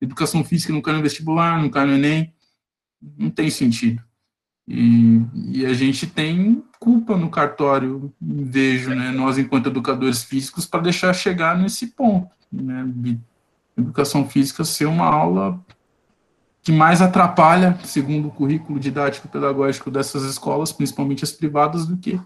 educação 0.00 0.44
física 0.44 0.72
não 0.72 0.80
cai 0.80 0.94
no 0.94 1.02
vestibular, 1.02 1.60
não 1.60 1.68
cai 1.68 1.86
no 1.86 1.94
Enem, 1.94 2.32
não 3.16 3.30
tem 3.30 3.50
sentido. 3.50 4.02
E, 4.68 5.20
e, 5.52 5.66
a 5.66 5.72
gente 5.72 6.06
tem 6.06 6.62
culpa 6.78 7.16
no 7.16 7.28
cartório, 7.28 8.12
vejo, 8.20 8.94
né, 8.94 9.10
nós 9.10 9.36
enquanto 9.36 9.66
educadores 9.66 10.22
físicos, 10.22 10.64
para 10.64 10.82
deixar 10.82 11.12
chegar 11.12 11.58
nesse 11.58 11.88
ponto, 11.88 12.30
né, 12.52 12.84
de 12.86 13.18
educação 13.76 14.28
física 14.28 14.64
ser 14.64 14.86
uma 14.86 15.06
aula 15.06 15.60
que 16.62 16.70
mais 16.70 17.00
atrapalha, 17.00 17.78
segundo 17.84 18.28
o 18.28 18.30
currículo 18.30 18.78
didático 18.78 19.28
pedagógico 19.28 19.90
dessas 19.90 20.22
escolas, 20.24 20.72
principalmente 20.72 21.24
as 21.24 21.32
privadas, 21.32 21.86
do 21.86 21.96
que 21.96 22.20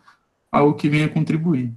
algo 0.51 0.75
que 0.75 0.89
venha 0.89 1.09
contribuir. 1.09 1.72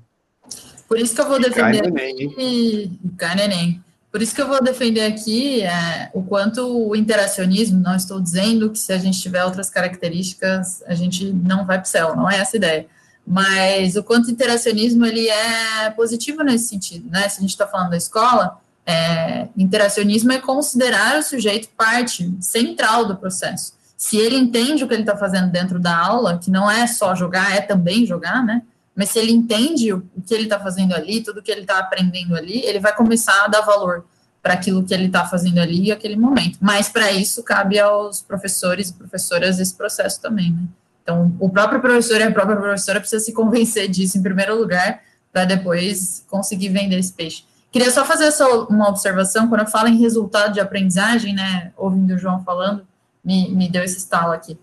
Por 0.88 0.98
isso 0.98 1.14
que 1.14 1.22
eu 1.22 1.28
vou 1.28 1.40
defender 1.40 1.88
aqui, 1.88 2.92
neném. 3.36 3.84
Por 4.12 4.22
isso 4.22 4.34
que 4.34 4.42
eu 4.42 4.48
vou 4.48 4.64
defender 4.64 5.06
aqui 5.06 5.62
é, 5.62 6.10
o 6.14 6.24
quanto 6.24 6.66
o 6.66 6.96
interacionismo, 6.96 7.80
não 7.80 7.96
estou 7.96 8.22
dizendo 8.22 8.70
que 8.70 8.80
se 8.80 8.94
a 8.94 8.98
gente 8.98 9.22
tiver 9.22 9.44
outras 9.44 9.70
características, 9.70 10.82
a 10.88 10.96
gente 10.96 11.26
não 11.26 11.66
vai 11.66 11.78
para 11.78 11.86
o 11.86 11.90
céu, 11.90 12.16
não 12.16 12.30
é 12.30 12.38
essa 12.38 12.56
a 12.56 12.58
ideia. 12.58 12.88
Mas 13.26 13.98
o 13.98 14.04
quanto 14.04 14.28
o 14.28 14.32
interacionismo 14.32 15.06
ele 15.06 15.28
é 15.28 15.90
positivo 15.90 16.42
nesse 16.42 16.70
sentido, 16.70 17.10
né? 17.10 17.28
Se 17.28 17.40
a 17.40 17.42
gente 17.42 17.50
está 17.50 17.68
falando 17.68 17.90
da 17.90 17.98
escola, 17.98 18.58
é, 18.86 19.50
interacionismo 19.58 20.32
é 20.32 20.40
considerar 20.40 21.20
o 21.20 21.24
sujeito 21.24 21.68
parte 21.76 22.34
central 22.40 23.06
do 23.06 23.18
processo. 23.18 23.74
Se 23.98 24.16
ele 24.16 24.38
entende 24.38 24.84
o 24.84 24.88
que 24.88 24.94
ele 24.94 25.02
está 25.04 25.18
fazendo 25.18 25.52
dentro 25.52 25.78
da 25.78 25.98
aula, 25.98 26.38
que 26.38 26.50
não 26.50 26.72
é 26.72 26.88
só 26.88 27.14
jogar, 27.14 27.54
é 27.54 27.60
também 27.60 28.06
jogar, 28.06 28.46
né? 28.46 28.62
Mas 28.98 29.12
se 29.12 29.20
ele 29.20 29.32
entende 29.32 29.94
o 29.94 30.04
que 30.26 30.34
ele 30.34 30.46
está 30.46 30.60
fazendo 30.60 30.96
ali, 30.96 31.22
tudo 31.22 31.44
que 31.44 31.52
ele 31.52 31.62
está 31.62 31.78
aprendendo 31.78 32.36
ali, 32.36 32.66
ele 32.66 32.80
vai 32.80 32.96
começar 32.96 33.46
a 33.46 33.48
dar 33.48 33.62
valor 33.62 34.04
para 34.42 34.56
aquilo 34.56 34.84
que 34.84 34.92
ele 34.92 35.06
está 35.06 35.24
fazendo 35.24 35.60
ali 35.60 35.84
e 35.84 35.92
aquele 35.92 36.16
momento. 36.16 36.58
Mas 36.60 36.90
para 36.90 37.12
isso 37.12 37.44
cabe 37.44 37.78
aos 37.78 38.22
professores 38.22 38.90
e 38.90 38.94
professoras 38.94 39.60
esse 39.60 39.76
processo 39.76 40.20
também, 40.20 40.52
né? 40.52 40.64
Então, 41.04 41.32
o 41.40 41.48
próprio 41.48 41.80
professor 41.80 42.20
e 42.20 42.24
a 42.24 42.32
própria 42.32 42.58
professora 42.58 43.00
precisa 43.00 43.24
se 43.24 43.32
convencer 43.32 43.88
disso 43.88 44.18
em 44.18 44.22
primeiro 44.22 44.58
lugar, 44.58 45.02
para 45.32 45.46
depois 45.46 46.26
conseguir 46.28 46.70
vender 46.70 46.98
esse 46.98 47.14
peixe. 47.14 47.46
Queria 47.72 47.92
só 47.92 48.04
fazer 48.04 48.26
essa 48.26 48.46
uma 48.66 48.90
observação, 48.90 49.48
quando 49.48 49.62
eu 49.62 49.68
falo 49.68 49.88
em 49.88 49.98
resultado 49.98 50.54
de 50.54 50.60
aprendizagem, 50.60 51.34
né, 51.34 51.72
ouvindo 51.78 52.16
o 52.16 52.18
João 52.18 52.44
falando, 52.44 52.86
me, 53.24 53.50
me 53.50 53.70
deu 53.70 53.84
esse 53.84 53.98
estalo 53.98 54.32
aqui. 54.32 54.58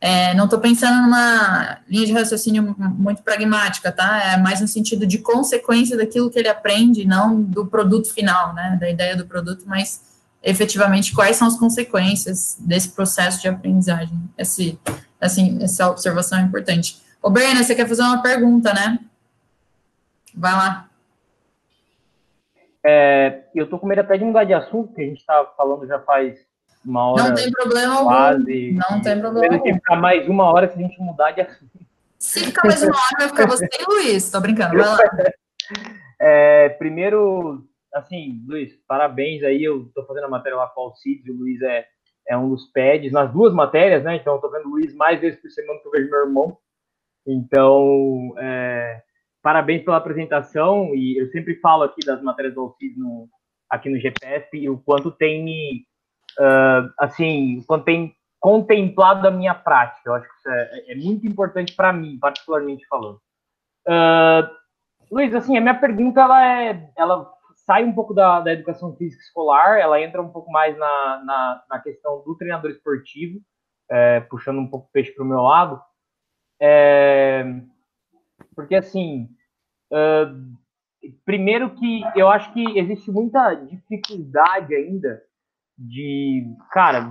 É, 0.00 0.32
não 0.34 0.44
estou 0.44 0.60
pensando 0.60 1.02
numa 1.02 1.78
linha 1.88 2.06
de 2.06 2.12
raciocínio 2.12 2.76
muito 2.78 3.22
pragmática, 3.22 3.90
tá? 3.90 4.32
É 4.32 4.36
mais 4.36 4.60
no 4.60 4.68
sentido 4.68 5.04
de 5.06 5.18
consequência 5.18 5.96
daquilo 5.96 6.30
que 6.30 6.38
ele 6.38 6.48
aprende, 6.48 7.04
não 7.04 7.42
do 7.42 7.66
produto 7.66 8.12
final, 8.12 8.54
né? 8.54 8.76
Da 8.80 8.88
ideia 8.88 9.16
do 9.16 9.26
produto, 9.26 9.64
mas 9.66 10.06
efetivamente 10.42 11.12
quais 11.12 11.36
são 11.36 11.48
as 11.48 11.58
consequências 11.58 12.56
desse 12.60 12.90
processo 12.90 13.42
de 13.42 13.48
aprendizagem. 13.48 14.16
Esse, 14.38 14.78
assim, 15.20 15.58
essa 15.62 15.90
observação 15.90 16.38
é 16.38 16.42
importante. 16.42 17.02
Ô, 17.20 17.28
Berna, 17.28 17.64
você 17.64 17.74
quer 17.74 17.88
fazer 17.88 18.02
uma 18.02 18.22
pergunta, 18.22 18.72
né? 18.72 19.00
Vai 20.32 20.52
lá. 20.52 20.88
É, 22.84 23.42
eu 23.52 23.64
estou 23.64 23.80
com 23.80 23.86
medo 23.86 24.00
até 24.00 24.16
de 24.16 24.24
mudar 24.24 24.44
de 24.44 24.54
assunto, 24.54 24.94
que 24.94 25.02
a 25.02 25.04
gente 25.04 25.18
está 25.18 25.44
falando 25.56 25.86
já 25.86 25.98
faz 25.98 26.38
uma 26.84 27.10
hora. 27.10 27.24
Não 27.24 27.34
tem 27.34 27.50
problema 27.50 28.02
quase, 28.02 28.72
Não 28.72 29.02
tem 29.02 29.20
problema 29.20 29.54
algum. 29.54 29.74
ficar 29.74 29.96
mais 29.96 30.28
uma 30.28 30.44
hora 30.52 30.68
se 30.68 30.74
a 30.74 30.82
gente 30.82 31.00
mudar 31.00 31.32
de 31.32 31.42
assunto. 31.42 31.70
Se 32.18 32.40
ficar 32.40 32.66
mais 32.66 32.82
uma 32.82 32.96
hora, 32.96 33.16
vai 33.18 33.28
ficar 33.28 33.46
você 33.46 33.68
e 33.78 33.84
o 33.84 33.94
Luiz. 33.94 34.30
Tô 34.30 34.40
brincando, 34.40 34.76
vai 34.76 34.86
lá. 34.86 34.98
É, 36.20 36.70
primeiro, 36.70 37.64
assim, 37.94 38.42
Luiz, 38.48 38.74
parabéns 38.88 39.44
aí. 39.44 39.62
Eu 39.62 39.88
tô 39.94 40.04
fazendo 40.04 40.24
a 40.24 40.28
matéria 40.28 40.56
lá 40.56 40.66
com 40.66 40.80
o 40.80 40.84
Alcides, 40.86 41.28
o 41.28 41.38
Luiz 41.38 41.62
é, 41.62 41.86
é 42.26 42.36
um 42.36 42.48
dos 42.48 42.64
pads 42.72 43.12
nas 43.12 43.32
duas 43.32 43.52
matérias, 43.54 44.02
né? 44.02 44.16
Então, 44.16 44.34
eu 44.34 44.40
tô 44.40 44.50
vendo 44.50 44.66
o 44.66 44.70
Luiz 44.70 44.92
mais 44.94 45.20
vezes 45.20 45.40
por 45.40 45.48
semana 45.50 45.78
que 45.80 45.86
eu 45.86 45.92
vejo 45.92 46.10
meu 46.10 46.20
irmão. 46.20 46.58
Então, 47.24 48.34
é, 48.38 49.00
parabéns 49.42 49.84
pela 49.84 49.98
apresentação. 49.98 50.94
E 50.94 51.20
eu 51.20 51.30
sempre 51.30 51.54
falo 51.60 51.84
aqui 51.84 52.04
das 52.04 52.20
matérias 52.20 52.54
do 52.54 52.62
Alcides 52.62 52.98
no, 52.98 53.28
aqui 53.70 53.88
no 53.88 54.00
GPF 54.00 54.56
e 54.56 54.68
o 54.68 54.78
quanto 54.78 55.10
tem 55.10 55.44
me 55.44 55.86
uh, 56.38 56.92
assim, 56.98 57.62
quando 57.66 57.84
tem 57.84 58.16
contemplado 58.40 59.26
a 59.26 59.30
minha 59.30 59.54
prática. 59.54 60.08
Eu 60.08 60.14
acho 60.14 60.28
que 60.28 60.34
isso 60.34 60.48
é, 60.48 60.92
é 60.92 60.94
muito 60.94 61.26
importante 61.26 61.74
para 61.74 61.92
mim, 61.92 62.18
particularmente 62.18 62.86
falando. 62.86 63.20
Uh, 63.86 64.48
Luiz, 65.10 65.34
assim, 65.34 65.56
a 65.56 65.60
minha 65.60 65.78
pergunta 65.78 66.20
ela 66.20 66.44
é, 66.44 66.90
ela 66.96 67.32
sai 67.54 67.84
um 67.84 67.92
pouco 67.92 68.14
da, 68.14 68.40
da 68.40 68.52
educação 68.52 68.94
física 68.96 69.22
escolar, 69.22 69.78
ela 69.78 70.00
entra 70.00 70.22
um 70.22 70.30
pouco 70.30 70.50
mais 70.50 70.76
na, 70.78 71.24
na, 71.24 71.64
na 71.68 71.78
questão 71.80 72.22
do 72.24 72.36
treinador 72.36 72.70
esportivo, 72.70 73.40
é, 73.90 74.20
puxando 74.20 74.58
um 74.58 74.68
pouco 74.68 74.86
o 74.86 74.92
peixe 74.92 75.12
para 75.12 75.24
o 75.24 75.28
meu 75.28 75.40
lado. 75.40 75.82
É, 76.60 77.44
porque, 78.54 78.74
assim, 78.74 79.28
uh, 79.92 81.12
primeiro 81.24 81.70
que 81.74 82.02
eu 82.14 82.28
acho 82.28 82.52
que 82.52 82.78
existe 82.78 83.10
muita 83.10 83.54
dificuldade 83.54 84.74
ainda 84.74 85.22
de, 85.78 86.44
cara, 86.72 87.08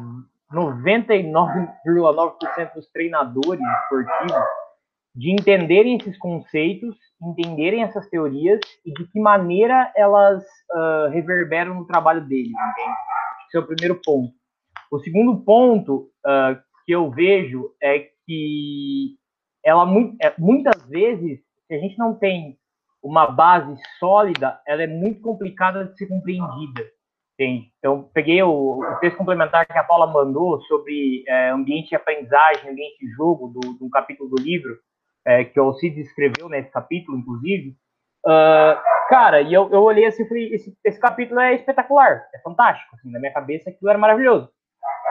99,9% 0.54 2.74
dos 2.74 2.90
treinadores 2.92 3.62
esportivos 3.62 4.44
de 5.16 5.32
entenderem 5.32 5.96
esses 5.98 6.18
conceitos, 6.18 6.98
entenderem 7.22 7.82
essas 7.82 8.08
teorias 8.08 8.60
e 8.86 8.94
de 8.94 9.08
que 9.08 9.20
maneira 9.20 9.92
elas 9.96 10.44
uh, 10.72 11.10
reverberam 11.10 11.74
no 11.74 11.88
trabalho 11.88 12.24
deles, 12.28 12.52
entende? 12.52 12.96
Esse 13.48 13.58
é 13.58 13.60
o 13.60 13.66
primeiro 13.66 14.00
ponto. 14.04 14.32
O 14.92 15.00
segundo 15.00 15.44
ponto 15.44 16.12
uh, 16.26 16.56
que 16.86 16.92
eu 16.92 17.10
vejo 17.10 17.72
é 17.82 18.10
que 18.26 19.18
ela 19.66 19.90
é, 20.22 20.34
muitas 20.38 20.88
vezes, 20.88 21.40
se 21.68 21.74
a 21.74 21.80
gente 21.80 21.98
não 21.98 22.14
tem 22.14 22.60
uma 23.02 23.26
base 23.28 23.76
sólida, 24.00 24.62
ela 24.68 24.84
é 24.84 24.88
muito 24.88 25.22
complicada 25.22 25.86
de 25.86 25.98
ser 25.98 26.06
compreendida. 26.08 26.86
Entende? 27.40 27.72
Então, 27.78 28.10
peguei 28.16 28.42
o, 28.42 28.80
o, 28.80 28.96
texto 29.00 29.18
complementar 29.18 29.68
que 29.68 29.78
a 29.78 29.84
Paula 29.84 30.08
mandou 30.08 30.60
sobre 30.64 31.24
é, 31.28 31.50
ambiente 31.50 31.90
de 31.90 31.96
aprendizagem, 31.96 32.72
ambiente 32.72 32.98
de 32.98 33.12
jogo, 33.12 33.50
do, 33.50 33.74
do 33.74 33.90
capítulo 33.92 34.28
do 34.28 34.42
livro, 34.42 34.76
é, 35.24 35.44
que 35.44 35.60
o 35.60 35.66
Alcides 35.66 36.08
escreveu 36.08 36.50
nesse 36.50 36.72
capítulo, 36.72 37.16
inclusive. 37.16 37.76
Uh, 38.26 38.82
cara, 39.08 39.42
e 39.42 39.54
eu, 39.54 39.70
eu 39.72 39.84
olhei 39.84 40.06
assim 40.06 40.24
e 40.24 40.28
falei, 40.28 40.54
esse, 40.54 40.76
esse 40.84 41.00
capítulo 41.00 41.40
é 41.40 41.54
espetacular, 41.54 42.28
é 42.34 42.40
fantástico, 42.40 42.96
assim, 42.96 43.12
na 43.12 43.20
minha 43.20 43.32
cabeça 43.32 43.70
aquilo 43.70 43.90
era 43.90 44.00
maravilhoso. 44.00 44.50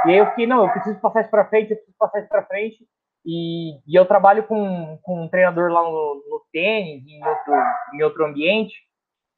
E 0.05 0.11
aí 0.11 0.19
eu 0.19 0.27
fiquei, 0.27 0.49
não, 0.49 0.65
eu 0.65 0.73
preciso 0.73 1.01
passar 1.01 1.21
isso 1.21 1.31
para 1.31 1.49
frente, 1.49 1.71
eu 1.71 1.77
preciso 1.77 1.97
passar 1.97 2.19
isso 2.19 2.29
para 2.29 2.45
frente. 2.45 2.77
E, 3.25 3.79
e, 3.87 3.95
eu 3.99 4.05
trabalho 4.05 4.43
com, 4.45 4.99
com 5.03 5.25
um 5.25 5.29
treinador 5.29 5.71
lá 5.71 5.83
no, 5.83 6.23
no 6.29 6.43
tênis, 6.53 7.05
em 7.07 7.25
outro, 7.25 7.55
em 7.95 8.03
outro 8.03 8.25
ambiente, 8.25 8.75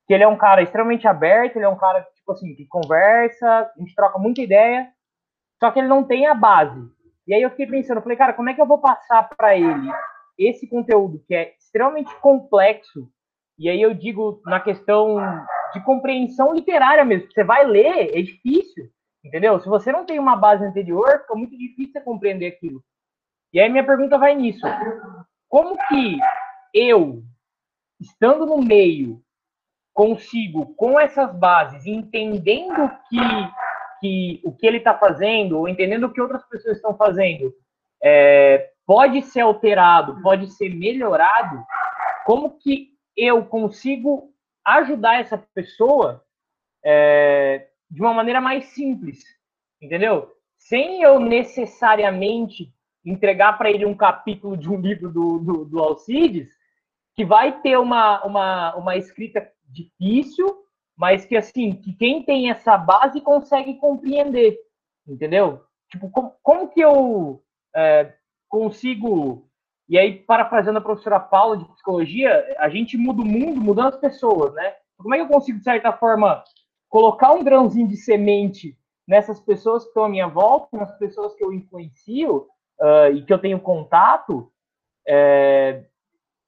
que 0.08 0.14
ele 0.14 0.24
é 0.24 0.28
um 0.28 0.38
cara 0.38 0.62
extremamente 0.62 1.06
aberto, 1.06 1.56
ele 1.56 1.66
é 1.66 1.68
um 1.68 1.76
cara 1.76 2.02
tipo 2.16 2.32
assim, 2.32 2.54
que 2.54 2.66
conversa, 2.66 3.46
a 3.46 3.78
gente 3.78 3.94
troca 3.94 4.18
muita 4.18 4.40
ideia, 4.40 4.90
só 5.60 5.70
que 5.70 5.78
ele 5.78 5.86
não 5.86 6.02
tem 6.02 6.26
a 6.26 6.34
base. 6.34 6.80
E 7.26 7.34
aí 7.34 7.42
eu 7.42 7.50
fiquei 7.50 7.66
pensando, 7.66 8.00
falei, 8.00 8.16
cara, 8.16 8.32
como 8.32 8.48
é 8.48 8.54
que 8.54 8.60
eu 8.60 8.66
vou 8.66 8.78
passar 8.78 9.28
para 9.28 9.54
ele 9.54 9.92
esse 10.38 10.66
conteúdo 10.66 11.22
que 11.28 11.34
é 11.34 11.54
extremamente 11.58 12.14
complexo? 12.20 13.06
E 13.58 13.68
aí 13.68 13.82
eu 13.82 13.92
digo 13.92 14.40
na 14.46 14.58
questão 14.60 15.18
de 15.74 15.84
compreensão 15.84 16.54
literária 16.54 17.04
mesmo, 17.04 17.30
você 17.30 17.44
vai 17.44 17.66
ler, 17.66 18.16
é 18.16 18.22
difícil, 18.22 18.88
entendeu? 19.22 19.60
Se 19.60 19.68
você 19.68 19.92
não 19.92 20.06
tem 20.06 20.18
uma 20.18 20.36
base 20.36 20.64
anterior, 20.64 21.20
fica 21.20 21.34
muito 21.34 21.56
difícil 21.58 21.92
você 21.92 22.00
compreender 22.00 22.46
aquilo. 22.46 22.82
E 23.52 23.60
aí 23.60 23.68
minha 23.68 23.84
pergunta 23.84 24.16
vai 24.16 24.34
nisso. 24.34 24.66
Como 25.48 25.76
que 25.88 26.18
eu, 26.72 27.22
estando 28.00 28.46
no 28.46 28.58
meio 28.58 29.22
consigo, 29.98 30.76
com 30.76 31.00
essas 31.00 31.34
bases, 31.34 31.84
entendendo 31.84 32.88
que, 33.08 33.18
que 34.00 34.40
o 34.44 34.52
que 34.52 34.64
ele 34.64 34.76
está 34.76 34.96
fazendo, 34.96 35.58
ou 35.58 35.68
entendendo 35.68 36.04
o 36.04 36.12
que 36.12 36.20
outras 36.20 36.48
pessoas 36.48 36.76
estão 36.76 36.96
fazendo, 36.96 37.52
é, 38.00 38.70
pode 38.86 39.20
ser 39.22 39.40
alterado, 39.40 40.22
pode 40.22 40.52
ser 40.52 40.72
melhorado, 40.72 41.64
como 42.24 42.56
que 42.60 42.90
eu 43.16 43.44
consigo 43.44 44.32
ajudar 44.64 45.18
essa 45.18 45.36
pessoa 45.52 46.24
é, 46.84 47.66
de 47.90 48.00
uma 48.00 48.14
maneira 48.14 48.40
mais 48.40 48.66
simples, 48.66 49.24
entendeu? 49.82 50.32
Sem 50.58 51.02
eu 51.02 51.18
necessariamente 51.18 52.72
entregar 53.04 53.58
para 53.58 53.68
ele 53.68 53.84
um 53.84 53.96
capítulo 53.96 54.56
de 54.56 54.70
um 54.70 54.80
livro 54.80 55.10
do, 55.10 55.40
do, 55.40 55.64
do 55.64 55.80
Alcides, 55.80 56.48
que 57.16 57.24
vai 57.24 57.60
ter 57.62 57.76
uma, 57.76 58.24
uma, 58.24 58.76
uma 58.76 58.96
escrita 58.96 59.40
difícil, 59.68 60.64
mas 60.96 61.24
que 61.24 61.36
assim, 61.36 61.72
que 61.72 61.92
quem 61.92 62.22
tem 62.22 62.50
essa 62.50 62.76
base 62.76 63.20
consegue 63.20 63.74
compreender, 63.74 64.58
entendeu? 65.06 65.62
Tipo, 65.90 66.10
como, 66.10 66.34
como 66.42 66.68
que 66.68 66.80
eu 66.80 67.42
é, 67.74 68.12
consigo 68.48 69.48
e 69.88 69.98
aí, 69.98 70.18
parafraseando 70.18 70.78
a 70.78 70.82
professora 70.82 71.18
Paula 71.18 71.56
de 71.56 71.64
psicologia, 71.64 72.54
a 72.58 72.68
gente 72.68 72.96
muda 72.98 73.22
o 73.22 73.24
mundo 73.24 73.58
mudando 73.58 73.88
as 73.88 73.96
pessoas, 73.96 74.52
né? 74.52 74.74
Como 74.98 75.14
é 75.14 75.18
que 75.18 75.24
eu 75.24 75.28
consigo, 75.28 75.58
de 75.58 75.64
certa 75.64 75.92
forma, 75.92 76.44
colocar 76.90 77.32
um 77.32 77.42
grãozinho 77.42 77.88
de 77.88 77.96
semente 77.96 78.76
nessas 79.06 79.40
pessoas 79.40 79.84
que 79.84 79.88
estão 79.88 80.04
à 80.04 80.08
minha 80.08 80.28
volta, 80.28 80.76
nas 80.76 80.92
pessoas 80.98 81.34
que 81.34 81.42
eu 81.42 81.54
influencio, 81.54 82.46
uh, 82.80 83.14
e 83.14 83.24
que 83.24 83.32
eu 83.32 83.38
tenho 83.38 83.58
contato, 83.58 84.52
é, 85.06 85.84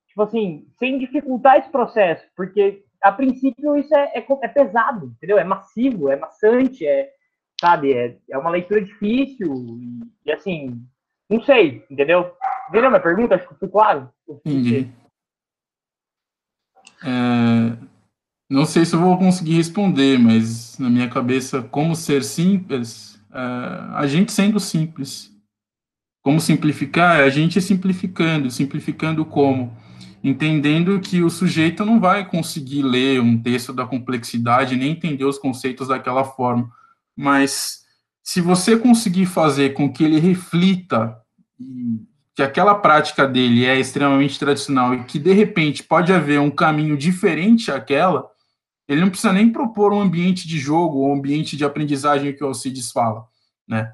tipo 0.07 0.21
assim, 0.21 0.67
sem 0.79 0.99
dificultar 0.99 1.57
esse 1.57 1.71
processo, 1.71 2.27
porque 2.37 2.85
a 3.03 3.13
princípio 3.13 3.77
isso 3.77 3.95
é, 3.95 4.19
é, 4.19 4.27
é 4.43 4.49
pesado, 4.49 5.07
entendeu? 5.17 5.39
É 5.39 5.45
massivo, 5.45 6.11
é 6.11 6.17
maçante, 6.17 6.87
é, 6.87 7.11
sabe, 7.61 7.93
é, 7.93 8.17
é 8.31 8.39
uma 8.39 8.51
leitura 8.51 8.83
difícil, 8.83 9.55
e, 9.55 10.01
e 10.27 10.33
assim, 10.33 10.83
não 11.29 11.43
sei, 11.43 11.85
entendeu? 11.91 12.35
Entendeu 12.69 12.91
minha 12.91 13.03
pergunta? 13.03 13.35
Acho 13.35 13.49
que 13.49 13.55
ficou 13.55 13.69
claro. 13.69 14.11
Entendi. 14.29 14.89
É, 17.03 17.77
não 18.49 18.67
sei 18.67 18.85
se 18.85 18.95
eu 18.95 19.01
vou 19.01 19.17
conseguir 19.17 19.55
responder, 19.55 20.19
mas 20.19 20.79
na 20.79 20.91
minha 20.91 21.09
cabeça, 21.09 21.63
como 21.63 21.95
ser 21.95 22.25
simples, 22.25 23.21
é, 23.33 23.39
a 23.95 24.07
gente 24.07 24.33
sendo 24.33 24.59
simples. 24.59 25.31
Como 26.23 26.41
simplificar? 26.41 27.21
A 27.21 27.31
gente 27.31 27.61
simplificando. 27.61 28.51
Simplificando 28.51 29.25
como? 29.25 29.75
Entendendo 30.23 31.01
que 31.01 31.23
o 31.23 31.31
sujeito 31.31 31.85
não 31.85 31.99
vai 31.99 32.29
conseguir 32.29 32.83
ler 32.83 33.21
um 33.21 33.41
texto 33.41 33.73
da 33.73 33.87
complexidade, 33.87 34.77
nem 34.77 34.93
entender 34.93 35.25
os 35.25 35.39
conceitos 35.39 35.89
daquela 35.89 36.25
forma. 36.25 36.71
Mas 37.17 37.85
se 38.23 38.41
você 38.41 38.77
conseguir 38.77 39.27
fazer 39.27 39.71
com 39.71 39.91
que 39.91 40.05
ele 40.05 40.21
reflita 40.21 41.19
que 42.35 42.43
aquela 42.43 42.75
prática 42.75 43.27
dele 43.27 43.65
é 43.65 43.79
extremamente 43.79 44.39
tradicional 44.39 44.95
e 44.95 45.05
que 45.05 45.19
de 45.19 45.33
repente 45.33 45.83
pode 45.83 46.13
haver 46.13 46.39
um 46.41 46.51
caminho 46.51 46.97
diferente 46.97 47.71
àquela, 47.71 48.27
ele 48.89 49.01
não 49.01 49.11
precisa 49.11 49.33
nem 49.33 49.51
propor 49.51 49.93
um 49.93 50.01
ambiente 50.01 50.47
de 50.47 50.59
jogo 50.59 50.99
ou 50.99 51.11
um 51.11 51.15
ambiente 51.15 51.57
de 51.57 51.65
aprendizagem 51.65 52.35
que 52.35 52.45
o 52.45 52.47
Alcides 52.47 52.91
fala, 52.91 53.25
né? 53.67 53.93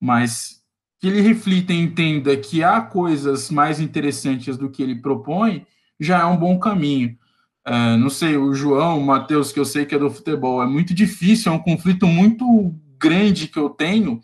Mas 0.00 0.63
que 1.04 1.08
ele 1.08 1.20
reflita 1.20 1.70
e 1.70 1.78
entenda 1.78 2.34
que 2.34 2.64
há 2.64 2.80
coisas 2.80 3.50
mais 3.50 3.78
interessantes 3.78 4.56
do 4.56 4.70
que 4.70 4.82
ele 4.82 4.94
propõe, 4.94 5.66
já 6.00 6.22
é 6.22 6.24
um 6.24 6.38
bom 6.38 6.58
caminho. 6.58 7.14
É, 7.62 7.94
não 7.98 8.08
sei, 8.08 8.38
o 8.38 8.54
João, 8.54 9.00
o 9.00 9.04
Matheus, 9.04 9.52
que 9.52 9.60
eu 9.60 9.66
sei 9.66 9.84
que 9.84 9.94
é 9.94 9.98
do 9.98 10.10
futebol, 10.10 10.62
é 10.62 10.66
muito 10.66 10.94
difícil, 10.94 11.52
é 11.52 11.54
um 11.54 11.58
conflito 11.58 12.06
muito 12.06 12.74
grande 12.98 13.48
que 13.48 13.58
eu 13.58 13.68
tenho 13.68 14.22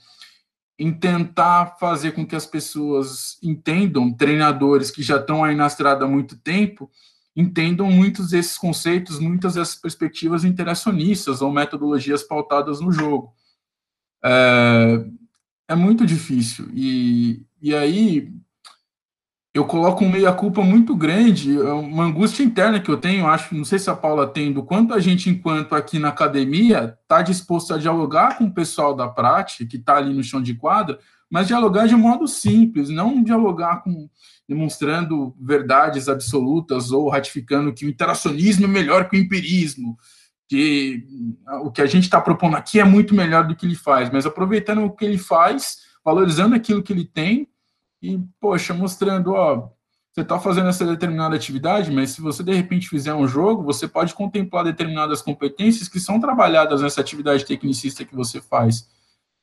em 0.78 0.90
tentar 0.90 1.76
fazer 1.78 2.12
com 2.12 2.26
que 2.26 2.34
as 2.34 2.46
pessoas 2.46 3.36
entendam, 3.42 4.10
treinadores 4.10 4.90
que 4.90 5.02
já 5.02 5.18
estão 5.18 5.44
aí 5.44 5.54
na 5.54 5.66
estrada 5.66 6.06
há 6.06 6.08
muito 6.08 6.38
tempo, 6.38 6.90
entendam 7.36 7.90
muitos 7.90 8.30
desses 8.30 8.56
conceitos, 8.56 9.18
muitas 9.18 9.52
dessas 9.52 9.74
perspectivas 9.74 10.44
interacionistas 10.44 11.42
ou 11.42 11.52
metodologias 11.52 12.22
pautadas 12.22 12.80
no 12.80 12.90
jogo. 12.90 13.34
É, 14.24 15.04
é 15.70 15.74
muito 15.76 16.04
difícil. 16.04 16.68
E, 16.74 17.42
e 17.62 17.72
aí 17.72 18.28
eu 19.54 19.64
coloco 19.64 20.04
um 20.04 20.10
meia-culpa 20.10 20.62
muito 20.62 20.96
grande, 20.96 21.56
é 21.56 21.72
uma 21.72 22.04
angústia 22.04 22.42
interna 22.42 22.80
que 22.80 22.90
eu 22.90 22.96
tenho, 22.96 23.26
acho, 23.26 23.54
não 23.54 23.64
sei 23.64 23.78
se 23.78 23.88
a 23.88 23.94
Paula 23.94 24.26
tem, 24.26 24.52
do 24.52 24.64
quanto 24.64 24.92
a 24.92 24.98
gente, 24.98 25.30
enquanto 25.30 25.74
aqui 25.76 26.00
na 26.00 26.08
academia, 26.08 26.96
está 27.02 27.22
disposto 27.22 27.72
a 27.72 27.78
dialogar 27.78 28.36
com 28.36 28.44
o 28.44 28.52
pessoal 28.52 28.94
da 28.94 29.08
prática, 29.08 29.64
que 29.64 29.76
está 29.76 29.96
ali 29.96 30.12
no 30.12 30.24
chão 30.24 30.42
de 30.42 30.54
quadra, 30.54 30.98
mas 31.30 31.46
dialogar 31.46 31.86
de 31.86 31.94
modo 31.94 32.26
simples, 32.26 32.88
não 32.88 33.22
dialogar 33.22 33.84
com 33.84 34.08
demonstrando 34.48 35.32
verdades 35.40 36.08
absolutas 36.08 36.90
ou 36.90 37.08
ratificando 37.08 37.72
que 37.72 37.86
o 37.86 37.88
interacionismo 37.88 38.64
é 38.64 38.68
melhor 38.68 39.08
que 39.08 39.16
o 39.16 39.20
empirismo, 39.20 39.96
que 40.50 41.06
o 41.62 41.70
que 41.70 41.80
a 41.80 41.86
gente 41.86 42.04
está 42.04 42.20
propondo 42.20 42.56
aqui 42.56 42.80
é 42.80 42.84
muito 42.84 43.14
melhor 43.14 43.46
do 43.46 43.54
que 43.54 43.64
ele 43.64 43.76
faz, 43.76 44.10
mas 44.10 44.26
aproveitando 44.26 44.84
o 44.84 44.90
que 44.90 45.04
ele 45.04 45.16
faz, 45.16 45.78
valorizando 46.04 46.56
aquilo 46.56 46.82
que 46.82 46.92
ele 46.92 47.04
tem 47.04 47.46
e, 48.02 48.18
poxa, 48.40 48.74
mostrando, 48.74 49.32
ó, 49.32 49.68
você 50.12 50.22
está 50.22 50.40
fazendo 50.40 50.68
essa 50.68 50.84
determinada 50.84 51.36
atividade, 51.36 51.92
mas 51.92 52.10
se 52.10 52.20
você 52.20 52.42
de 52.42 52.52
repente 52.52 52.88
fizer 52.88 53.14
um 53.14 53.28
jogo, 53.28 53.62
você 53.62 53.86
pode 53.86 54.12
contemplar 54.12 54.64
determinadas 54.64 55.22
competências 55.22 55.88
que 55.88 56.00
são 56.00 56.18
trabalhadas 56.18 56.82
nessa 56.82 57.00
atividade 57.00 57.46
tecnicista 57.46 58.04
que 58.04 58.16
você 58.16 58.40
faz. 58.40 58.88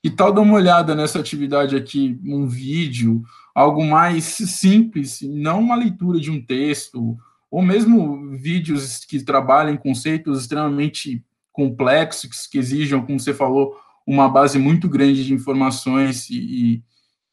E 0.03 0.09
tal 0.09 0.33
dar 0.33 0.41
uma 0.41 0.55
olhada 0.55 0.93
nessa 0.93 1.19
atividade 1.19 1.73
aqui, 1.73 2.19
um 2.25 2.45
vídeo, 2.45 3.23
algo 3.55 3.81
mais 3.85 4.25
simples, 4.25 5.21
não 5.21 5.61
uma 5.61 5.77
leitura 5.77 6.19
de 6.19 6.29
um 6.29 6.45
texto, 6.45 7.17
ou 7.49 7.61
mesmo 7.61 8.37
vídeos 8.37 9.05
que 9.05 9.23
trabalhem 9.23 9.77
conceitos 9.77 10.41
extremamente 10.41 11.23
complexos, 11.51 12.45
que 12.45 12.57
exijam, 12.57 13.05
como 13.05 13.19
você 13.19 13.33
falou, 13.33 13.75
uma 14.05 14.29
base 14.29 14.59
muito 14.59 14.87
grande 14.87 15.25
de 15.25 15.33
informações 15.33 16.29
e, 16.29 16.83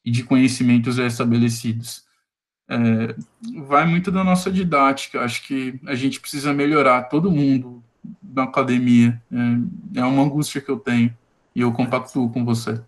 e 0.05 0.11
de 0.11 0.25
conhecimentos 0.25 0.97
já 0.97 1.07
estabelecidos. 1.07 2.05
É, 2.69 3.15
vai 3.67 3.87
muito 3.87 4.11
da 4.11 4.25
nossa 4.25 4.51
didática. 4.51 5.21
Acho 5.21 5.47
que 5.47 5.79
a 5.87 5.95
gente 5.95 6.21
precisa 6.21 6.53
melhorar 6.53 7.05
todo 7.05 7.31
mundo 7.31 7.83
na 8.23 8.45
academia. 8.45 9.21
É, 9.95 10.01
é 10.01 10.05
uma 10.05 10.23
angústia 10.23 10.61
que 10.61 10.71
eu 10.71 10.79
tenho 10.79 11.15
e 11.55 11.61
eu 11.61 11.73
compactuo 11.73 12.31
com 12.31 12.45
você. 12.45 12.81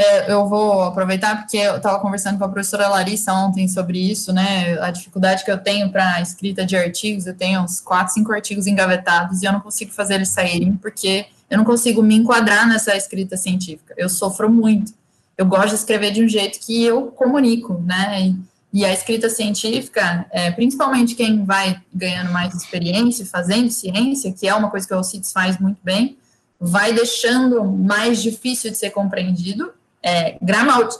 É, 0.00 0.32
eu 0.32 0.48
vou 0.48 0.82
aproveitar 0.82 1.40
porque 1.40 1.56
eu 1.56 1.76
estava 1.76 1.98
conversando 1.98 2.38
com 2.38 2.44
a 2.44 2.48
professora 2.48 2.86
Larissa 2.88 3.32
ontem 3.32 3.66
sobre 3.66 3.98
isso, 3.98 4.32
né? 4.32 4.78
A 4.80 4.92
dificuldade 4.92 5.44
que 5.44 5.50
eu 5.50 5.58
tenho 5.58 5.90
para 5.90 6.20
escrita 6.20 6.64
de 6.64 6.76
artigos, 6.76 7.26
eu 7.26 7.34
tenho 7.34 7.60
uns 7.62 7.80
quatro, 7.80 8.14
cinco 8.14 8.32
artigos 8.32 8.68
engavetados 8.68 9.42
e 9.42 9.46
eu 9.46 9.52
não 9.52 9.60
consigo 9.60 9.90
fazer 9.90 10.14
eles 10.14 10.28
saírem 10.28 10.74
porque 10.76 11.26
eu 11.50 11.58
não 11.58 11.64
consigo 11.64 12.00
me 12.00 12.14
enquadrar 12.14 12.68
nessa 12.68 12.96
escrita 12.96 13.36
científica. 13.36 13.92
Eu 13.96 14.08
sofro 14.08 14.48
muito 14.48 14.92
eu 15.38 15.46
gosto 15.46 15.68
de 15.68 15.74
escrever 15.76 16.10
de 16.10 16.22
um 16.22 16.28
jeito 16.28 16.58
que 16.58 16.84
eu 16.84 17.06
comunico, 17.12 17.80
né? 17.86 18.20
E, 18.20 18.36
e 18.80 18.84
a 18.84 18.92
escrita 18.92 19.30
científica, 19.30 20.26
é, 20.32 20.50
principalmente 20.50 21.14
quem 21.14 21.44
vai 21.44 21.80
ganhando 21.94 22.32
mais 22.32 22.52
experiência 22.54 23.24
fazendo 23.24 23.70
ciência, 23.70 24.32
que 24.32 24.48
é 24.48 24.54
uma 24.54 24.68
coisa 24.68 24.86
que 24.86 24.92
o 24.92 24.96
Alcides 24.96 25.32
faz 25.32 25.56
muito 25.58 25.78
bem, 25.82 26.18
vai 26.60 26.92
deixando 26.92 27.64
mais 27.64 28.20
difícil 28.20 28.72
de 28.72 28.76
ser 28.76 28.90
compreendido, 28.90 29.72
é, 30.02 30.38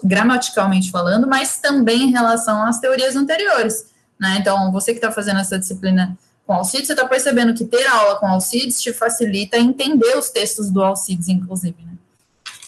gramaticalmente 0.03 0.90
falando, 0.90 1.26
mas 1.26 1.59
também 1.59 2.05
em 2.05 2.11
relação 2.11 2.62
às 2.62 2.80
teorias 2.80 3.16
anteriores. 3.16 3.86
Né? 4.18 4.36
Então, 4.40 4.72
você 4.72 4.92
que 4.92 4.99
está 4.99 5.12
fazendo 5.12 5.40
essa 5.40 5.59
disciplina 5.59 6.16
com 6.46 6.55
Alcides, 6.55 6.86
você 6.86 6.94
está 6.94 7.07
percebendo 7.07 7.55
que 7.55 7.64
ter 7.64 7.86
aula 7.86 8.16
com 8.16 8.26
Alcides 8.26 8.80
te 8.80 8.92
facilita 8.92 9.59
entender 9.59 10.16
os 10.16 10.30
textos 10.30 10.70
do 10.70 10.82
Alcides, 10.82 11.28
inclusive. 11.28 11.76
Né? 11.84 11.92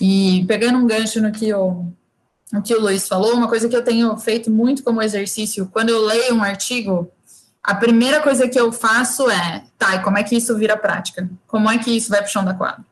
E 0.01 0.45
pegando 0.47 0.79
um 0.79 0.87
gancho 0.87 1.21
no 1.21 1.33
que 1.33 1.53
o, 1.53 1.87
no 2.53 2.63
que 2.63 2.75
o 2.75 2.81
Luiz 2.81 3.09
falou, 3.09 3.35
uma 3.35 3.49
coisa 3.49 3.69
que 3.69 3.77
eu 3.77 3.85
tenho 3.85 4.17
feito 4.17 4.51
muito 4.51 4.83
como 4.83 5.03
exercício, 5.03 5.69
quando 5.73 5.91
eu 5.91 6.05
leio 6.05 6.35
um 6.35 6.43
artigo, 6.43 7.11
a 7.63 7.75
primeira 7.75 8.21
coisa 8.21 8.49
que 8.49 8.59
eu 8.59 8.73
faço 8.73 9.31
é, 9.31 9.65
tá, 9.79 9.97
e 9.97 10.03
como 10.03 10.17
é 10.19 10.23
que 10.23 10.37
isso 10.37 10.57
vira 10.57 10.77
prática? 10.77 11.29
Como 11.47 11.71
é 11.71 11.79
que 11.79 11.91
isso 11.91 12.09
vai 12.09 12.21
para 12.21 12.29
o 12.29 12.31
chão 12.31 12.45
da 12.45 12.55
quadra? 12.55 12.85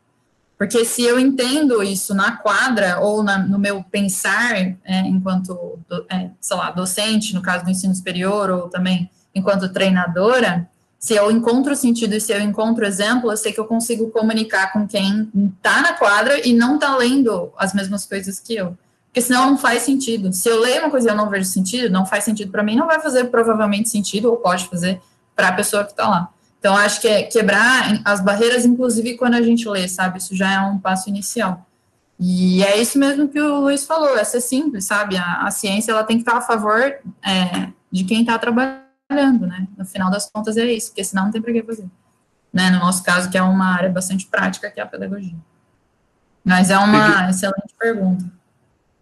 Porque 0.58 0.84
se 0.84 1.04
eu 1.04 1.20
entendo 1.20 1.80
isso 1.84 2.12
na 2.12 2.32
quadra 2.32 2.98
ou 2.98 3.22
na, 3.22 3.38
no 3.38 3.60
meu 3.60 3.84
pensar, 3.84 4.56
é, 4.56 5.00
enquanto, 5.06 5.78
é, 6.10 6.30
sei 6.40 6.56
lá, 6.56 6.72
docente, 6.72 7.32
no 7.32 7.40
caso 7.40 7.64
do 7.64 7.70
ensino 7.70 7.94
superior, 7.94 8.50
ou 8.50 8.68
também 8.68 9.08
enquanto 9.32 9.72
treinadora, 9.72 10.68
se 10.98 11.14
eu 11.14 11.30
encontro 11.30 11.76
sentido 11.76 12.14
e 12.14 12.20
se 12.20 12.32
eu 12.32 12.40
encontro 12.40 12.84
exemplo, 12.84 13.30
eu 13.30 13.36
sei 13.36 13.52
que 13.52 13.60
eu 13.60 13.66
consigo 13.66 14.10
comunicar 14.10 14.72
com 14.72 14.86
quem 14.86 15.30
está 15.56 15.80
na 15.80 15.92
quadra 15.92 16.44
e 16.46 16.52
não 16.52 16.74
está 16.74 16.96
lendo 16.96 17.52
as 17.56 17.72
mesmas 17.72 18.04
coisas 18.04 18.40
que 18.40 18.56
eu. 18.56 18.76
Porque 19.06 19.20
senão 19.20 19.50
não 19.50 19.56
faz 19.56 19.82
sentido. 19.82 20.32
Se 20.32 20.48
eu 20.48 20.60
leio 20.60 20.80
uma 20.80 20.90
coisa 20.90 21.08
e 21.08 21.12
eu 21.12 21.16
não 21.16 21.30
vejo 21.30 21.48
sentido, 21.48 21.88
não 21.88 22.04
faz 22.04 22.24
sentido 22.24 22.50
para 22.50 22.64
mim, 22.64 22.74
não 22.74 22.88
vai 22.88 23.00
fazer 23.00 23.26
provavelmente 23.26 23.88
sentido, 23.88 24.28
ou 24.28 24.38
pode 24.38 24.68
fazer 24.68 25.00
para 25.36 25.48
a 25.48 25.52
pessoa 25.52 25.84
que 25.84 25.92
está 25.92 26.08
lá. 26.08 26.28
Então, 26.58 26.76
acho 26.76 27.00
que 27.00 27.08
é 27.08 27.22
quebrar 27.22 28.00
as 28.04 28.20
barreiras, 28.20 28.64
inclusive 28.64 29.16
quando 29.16 29.34
a 29.34 29.42
gente 29.42 29.68
lê, 29.68 29.86
sabe? 29.88 30.18
Isso 30.18 30.34
já 30.34 30.52
é 30.52 30.60
um 30.60 30.78
passo 30.78 31.08
inicial. 31.08 31.66
E 32.18 32.64
é 32.64 32.80
isso 32.80 32.98
mesmo 32.98 33.28
que 33.28 33.40
o 33.40 33.60
Luiz 33.60 33.86
falou, 33.86 34.18
é 34.18 34.24
ser 34.24 34.40
simples, 34.40 34.84
sabe? 34.86 35.16
A, 35.16 35.46
a 35.46 35.50
ciência 35.52 35.92
ela 35.92 36.02
tem 36.02 36.16
que 36.16 36.22
estar 36.22 36.36
a 36.36 36.40
favor 36.40 36.82
é, 37.24 37.68
de 37.92 38.02
quem 38.04 38.22
está 38.22 38.36
trabalhando 38.38 38.88
trabalhando, 39.08 39.46
né? 39.46 39.66
No 39.76 39.84
final 39.86 40.10
das 40.10 40.30
contas 40.30 40.56
é 40.56 40.66
isso, 40.66 40.88
porque 40.88 41.02
senão 41.02 41.24
não 41.24 41.30
tem 41.32 41.40
para 41.40 41.52
que 41.52 41.62
fazer. 41.62 41.88
Né? 42.52 42.70
No 42.70 42.78
nosso 42.78 43.02
caso, 43.02 43.30
que 43.30 43.38
é 43.38 43.42
uma 43.42 43.74
área 43.74 43.88
bastante 43.88 44.26
prática, 44.26 44.70
que 44.70 44.78
é 44.78 44.82
a 44.82 44.86
pedagogia. 44.86 45.34
Mas 46.44 46.70
é 46.70 46.78
uma 46.78 47.28
excelente 47.30 47.74
pergunta. 47.78 48.24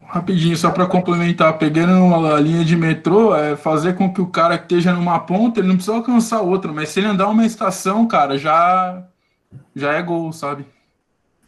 Rapidinho, 0.09 0.57
só 0.57 0.71
para 0.71 0.87
complementar, 0.87 1.59
pegando 1.59 1.93
uma 1.93 2.39
linha 2.41 2.65
de 2.65 2.77
metrô, 2.77 3.35
é 3.35 3.57
fazer 3.57 3.95
com 3.95 4.13
que 4.13 4.21
o 4.21 4.29
cara 4.29 4.57
que 4.57 4.65
esteja 4.65 4.93
numa 4.93 5.19
ponta, 5.19 5.61
ele 5.61 5.69
não 5.69 5.75
precisa 5.75 5.97
alcançar 5.97 6.41
outra, 6.41 6.73
mas 6.73 6.91
se 6.91 7.01
ele 7.01 7.09
andar 7.09 7.29
uma 7.29 7.45
estação, 7.45 8.07
cara, 8.07 8.39
já, 8.39 9.03
já 9.75 9.93
é 9.93 10.03
gol, 10.03 10.33
sabe? 10.33 10.65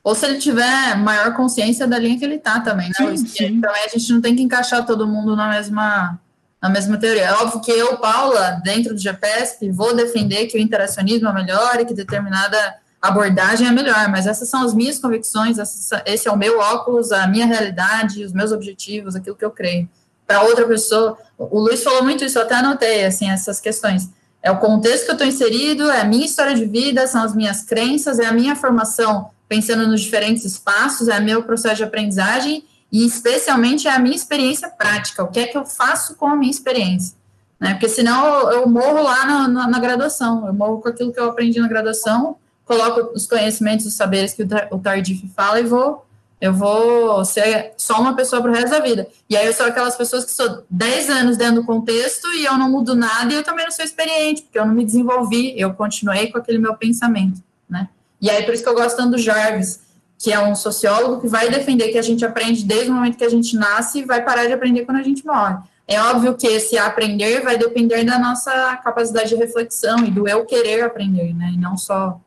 Ou 0.02 0.14
se 0.14 0.26
ele 0.26 0.38
tiver 0.38 0.96
maior 0.96 1.34
consciência 1.34 1.86
da 1.86 1.98
linha 1.98 2.18
que 2.18 2.24
ele 2.24 2.38
tá 2.38 2.60
também, 2.60 2.88
né? 2.88 2.94
Sim, 2.94 3.16
sim. 3.16 3.60
Também 3.60 3.84
a 3.84 3.88
gente 3.88 4.12
não 4.12 4.20
tem 4.20 4.34
que 4.34 4.42
encaixar 4.42 4.84
todo 4.84 5.06
mundo 5.06 5.36
na 5.36 5.50
mesma 5.50 6.18
na 6.60 6.68
mesma 6.68 6.98
teoria. 6.98 7.26
É 7.26 7.32
óbvio 7.34 7.60
que 7.60 7.70
eu, 7.70 7.96
Paula, 7.98 8.60
dentro 8.64 8.92
do 8.92 9.00
GPSP, 9.00 9.70
vou 9.70 9.94
defender 9.94 10.46
que 10.46 10.58
o 10.58 10.60
interacionismo 10.60 11.28
é 11.28 11.32
melhor 11.32 11.78
e 11.80 11.84
que 11.84 11.94
determinada 11.94 12.56
abordagem 13.00 13.66
é 13.66 13.70
melhor, 13.70 14.08
mas 14.08 14.26
essas 14.26 14.48
são 14.48 14.62
as 14.62 14.74
minhas 14.74 14.98
convicções, 14.98 15.56
esse 16.04 16.28
é 16.28 16.32
o 16.32 16.36
meu 16.36 16.58
óculos, 16.58 17.12
a 17.12 17.26
minha 17.26 17.46
realidade, 17.46 18.24
os 18.24 18.32
meus 18.32 18.52
objetivos, 18.52 19.14
aquilo 19.14 19.36
que 19.36 19.44
eu 19.44 19.50
creio. 19.50 19.88
para 20.26 20.42
outra 20.42 20.66
pessoa. 20.66 21.16
O 21.38 21.58
Luiz 21.58 21.82
falou 21.82 22.02
muito 22.02 22.24
isso, 22.24 22.38
eu 22.38 22.42
até 22.42 22.56
anotei, 22.56 23.04
assim, 23.04 23.30
essas 23.30 23.60
questões. 23.60 24.10
É 24.42 24.50
o 24.50 24.58
contexto 24.58 25.04
que 25.04 25.10
eu 25.10 25.14
estou 25.14 25.26
inserido, 25.26 25.90
é 25.90 26.00
a 26.00 26.04
minha 26.04 26.26
história 26.26 26.54
de 26.54 26.64
vida, 26.64 27.06
são 27.06 27.22
as 27.22 27.34
minhas 27.34 27.62
crenças, 27.64 28.18
é 28.18 28.26
a 28.26 28.32
minha 28.32 28.54
formação 28.54 29.30
pensando 29.48 29.88
nos 29.88 30.02
diferentes 30.02 30.44
espaços, 30.44 31.08
é 31.08 31.18
meu 31.18 31.42
processo 31.42 31.76
de 31.76 31.84
aprendizagem 31.84 32.64
e 32.92 33.06
especialmente 33.06 33.88
é 33.88 33.90
a 33.90 33.98
minha 33.98 34.14
experiência 34.14 34.68
prática, 34.68 35.22
o 35.22 35.28
que 35.28 35.40
é 35.40 35.46
que 35.46 35.56
eu 35.56 35.64
faço 35.64 36.14
com 36.16 36.26
a 36.26 36.36
minha 36.36 36.50
experiência. 36.50 37.16
Né? 37.58 37.72
Porque 37.72 37.88
senão 37.88 38.26
eu, 38.26 38.50
eu 38.60 38.68
morro 38.68 39.02
lá 39.02 39.24
na, 39.24 39.48
na, 39.48 39.68
na, 39.68 39.78
graduação, 39.78 40.46
eu 40.46 40.54
morro 40.54 40.80
com 40.80 40.88
aquilo 40.88 41.12
que 41.12 41.18
eu 41.18 41.28
aprendi 41.28 41.58
na 41.58 41.68
graduação, 41.68 42.36
coloco 42.68 43.12
os 43.14 43.26
conhecimentos, 43.26 43.86
os 43.86 43.94
saberes 43.94 44.34
que 44.34 44.42
o, 44.70 44.78
Tardif 44.78 45.26
fala 45.34 45.58
e 45.58 45.64
vou 45.64 46.06
eu 46.40 46.54
vou 46.54 47.24
ser 47.24 47.72
só 47.76 48.00
uma 48.00 48.14
pessoa 48.14 48.40
para 48.40 48.52
o 48.52 48.54
resto 48.54 48.70
da 48.70 48.78
vida. 48.78 49.08
E 49.28 49.36
aí 49.36 49.44
eu 49.44 49.52
sou 49.52 49.66
aquelas 49.66 49.96
pessoas 49.96 50.24
que 50.24 50.30
sou 50.30 50.62
10 50.70 51.10
anos 51.10 51.36
dentro 51.36 51.56
do 51.56 51.66
contexto 51.66 52.28
e 52.34 52.44
eu 52.44 52.56
não 52.56 52.70
mudo 52.70 52.94
nada 52.94 53.32
e 53.32 53.36
eu 53.36 53.42
também 53.42 53.64
não 53.64 53.72
sou 53.72 53.84
experiente, 53.84 54.42
porque 54.42 54.56
eu 54.56 54.64
não 54.64 54.72
me 54.72 54.84
desenvolvi, 54.84 55.58
eu 55.58 55.74
continuei 55.74 56.30
com 56.30 56.38
aquele 56.38 56.58
meu 56.58 56.76
pensamento, 56.76 57.42
né? 57.68 57.88
E 58.20 58.30
aí 58.30 58.44
por 58.44 58.54
isso 58.54 58.62
que 58.62 58.68
eu 58.68 58.74
gosto 58.74 58.96
tanto 58.96 59.12
do 59.12 59.18
Jarvis, 59.18 59.80
que 60.16 60.32
é 60.32 60.38
um 60.38 60.54
sociólogo 60.54 61.20
que 61.20 61.26
vai 61.26 61.50
defender 61.50 61.88
que 61.88 61.98
a 61.98 62.02
gente 62.02 62.24
aprende 62.24 62.64
desde 62.64 62.88
o 62.88 62.94
momento 62.94 63.18
que 63.18 63.24
a 63.24 63.30
gente 63.30 63.56
nasce 63.56 63.98
e 63.98 64.04
vai 64.04 64.24
parar 64.24 64.46
de 64.46 64.52
aprender 64.52 64.84
quando 64.84 64.98
a 64.98 65.02
gente 65.02 65.26
morre. 65.26 65.56
É 65.88 66.00
óbvio 66.00 66.36
que 66.36 66.46
esse 66.46 66.78
aprender 66.78 67.42
vai 67.42 67.58
depender 67.58 68.04
da 68.04 68.16
nossa 68.16 68.76
capacidade 68.76 69.30
de 69.30 69.34
reflexão 69.34 70.04
e 70.04 70.10
do 70.10 70.28
eu 70.28 70.44
querer 70.44 70.82
aprender, 70.82 71.34
né? 71.34 71.50
E 71.52 71.56
não 71.56 71.76
só 71.76 72.20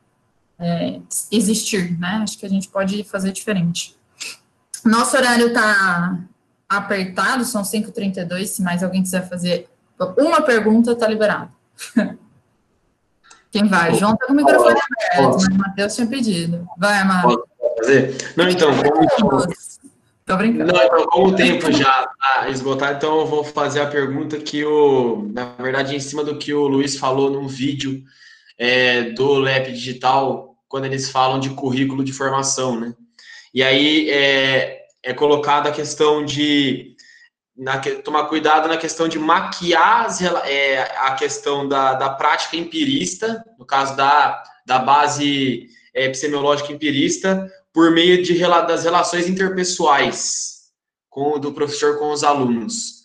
é, 0.62 1.00
existir, 1.32 1.98
né? 2.00 2.20
Acho 2.24 2.38
que 2.38 2.46
a 2.46 2.50
gente 2.50 2.68
pode 2.68 3.04
fazer 3.04 3.32
diferente. 3.32 3.96
Nosso 4.86 5.18
horário 5.18 5.48
está 5.48 6.20
apertado, 6.70 7.44
são 7.44 7.64
5h32. 7.64 8.46
Se 8.46 8.62
mais 8.62 8.84
alguém 8.84 9.04
quiser 9.04 9.28
fazer 9.28 9.68
uma 10.18 10.42
pergunta, 10.42 10.92
está 10.92 11.08
liberado. 11.08 11.52
Quem 13.52 13.68
vai? 13.68 13.94
João 13.96 14.14
está 14.14 14.28
com 14.28 14.34
o 14.34 14.36
microfone 14.36 14.80
aberto, 14.80 15.34
mas 15.34 15.46
o 15.48 15.54
Matheus 15.58 15.96
tinha 15.96 16.08
pedido. 16.08 16.68
Vai, 16.78 17.00
Amado. 17.00 17.44
fazer? 17.78 18.16
Não, 18.38 18.48
então, 18.48 18.72
como... 19.20 19.46
Tô 20.26 20.38
brincando. 20.38 20.72
Não, 20.72 20.82
então, 20.82 21.06
como 21.08 21.28
o 21.28 21.36
tempo 21.36 21.70
já 21.72 22.10
está 22.10 22.50
esgotado, 22.50 22.96
então 22.96 23.20
eu 23.20 23.26
vou 23.26 23.44
fazer 23.44 23.82
a 23.82 23.88
pergunta 23.88 24.38
que 24.38 24.64
o, 24.64 25.30
na 25.34 25.46
verdade, 25.60 25.96
em 25.96 26.00
cima 26.00 26.24
do 26.24 26.38
que 26.38 26.54
o 26.54 26.68
Luiz 26.68 26.96
falou 26.96 27.30
num 27.30 27.48
vídeo 27.48 28.04
é, 28.58 29.10
do 29.12 29.34
LEP 29.34 29.74
Digital, 29.74 30.51
quando 30.72 30.86
eles 30.86 31.12
falam 31.12 31.38
de 31.38 31.50
currículo 31.50 32.02
de 32.02 32.14
formação, 32.14 32.80
né? 32.80 32.96
E 33.54 33.62
aí 33.62 34.10
é, 34.10 34.86
é 35.04 35.14
colocada 35.14 35.68
a 35.68 35.74
questão 35.74 36.24
de 36.24 36.96
na, 37.58 37.78
tomar 37.78 38.28
cuidado 38.28 38.70
na 38.70 38.78
questão 38.78 39.10
de 39.10 39.20
maquiar 39.20 40.06
as, 40.06 40.22
é, 40.22 40.82
a 40.98 41.14
questão 41.16 41.68
da, 41.68 41.94
da 41.96 42.10
prática 42.12 42.56
empirista, 42.56 43.44
no 43.60 43.66
caso 43.66 43.98
da, 43.98 44.42
da 44.66 44.80
base 44.80 45.68
é, 45.94 46.06
epistemológica 46.06 46.72
empirista, 46.72 47.52
por 47.74 47.92
meio 47.92 48.24
de, 48.24 48.40
das 48.40 48.86
relações 48.86 49.28
interpessoais 49.28 50.70
com, 51.10 51.38
do 51.38 51.52
professor 51.52 52.00
com 52.00 52.14
os 52.14 52.24
alunos. 52.24 53.02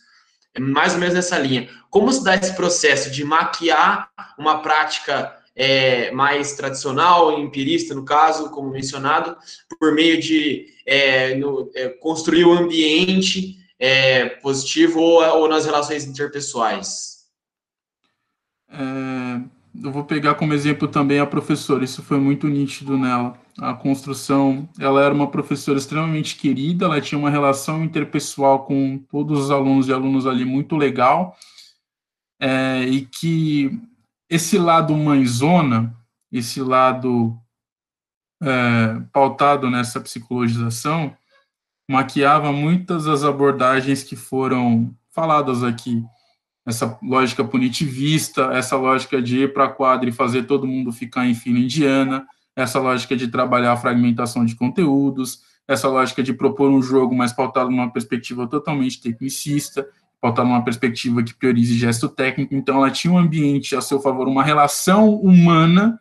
É 0.54 0.60
mais 0.60 0.94
ou 0.94 1.00
menos 1.00 1.14
nessa 1.14 1.36
linha. 1.36 1.68
Como 1.90 2.12
se 2.12 2.22
dá 2.22 2.36
esse 2.36 2.54
processo 2.54 3.10
de 3.10 3.24
maquiar 3.24 4.08
uma 4.38 4.62
prática 4.62 5.34
é, 5.56 6.10
mais 6.10 6.54
tradicional, 6.54 7.40
empirista, 7.40 7.94
no 7.94 8.04
caso, 8.04 8.50
como 8.50 8.70
mencionado, 8.70 9.34
por 9.80 9.94
meio 9.94 10.20
de 10.20 10.66
é, 10.84 11.34
no, 11.34 11.70
é, 11.74 11.88
construir 11.88 12.44
o 12.44 12.50
um 12.50 12.58
ambiente 12.58 13.56
é, 13.78 14.26
positivo 14.26 15.00
ou, 15.00 15.22
ou, 15.22 15.48
nas 15.48 15.64
relações 15.64 16.04
interpessoais? 16.04 17.24
É, 18.68 19.40
eu 19.82 19.90
vou 19.90 20.04
pegar 20.04 20.34
como 20.34 20.52
exemplo 20.52 20.86
também 20.86 21.18
a 21.18 21.26
professora, 21.26 21.84
isso 21.84 22.02
foi 22.02 22.18
muito 22.18 22.46
nítido 22.46 22.98
nela. 22.98 23.38
A 23.58 23.72
construção, 23.72 24.68
ela 24.78 25.02
era 25.02 25.14
uma 25.14 25.30
professora 25.30 25.78
extremamente 25.78 26.36
querida, 26.36 26.84
ela 26.84 27.00
tinha 27.00 27.18
uma 27.18 27.30
relação 27.30 27.82
interpessoal 27.82 28.66
com 28.66 28.98
todos 29.10 29.44
os 29.44 29.50
alunos 29.50 29.88
e 29.88 29.92
alunos 29.92 30.26
ali 30.26 30.44
muito 30.44 30.76
legal, 30.76 31.34
é, 32.38 32.82
e 32.82 33.06
que 33.06 33.80
esse 34.28 34.58
lado 34.58 34.94
mãezona, 34.94 35.94
esse 36.30 36.60
lado 36.60 37.38
é, 38.42 39.00
pautado 39.12 39.70
nessa 39.70 40.00
psicologização, 40.00 41.16
maquiava 41.88 42.52
muitas 42.52 43.04
das 43.04 43.24
abordagens 43.24 44.02
que 44.02 44.16
foram 44.16 44.94
faladas 45.10 45.62
aqui. 45.62 46.02
Essa 46.66 46.98
lógica 47.00 47.44
punitivista, 47.44 48.50
essa 48.52 48.76
lógica 48.76 49.22
de 49.22 49.44
ir 49.44 49.52
para 49.52 49.66
a 49.66 49.72
quadra 49.72 50.08
e 50.08 50.12
fazer 50.12 50.44
todo 50.44 50.66
mundo 50.66 50.92
ficar 50.92 51.26
em 51.26 51.34
fila 51.34 51.60
indiana, 51.60 52.26
essa 52.56 52.80
lógica 52.80 53.16
de 53.16 53.28
trabalhar 53.28 53.72
a 53.72 53.76
fragmentação 53.76 54.44
de 54.44 54.56
conteúdos, 54.56 55.42
essa 55.68 55.88
lógica 55.88 56.22
de 56.22 56.32
propor 56.32 56.70
um 56.70 56.82
jogo 56.82 57.14
mais 57.14 57.32
pautado 57.32 57.70
numa 57.70 57.92
perspectiva 57.92 58.48
totalmente 58.48 59.00
tecnicista, 59.00 59.86
pautar 60.26 60.44
numa 60.44 60.64
perspectiva 60.64 61.22
que 61.22 61.34
priorize 61.34 61.76
gesto 61.76 62.08
técnico, 62.08 62.54
então 62.54 62.78
ela 62.78 62.90
tinha 62.90 63.12
um 63.12 63.18
ambiente 63.18 63.76
a 63.76 63.80
seu 63.80 64.00
favor, 64.00 64.26
uma 64.26 64.42
relação 64.42 65.14
humana 65.14 66.00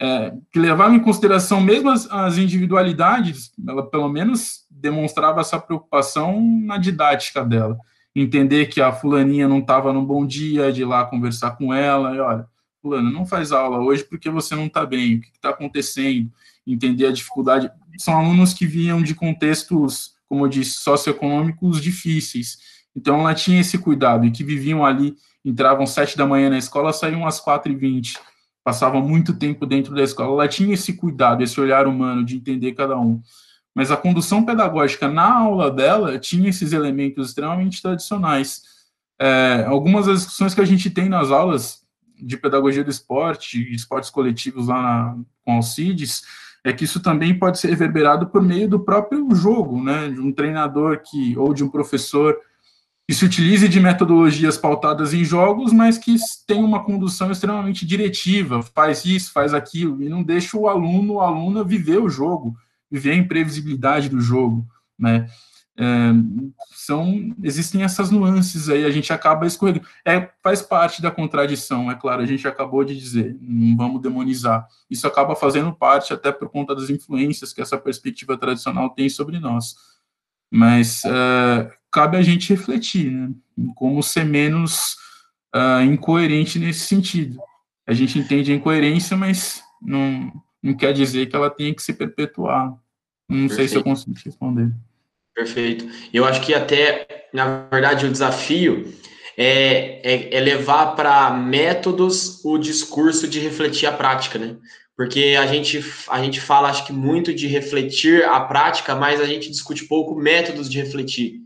é, 0.00 0.32
que 0.52 0.58
levava 0.58 0.94
em 0.94 1.00
consideração 1.00 1.60
mesmo 1.60 1.90
as, 1.90 2.08
as, 2.10 2.38
individualidades, 2.38 3.50
ela 3.66 3.84
pelo 3.84 4.08
menos 4.08 4.66
demonstrava 4.70 5.40
essa 5.40 5.58
preocupação 5.58 6.40
na 6.40 6.78
didática 6.78 7.44
dela, 7.44 7.76
entender 8.14 8.66
que 8.66 8.80
a 8.80 8.92
fulaninha 8.92 9.48
não 9.48 9.58
estava 9.58 9.92
num 9.92 10.04
bom 10.04 10.24
dia, 10.24 10.70
de 10.70 10.82
ir 10.82 10.84
lá 10.84 11.04
conversar 11.04 11.52
com 11.52 11.74
ela, 11.74 12.14
e 12.14 12.20
olha, 12.20 12.46
fulano, 12.80 13.10
não 13.10 13.26
faz 13.26 13.50
aula 13.50 13.78
hoje 13.78 14.04
porque 14.04 14.30
você 14.30 14.54
não 14.54 14.66
está 14.66 14.86
bem, 14.86 15.16
o 15.16 15.20
que 15.20 15.28
está 15.34 15.48
acontecendo, 15.50 16.30
entender 16.64 17.06
a 17.06 17.12
dificuldade, 17.12 17.68
são 17.98 18.16
alunos 18.16 18.54
que 18.54 18.66
vinham 18.66 19.02
de 19.02 19.14
contextos, 19.14 20.14
como 20.28 20.44
eu 20.44 20.48
disse, 20.48 20.78
socioeconômicos 20.78 21.80
difíceis, 21.80 22.75
então, 22.96 23.20
ela 23.20 23.34
tinha 23.34 23.60
esse 23.60 23.76
cuidado, 23.76 24.24
e 24.24 24.30
que 24.30 24.42
viviam 24.42 24.84
ali, 24.84 25.14
entravam 25.44 25.86
sete 25.86 26.16
da 26.16 26.26
manhã 26.26 26.48
na 26.48 26.58
escola, 26.58 26.92
saíam 26.92 27.26
às 27.26 27.38
quatro 27.38 27.70
e 27.70 27.76
vinte, 27.76 28.18
passavam 28.64 29.00
muito 29.00 29.34
tempo 29.34 29.66
dentro 29.66 29.94
da 29.94 30.02
escola. 30.02 30.32
Ela 30.32 30.48
tinha 30.48 30.74
esse 30.74 30.94
cuidado, 30.94 31.42
esse 31.42 31.60
olhar 31.60 31.86
humano 31.86 32.24
de 32.24 32.36
entender 32.36 32.72
cada 32.72 32.98
um. 32.98 33.20
Mas 33.72 33.90
a 33.90 33.96
condução 33.96 34.44
pedagógica 34.44 35.06
na 35.06 35.38
aula 35.38 35.70
dela 35.70 36.18
tinha 36.18 36.48
esses 36.48 36.72
elementos 36.72 37.28
extremamente 37.28 37.80
tradicionais. 37.80 38.62
É, 39.20 39.64
algumas 39.68 40.06
das 40.06 40.20
discussões 40.20 40.54
que 40.54 40.60
a 40.60 40.64
gente 40.64 40.90
tem 40.90 41.08
nas 41.08 41.30
aulas 41.30 41.82
de 42.18 42.36
pedagogia 42.36 42.82
do 42.82 42.90
esporte, 42.90 43.72
esportes 43.74 44.10
coletivos 44.10 44.68
lá 44.68 44.82
na, 44.82 45.18
com 45.44 45.52
Alcides, 45.52 46.22
é 46.64 46.72
que 46.72 46.84
isso 46.84 47.00
também 47.00 47.38
pode 47.38 47.58
ser 47.58 47.68
reverberado 47.68 48.26
por 48.26 48.42
meio 48.42 48.68
do 48.68 48.80
próprio 48.80 49.32
jogo, 49.34 49.80
né, 49.80 50.08
de 50.08 50.20
um 50.20 50.32
treinador 50.32 51.02
que 51.08 51.38
ou 51.38 51.54
de 51.54 51.62
um 51.62 51.68
professor 51.68 52.36
que 53.06 53.14
se 53.14 53.24
utilize 53.24 53.68
de 53.68 53.78
metodologias 53.78 54.58
pautadas 54.58 55.14
em 55.14 55.24
jogos, 55.24 55.72
mas 55.72 55.96
que 55.96 56.16
tem 56.46 56.62
uma 56.62 56.82
condução 56.82 57.30
extremamente 57.30 57.86
diretiva, 57.86 58.62
faz 58.62 59.04
isso, 59.04 59.32
faz 59.32 59.54
aquilo, 59.54 60.02
e 60.02 60.08
não 60.08 60.24
deixa 60.24 60.56
o 60.58 60.68
aluno 60.68 61.14
ou 61.14 61.20
aluna 61.20 61.62
viver 61.62 61.98
o 61.98 62.08
jogo, 62.08 62.56
viver 62.90 63.12
a 63.12 63.16
imprevisibilidade 63.16 64.08
do 64.08 64.20
jogo, 64.20 64.66
né? 64.98 65.28
É, 65.78 66.10
são 66.74 67.34
existem 67.42 67.82
essas 67.82 68.10
nuances 68.10 68.70
aí, 68.70 68.84
a 68.84 68.90
gente 68.90 69.12
acaba 69.12 69.46
escorregando. 69.46 69.86
É, 70.04 70.30
faz 70.42 70.62
parte 70.62 71.02
da 71.02 71.10
contradição, 71.10 71.90
é 71.90 71.94
claro, 71.94 72.22
a 72.22 72.26
gente 72.26 72.48
acabou 72.48 72.82
de 72.82 72.96
dizer, 72.96 73.36
não 73.40 73.76
vamos 73.76 74.00
demonizar. 74.00 74.66
Isso 74.90 75.06
acaba 75.06 75.36
fazendo 75.36 75.72
parte 75.72 76.14
até 76.14 76.32
por 76.32 76.48
conta 76.48 76.74
das 76.74 76.88
influências 76.88 77.52
que 77.52 77.60
essa 77.60 77.76
perspectiva 77.76 78.38
tradicional 78.38 78.90
tem 78.90 79.08
sobre 79.08 79.38
nós. 79.38 79.76
Mas 80.50 81.02
é, 81.04 81.70
cabe 81.96 82.18
a 82.18 82.22
gente 82.22 82.52
refletir, 82.52 83.10
né? 83.10 83.30
Em 83.56 83.72
como 83.72 84.02
ser 84.02 84.22
menos 84.22 84.96
uh, 85.54 85.80
incoerente 85.82 86.58
nesse 86.58 86.80
sentido. 86.80 87.38
A 87.86 87.94
gente 87.94 88.18
entende 88.18 88.52
a 88.52 88.54
incoerência, 88.54 89.16
mas 89.16 89.62
não, 89.80 90.30
não 90.62 90.74
quer 90.74 90.92
dizer 90.92 91.24
que 91.24 91.34
ela 91.34 91.48
tenha 91.48 91.74
que 91.74 91.82
se 91.82 91.94
perpetuar. 91.94 92.66
Não 93.26 93.48
Perfeito. 93.48 93.54
sei 93.54 93.68
se 93.68 93.76
eu 93.76 93.82
consigo 93.82 94.12
te 94.12 94.26
responder. 94.26 94.70
Perfeito. 95.34 95.88
Eu 96.12 96.26
acho 96.26 96.42
que 96.42 96.52
até, 96.52 97.28
na 97.32 97.66
verdade, 97.72 98.04
o 98.04 98.12
desafio 98.12 98.92
é, 99.34 100.02
é, 100.04 100.36
é 100.36 100.40
levar 100.40 100.96
para 100.96 101.30
métodos 101.30 102.44
o 102.44 102.58
discurso 102.58 103.26
de 103.26 103.40
refletir 103.40 103.86
a 103.86 103.92
prática, 103.92 104.38
né? 104.38 104.54
Porque 104.94 105.34
a 105.40 105.46
gente, 105.46 105.82
a 106.10 106.22
gente 106.22 106.42
fala, 106.42 106.68
acho 106.68 106.86
que, 106.86 106.92
muito 106.92 107.32
de 107.32 107.46
refletir 107.46 108.22
a 108.24 108.38
prática, 108.40 108.94
mas 108.94 109.18
a 109.18 109.24
gente 109.24 109.50
discute 109.50 109.86
pouco 109.86 110.14
métodos 110.14 110.68
de 110.68 110.78
refletir 110.78 111.45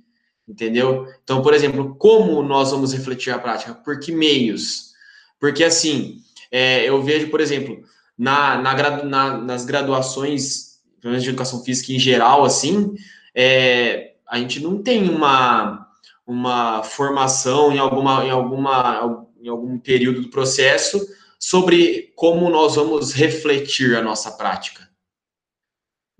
entendeu? 0.51 1.07
Então, 1.22 1.42
por 1.42 1.55
exemplo, 1.55 1.94
como 1.96 2.42
nós 2.42 2.70
vamos 2.70 2.92
refletir 2.92 3.32
a 3.32 3.38
prática? 3.38 3.74
Por 3.74 4.01
que 4.01 4.12
meios? 4.12 4.90
Porque, 5.38 5.64
assim, 5.64 6.18
é, 6.51 6.88
eu 6.88 7.03
vejo, 7.03 7.28
por 7.28 7.40
exemplo, 7.40 7.82
na, 8.18 8.59
na, 8.61 9.05
na, 9.05 9.38
nas 9.38 9.64
graduações, 9.64 10.80
de 11.03 11.28
educação 11.28 11.64
física 11.64 11.92
em 11.92 11.98
geral, 11.98 12.44
assim, 12.44 12.94
é, 13.34 14.12
a 14.28 14.38
gente 14.38 14.61
não 14.61 14.82
tem 14.82 15.09
uma, 15.09 15.86
uma 16.26 16.82
formação 16.82 17.72
em 17.72 17.78
alguma, 17.78 18.24
em 18.26 18.30
alguma 18.30 19.26
em 19.40 19.48
algum 19.48 19.78
período 19.78 20.22
do 20.22 20.28
processo 20.28 21.01
sobre 21.38 22.12
como 22.14 22.51
nós 22.51 22.76
vamos 22.76 23.12
refletir 23.12 23.96
a 23.96 24.03
nossa 24.03 24.32
prática. 24.32 24.89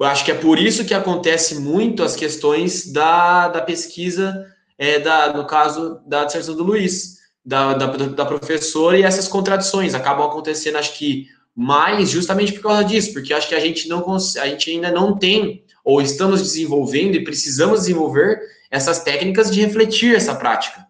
Eu 0.01 0.07
acho 0.07 0.25
que 0.25 0.31
é 0.31 0.35
por 0.35 0.59
isso 0.59 0.87
que 0.87 0.95
acontece 0.95 1.57
muito 1.57 2.03
as 2.03 2.17
questões 2.17 2.91
da, 2.91 3.49
da 3.49 3.61
pesquisa, 3.61 4.47
é, 4.79 4.99
da, 4.99 5.31
no 5.35 5.47
caso 5.47 6.01
da 6.07 6.25
dissertação 6.25 6.57
do 6.57 6.65
Luiz, 6.65 7.19
da, 7.45 7.75
da, 7.75 7.87
da 7.87 8.25
professora, 8.25 8.99
e 8.99 9.03
essas 9.03 9.29
contradições 9.29 9.95
acabam 9.95 10.27
acontecendo, 10.27 10.77
acho 10.77 10.97
que 10.97 11.27
mais 11.55 12.09
justamente 12.09 12.55
por 12.55 12.63
causa 12.63 12.83
disso, 12.83 13.13
porque 13.13 13.35
acho 13.35 13.47
que 13.47 13.55
a 13.55 13.61
gente 13.61 13.89
não 13.89 14.15
a 14.15 14.47
gente 14.47 14.71
ainda 14.71 14.91
não 14.91 15.19
tem 15.19 15.65
ou 15.85 16.01
estamos 16.01 16.41
desenvolvendo 16.41 17.17
e 17.17 17.25
precisamos 17.25 17.81
desenvolver 17.81 18.41
essas 18.71 19.01
técnicas 19.01 19.51
de 19.51 19.61
refletir 19.61 20.15
essa 20.15 20.35
prática. 20.35 20.87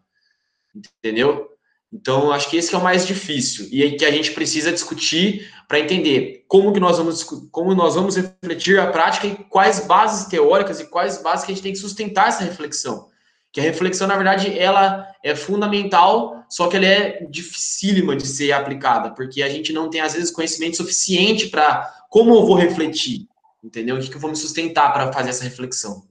Entendeu? 1.02 1.49
Então, 1.92 2.30
acho 2.30 2.48
que 2.48 2.56
esse 2.56 2.72
é 2.72 2.78
o 2.78 2.82
mais 2.82 3.04
difícil 3.04 3.66
e 3.70 3.82
aí 3.82 3.96
que 3.96 4.04
a 4.04 4.12
gente 4.12 4.30
precisa 4.30 4.70
discutir 4.70 5.50
para 5.66 5.80
entender 5.80 6.44
como 6.46 6.72
que 6.72 6.78
nós 6.78 6.98
vamos 6.98 7.24
como 7.50 7.74
nós 7.74 7.96
vamos 7.96 8.16
refletir 8.16 8.78
a 8.78 8.86
prática 8.86 9.26
e 9.26 9.34
quais 9.34 9.86
bases 9.86 10.26
teóricas 10.26 10.78
e 10.78 10.86
quais 10.86 11.20
bases 11.20 11.44
que 11.44 11.50
a 11.50 11.54
gente 11.54 11.64
tem 11.64 11.72
que 11.72 11.78
sustentar 11.78 12.28
essa 12.28 12.44
reflexão. 12.44 13.08
Que 13.52 13.58
a 13.58 13.64
reflexão, 13.64 14.06
na 14.06 14.14
verdade, 14.14 14.56
ela 14.56 15.04
é 15.24 15.34
fundamental, 15.34 16.44
só 16.48 16.68
que 16.68 16.76
ela 16.76 16.86
é 16.86 17.26
dificílima 17.28 18.14
de 18.14 18.26
ser 18.26 18.52
aplicada, 18.52 19.10
porque 19.10 19.42
a 19.42 19.48
gente 19.48 19.72
não 19.72 19.90
tem 19.90 20.00
às 20.00 20.12
vezes 20.12 20.30
conhecimento 20.30 20.76
suficiente 20.76 21.48
para 21.48 21.92
como 22.08 22.32
eu 22.34 22.46
vou 22.46 22.54
refletir, 22.54 23.26
entendeu? 23.62 23.96
O 23.96 24.00
que, 24.00 24.08
que 24.08 24.16
eu 24.16 24.20
vou 24.20 24.30
me 24.30 24.36
sustentar 24.36 24.92
para 24.92 25.12
fazer 25.12 25.30
essa 25.30 25.42
reflexão. 25.42 26.04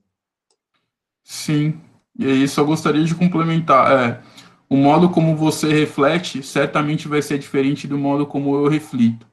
Sim, 1.23 1.79
e 2.17 2.25
aí 2.25 2.47
só 2.47 2.63
gostaria 2.63 3.03
de 3.03 3.15
complementar. 3.15 3.91
É, 3.91 4.21
o 4.69 4.77
modo 4.77 5.09
como 5.09 5.35
você 5.35 5.67
reflete 5.73 6.43
certamente 6.43 7.07
vai 7.07 7.21
ser 7.21 7.39
diferente 7.39 7.87
do 7.87 7.97
modo 7.97 8.27
como 8.27 8.55
eu 8.55 8.67
reflito. 8.67 9.27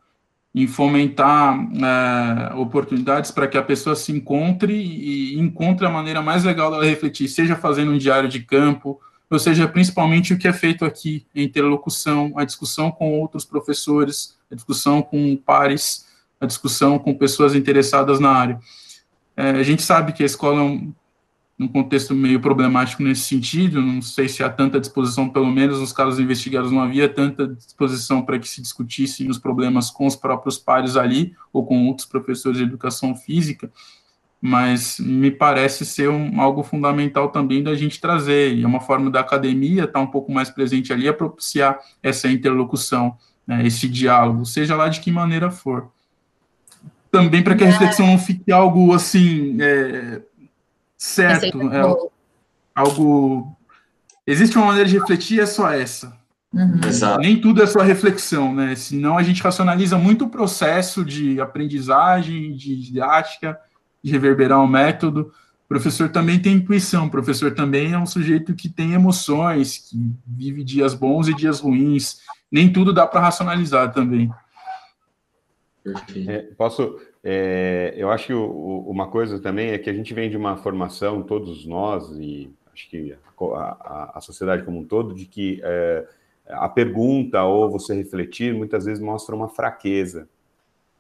Em 0.55 0.67
fomentar 0.67 1.55
é, 1.55 2.55
oportunidades 2.55 3.31
para 3.31 3.47
que 3.47 3.59
a 3.59 3.63
pessoa 3.63 3.95
se 3.95 4.11
encontre 4.11 4.73
e 4.73 5.39
encontre 5.39 5.87
a 5.87 5.91
maneira 5.91 6.23
mais 6.23 6.45
legal 6.45 6.71
dela 6.71 6.85
refletir, 6.85 7.29
seja 7.29 7.55
fazendo 7.55 7.93
um 7.93 7.99
diário 7.99 8.27
de 8.27 8.41
campo, 8.41 8.99
ou 9.29 9.39
seja, 9.39 9.69
principalmente 9.69 10.33
o 10.33 10.39
que 10.39 10.49
é 10.49 10.53
feito 10.55 10.87
aqui, 10.87 11.27
a 11.37 11.41
interlocução, 11.41 12.33
a 12.37 12.45
discussão 12.45 12.91
com 12.91 13.21
outros 13.21 13.45
professores, 13.45 14.39
a 14.51 14.55
discussão 14.55 15.03
com 15.03 15.37
pares, 15.37 16.07
a 16.41 16.47
discussão 16.47 16.99
com 16.99 17.13
pessoas 17.13 17.55
interessadas 17.55 18.19
na 18.19 18.31
área. 18.31 18.59
É, 19.37 19.51
a 19.51 19.63
gente 19.63 19.83
sabe 19.83 20.15
que 20.15 20.23
a 20.23 20.27
escola 20.27 20.61
é 20.61 20.65
um, 20.65 20.95
num 21.59 21.69
contexto 21.69 22.15
meio 22.15 22.39
problemático 22.39 23.03
nesse 23.03 23.23
sentido, 23.23 23.81
não 23.81 24.03
sei 24.03 24.29
se 24.29 24.43
há 24.43 24.51
tanta 24.51 24.79
disposição, 24.79 25.29
pelo 25.29 25.51
menos 25.51 25.81
nos 25.81 25.93
casos 25.93 26.21
investigados 26.21 26.71
não 26.71 26.81
havia 26.81 27.09
tanta 27.09 27.49
disposição 27.49 28.23
para 28.23 28.39
que 28.39 28.47
se 28.47 28.61
discutissem 28.61 29.31
os 29.31 29.39
problemas 29.39 29.91
com 29.91 30.07
os 30.07 30.15
próprios 30.15 30.59
pares 30.59 30.97
ali, 30.97 31.35
ou 31.53 31.65
com 31.65 31.87
outros 31.87 32.07
professores 32.07 32.59
de 32.59 32.65
educação 32.65 33.15
física, 33.15 33.71
mas 34.39 35.01
me 35.01 35.31
parece 35.31 35.87
ser 35.87 36.11
um, 36.11 36.43
algo 36.43 36.63
fundamental 36.63 37.31
também 37.31 37.63
da 37.63 37.75
gente 37.75 38.03
trazer, 38.03 38.55
e 38.55 38.63
é 38.63 38.67
uma 38.67 38.81
forma 38.81 39.11
da 39.11 39.21
academia 39.21 39.85
estar 39.85 40.01
um 40.01 40.07
pouco 40.07 40.31
mais 40.31 40.51
presente 40.51 40.93
ali, 40.93 41.09
a 41.09 41.15
propiciar 41.15 41.79
essa 42.03 42.29
interlocução, 42.29 43.17
né, 43.47 43.67
esse 43.67 43.89
diálogo, 43.89 44.45
seja 44.45 44.77
lá 44.77 44.89
de 44.89 45.01
que 45.01 45.11
maneira 45.11 45.51
for. 45.51 45.91
Também 47.11 47.43
para 47.43 47.55
que 47.55 47.65
a 47.65 47.69
reflexão 47.69 48.07
não 48.07 48.19
fique 48.19 48.53
algo 48.53 48.93
assim... 48.93 49.57
É, 49.59 50.21
certo, 50.97 51.61
é 51.73 51.81
algo. 52.75 53.57
Existe 54.27 54.57
uma 54.57 54.67
maneira 54.67 54.89
de 54.89 54.99
refletir, 54.99 55.41
é 55.41 55.47
só 55.47 55.71
essa. 55.71 56.19
Uhum. 56.53 56.81
Nem 57.21 57.41
tudo 57.41 57.63
é 57.63 57.67
só 57.67 57.81
reflexão, 57.81 58.55
né? 58.55 58.75
Senão 58.75 59.19
a 59.19 59.23
gente 59.23 59.43
racionaliza 59.43 59.99
muito 59.99 60.25
o 60.25 60.29
processo 60.29 61.05
de 61.05 61.41
aprendizagem, 61.41 62.57
de 62.57 62.81
didática, 62.81 63.59
de 64.03 64.11
reverberar 64.11 64.61
um 64.61 64.67
método. 64.67 65.33
O 65.65 65.69
professor 65.69 66.09
também 66.09 66.39
tem 66.39 66.55
intuição, 66.55 67.07
o 67.07 67.11
professor 67.11 67.53
também 67.53 67.93
é 67.93 67.99
um 67.99 68.07
sujeito 68.07 68.55
que 68.55 68.69
tem 68.69 68.93
emoções, 68.93 69.79
que 69.79 69.97
vive 70.27 70.65
dias 70.65 70.95
bons 70.95 71.29
e 71.29 71.35
dias 71.35 71.61
ruins. 71.61 72.21
Nem 72.51 72.73
tudo 72.73 72.93
dá 72.93 73.07
para 73.07 73.21
racionalizar 73.21 73.93
também. 73.93 74.31
É, 76.27 76.39
posso, 76.57 76.99
é, 77.29 77.93
eu 77.97 78.09
acho 78.09 78.29
que 78.29 78.33
o, 78.33 78.45
o, 78.45 78.89
uma 78.89 79.09
coisa 79.09 79.41
também 79.41 79.71
é 79.71 79.79
que 79.79 79.91
a 79.91 79.93
gente 79.93 80.15
vem 80.15 80.31
de 80.31 80.37
uma 80.37 80.57
formação, 80.57 81.25
todos 81.25 81.67
nós, 81.67 82.09
e 82.13 82.49
acho 82.73 82.89
que 82.89 83.17
a, 83.41 83.57
a, 83.59 84.13
a 84.19 84.21
sociedade 84.21 84.63
como 84.63 84.79
um 84.79 84.85
todo, 84.85 85.13
de 85.13 85.27
que 85.27 85.61
é, 85.65 86.07
a 86.47 86.69
pergunta 86.69 87.43
ou 87.43 87.69
você 87.69 87.95
refletir 87.95 88.55
muitas 88.55 88.85
vezes 88.85 89.03
mostra 89.03 89.35
uma 89.35 89.49
fraqueza. 89.49 90.29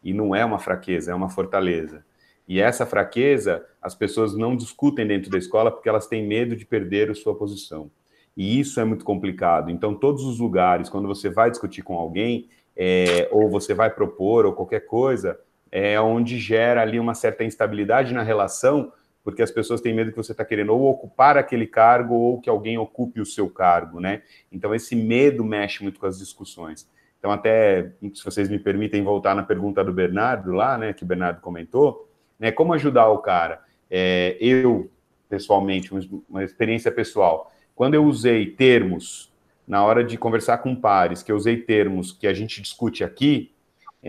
E 0.03 0.13
não 0.13 0.35
é 0.35 0.45
uma 0.45 0.59
fraqueza, 0.59 1.13
é 1.13 1.15
uma 1.15 1.29
fortaleza. 1.29 2.05
E 2.49 2.61
essa 2.61 2.85
fraqueza, 2.85 3.65
as 3.81 3.95
pessoas 3.95 4.37
não 4.37 4.57
discutem 4.57 5.07
dentro 5.07 5.31
da 5.31 5.39
escola 5.39 5.71
porque 5.71 5.89
elas 5.89 6.09
têm 6.09 6.27
medo 6.27 6.57
de 6.57 6.67
perder 6.67 7.09
a 7.09 7.15
sua 7.15 7.37
posição. 7.37 7.89
E 8.37 8.59
isso 8.59 8.81
é 8.81 8.85
muito 8.85 9.05
complicado. 9.05 9.71
Então, 9.71 9.95
todos 9.95 10.25
os 10.25 10.41
lugares, 10.41 10.89
quando 10.89 11.07
você 11.07 11.31
vai 11.31 11.53
discutir 11.53 11.83
com 11.83 11.95
alguém, 11.95 12.49
é, 12.77 13.29
ou 13.31 13.49
você 13.49 13.75
vai 13.75 13.91
propor, 13.91 14.45
ou 14.45 14.53
qualquer 14.53 14.81
coisa, 14.87 15.39
é 15.79 16.01
onde 16.01 16.39
gera 16.39 16.81
ali 16.81 16.99
uma 16.99 17.13
certa 17.13 17.45
instabilidade 17.45 18.15
na 18.15 18.23
relação, 18.23 18.91
porque 19.23 19.43
as 19.43 19.51
pessoas 19.51 19.79
têm 19.83 19.93
medo 19.93 20.11
que 20.11 20.17
você 20.17 20.33
está 20.33 20.43
querendo 20.43 20.73
ou 20.73 20.91
ocupar 20.91 21.37
aquele 21.37 21.67
cargo 21.67 22.15
ou 22.15 22.41
que 22.41 22.49
alguém 22.49 22.79
ocupe 22.79 23.21
o 23.21 23.27
seu 23.27 23.51
cargo, 23.51 24.01
né? 24.01 24.23
Então 24.51 24.75
esse 24.75 24.97
medo 24.97 25.45
mexe 25.45 25.83
muito 25.83 26.01
com 26.01 26.07
as 26.07 26.19
discussões. 26.19 26.89
Então 27.19 27.31
até, 27.31 27.93
se 28.15 28.25
vocês 28.25 28.49
me 28.49 28.59
permitem 28.59 29.03
voltar 29.03 29.35
na 29.35 29.43
pergunta 29.43 29.85
do 29.85 29.93
Bernardo 29.93 30.51
lá, 30.53 30.79
né, 30.79 30.95
que 30.95 31.03
o 31.03 31.07
Bernardo 31.07 31.43
comentou, 31.43 32.09
né, 32.39 32.51
como 32.51 32.73
ajudar 32.73 33.09
o 33.11 33.19
cara? 33.19 33.61
É, 33.91 34.35
eu, 34.41 34.91
pessoalmente, 35.29 35.91
uma 36.27 36.43
experiência 36.43 36.91
pessoal, 36.91 37.53
quando 37.75 37.93
eu 37.93 38.05
usei 38.07 38.47
termos 38.47 39.31
na 39.69 39.85
hora 39.85 40.03
de 40.03 40.17
conversar 40.17 40.57
com 40.59 40.75
pares, 40.75 41.23
que 41.23 41.31
eu 41.31 41.37
usei 41.37 41.59
termos 41.59 42.13
que 42.13 42.27
a 42.27 42.33
gente 42.33 42.63
discute 42.63 43.05
aqui, 43.05 43.53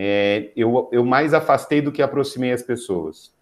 é, 0.00 0.52
eu, 0.54 0.88
eu 0.92 1.04
mais 1.04 1.34
afastei 1.34 1.82
do 1.82 1.90
que 1.90 2.00
aproximei 2.00 2.52
as 2.52 2.62
pessoas. 2.62 3.32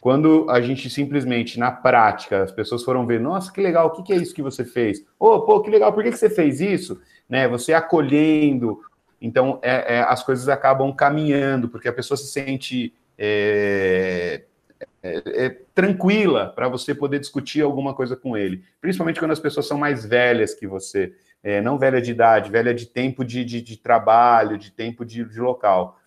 Quando 0.00 0.48
a 0.48 0.62
gente 0.62 0.88
simplesmente, 0.88 1.58
na 1.58 1.70
prática, 1.70 2.42
as 2.42 2.50
pessoas 2.50 2.82
foram 2.82 3.06
ver, 3.06 3.20
nossa, 3.20 3.52
que 3.52 3.60
legal, 3.60 3.88
o 3.88 3.90
que, 3.90 4.02
que 4.02 4.12
é 4.14 4.16
isso 4.16 4.34
que 4.34 4.40
você 4.40 4.64
fez? 4.64 5.04
Oh, 5.18 5.42
pô, 5.42 5.60
que 5.60 5.68
legal, 5.68 5.92
por 5.92 6.02
que, 6.02 6.10
que 6.10 6.16
você 6.16 6.30
fez 6.30 6.58
isso? 6.58 6.98
Né, 7.28 7.46
você 7.46 7.74
acolhendo, 7.74 8.80
então 9.20 9.58
é, 9.62 9.96
é, 9.96 10.00
as 10.04 10.22
coisas 10.22 10.48
acabam 10.48 10.90
caminhando, 10.90 11.68
porque 11.68 11.88
a 11.88 11.92
pessoa 11.92 12.16
se 12.16 12.28
sente 12.28 12.94
é, 13.18 14.44
é, 15.02 15.22
é 15.26 15.48
tranquila 15.74 16.50
para 16.56 16.66
você 16.66 16.94
poder 16.94 17.18
discutir 17.18 17.60
alguma 17.60 17.92
coisa 17.92 18.16
com 18.16 18.38
ele, 18.38 18.64
principalmente 18.80 19.20
quando 19.20 19.32
as 19.32 19.40
pessoas 19.40 19.66
são 19.66 19.76
mais 19.76 20.06
velhas 20.06 20.54
que 20.54 20.66
você, 20.66 21.12
é, 21.42 21.60
não 21.60 21.78
velha 21.78 22.00
de 22.00 22.12
idade, 22.12 22.50
velha 22.50 22.72
de 22.72 22.86
tempo 22.86 23.22
de, 23.22 23.44
de, 23.44 23.60
de 23.60 23.76
trabalho, 23.76 24.56
de 24.56 24.70
tempo 24.70 25.04
de, 25.04 25.22
de 25.22 25.40
local 25.40 25.98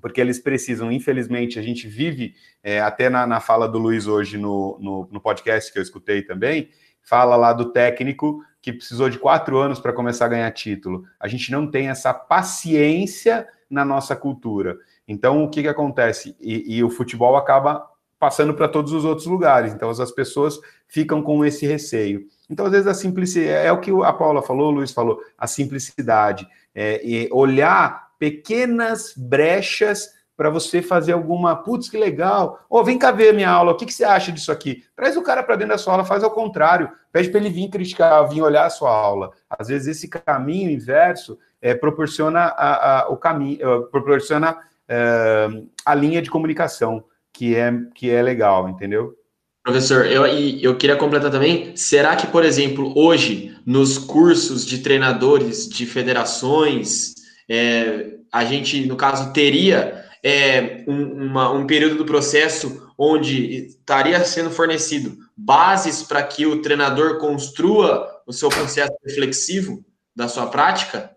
porque 0.00 0.20
eles 0.20 0.38
precisam, 0.38 0.90
infelizmente, 0.90 1.58
a 1.58 1.62
gente 1.62 1.86
vive, 1.86 2.34
é, 2.62 2.80
até 2.80 3.10
na, 3.10 3.26
na, 3.26 3.40
fala 3.40 3.68
do 3.68 3.78
Luiz 3.78 4.06
hoje 4.06 4.38
no, 4.38 4.78
no, 4.80 5.08
no, 5.10 5.20
podcast 5.20 5.72
que 5.72 5.78
eu 5.78 5.82
escutei 5.82 6.22
também, 6.22 6.70
fala 7.02 7.36
lá 7.36 7.52
do 7.52 7.72
técnico 7.72 8.42
que 8.60 8.72
precisou 8.72 9.10
de 9.10 9.18
quatro 9.18 9.58
anos 9.58 9.80
para 9.80 9.92
começar 9.92 10.26
a 10.26 10.28
ganhar 10.28 10.50
título. 10.52 11.04
A 11.18 11.26
gente 11.28 11.50
não 11.50 11.66
tem 11.66 11.88
essa 11.88 12.14
paciência 12.14 13.46
na 13.68 13.84
nossa 13.84 14.14
cultura. 14.14 14.78
Então, 15.06 15.42
o 15.42 15.50
que, 15.50 15.62
que 15.62 15.68
acontece? 15.68 16.36
E, 16.40 16.76
e 16.76 16.84
o 16.84 16.90
futebol 16.90 17.36
acaba 17.36 17.84
passando 18.18 18.54
para 18.54 18.68
todos 18.68 18.92
os 18.92 19.04
outros 19.04 19.26
lugares. 19.26 19.74
Então, 19.74 19.90
as 19.90 20.12
pessoas 20.12 20.60
ficam 20.86 21.20
com 21.22 21.44
esse 21.44 21.66
receio. 21.66 22.24
Então, 22.48 22.66
às 22.66 22.72
vezes, 22.72 22.86
a 22.86 22.94
simplicidade, 22.94 23.66
é 23.66 23.72
o 23.72 23.80
que 23.80 23.90
a 23.90 24.12
Paula 24.12 24.42
falou, 24.42 24.68
o 24.68 24.76
Luiz 24.76 24.92
falou, 24.92 25.20
a 25.36 25.48
simplicidade. 25.48 26.46
É, 26.72 27.28
olhar 27.32 28.11
pequenas 28.22 29.12
brechas 29.16 30.10
para 30.36 30.48
você 30.48 30.80
fazer 30.80 31.10
alguma, 31.10 31.56
putz, 31.56 31.88
que 31.88 31.98
legal, 31.98 32.64
ô, 32.70 32.78
oh, 32.78 32.84
vem 32.84 32.96
cá 32.96 33.10
ver 33.10 33.34
minha 33.34 33.50
aula, 33.50 33.72
o 33.72 33.76
que, 33.76 33.84
que 33.84 33.92
você 33.92 34.04
acha 34.04 34.30
disso 34.30 34.52
aqui? 34.52 34.84
Traz 34.94 35.16
o 35.16 35.22
cara 35.22 35.42
para 35.42 35.56
dentro 35.56 35.72
da 35.72 35.78
sua 35.78 35.94
aula, 35.94 36.04
faz 36.04 36.22
ao 36.22 36.30
contrário, 36.30 36.88
pede 37.10 37.30
para 37.30 37.40
ele 37.40 37.50
vir 37.50 37.68
criticar, 37.68 38.28
vir 38.28 38.40
olhar 38.40 38.64
a 38.64 38.70
sua 38.70 38.92
aula. 38.92 39.32
Às 39.50 39.66
vezes 39.66 39.88
esse 39.88 40.06
caminho 40.06 40.70
inverso 40.70 41.36
é, 41.60 41.74
proporciona 41.74 42.42
a, 42.42 43.00
a, 43.00 43.08
o 43.08 43.16
caminho, 43.16 43.58
é, 43.60 43.80
proporciona 43.90 44.56
é, 44.88 45.48
a 45.84 45.92
linha 45.92 46.22
de 46.22 46.30
comunicação, 46.30 47.02
que 47.32 47.56
é, 47.56 47.72
que 47.92 48.08
é 48.08 48.22
legal, 48.22 48.68
entendeu? 48.68 49.16
Professor, 49.64 50.06
eu, 50.06 50.24
eu 50.26 50.76
queria 50.76 50.94
completar 50.94 51.32
também. 51.32 51.76
Será 51.76 52.14
que, 52.14 52.28
por 52.28 52.44
exemplo, 52.44 52.96
hoje, 52.96 53.56
nos 53.66 53.98
cursos 53.98 54.64
de 54.64 54.78
treinadores 54.78 55.68
de 55.68 55.86
federações, 55.86 57.20
é, 57.48 58.14
a 58.32 58.44
gente, 58.44 58.86
no 58.86 58.96
caso, 58.96 59.32
teria 59.32 60.04
é, 60.22 60.84
um, 60.86 61.26
uma, 61.26 61.50
um 61.50 61.66
período 61.66 61.96
do 61.96 62.04
processo 62.04 62.90
onde 62.96 63.66
estaria 63.66 64.22
sendo 64.24 64.50
fornecido 64.50 65.16
bases 65.36 66.02
para 66.02 66.22
que 66.22 66.46
o 66.46 66.62
treinador 66.62 67.18
construa 67.18 68.22
o 68.26 68.32
seu 68.32 68.48
processo 68.48 68.92
reflexivo 69.04 69.84
da 70.14 70.28
sua 70.28 70.46
prática? 70.46 71.10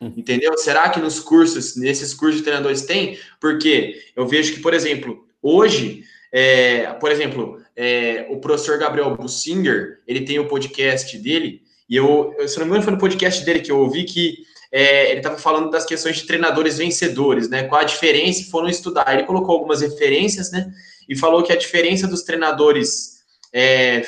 Entendeu? 0.00 0.56
Será 0.58 0.88
que 0.88 0.98
nos 0.98 1.20
cursos, 1.20 1.76
nesses 1.76 2.12
cursos 2.12 2.38
de 2.38 2.42
treinadores 2.42 2.82
tem? 2.82 3.18
Porque 3.40 4.02
eu 4.16 4.26
vejo 4.26 4.54
que, 4.54 4.60
por 4.60 4.74
exemplo, 4.74 5.26
hoje, 5.40 6.02
é, 6.32 6.86
por 6.94 7.10
exemplo, 7.10 7.60
é, 7.76 8.26
o 8.28 8.38
professor 8.38 8.78
Gabriel 8.78 9.16
Bussinger, 9.16 10.00
ele 10.06 10.22
tem 10.22 10.40
o 10.40 10.48
podcast 10.48 11.16
dele, 11.18 11.62
e 11.88 11.96
eu, 11.96 12.34
se 12.46 12.58
não 12.58 12.64
me 12.64 12.70
engano, 12.70 12.82
foi 12.82 12.92
no 12.92 12.98
podcast 12.98 13.44
dele 13.44 13.60
que 13.60 13.70
eu 13.70 13.78
ouvi 13.78 14.04
que 14.04 14.38
é, 14.72 15.10
ele 15.10 15.18
estava 15.18 15.36
falando 15.36 15.70
das 15.70 15.84
questões 15.84 16.16
de 16.16 16.26
treinadores 16.26 16.78
vencedores, 16.78 17.48
né? 17.50 17.64
Qual 17.64 17.80
a 17.80 17.84
diferença 17.84 18.40
e 18.40 18.44
foram 18.44 18.68
estudar. 18.68 19.12
Ele 19.12 19.24
colocou 19.24 19.54
algumas 19.54 19.82
referências, 19.82 20.50
né? 20.50 20.72
E 21.06 21.14
falou 21.14 21.42
que 21.42 21.52
a 21.52 21.56
diferença 21.56 22.06
dos 22.08 22.22
treinadores 22.22 23.12
é, 23.52 24.00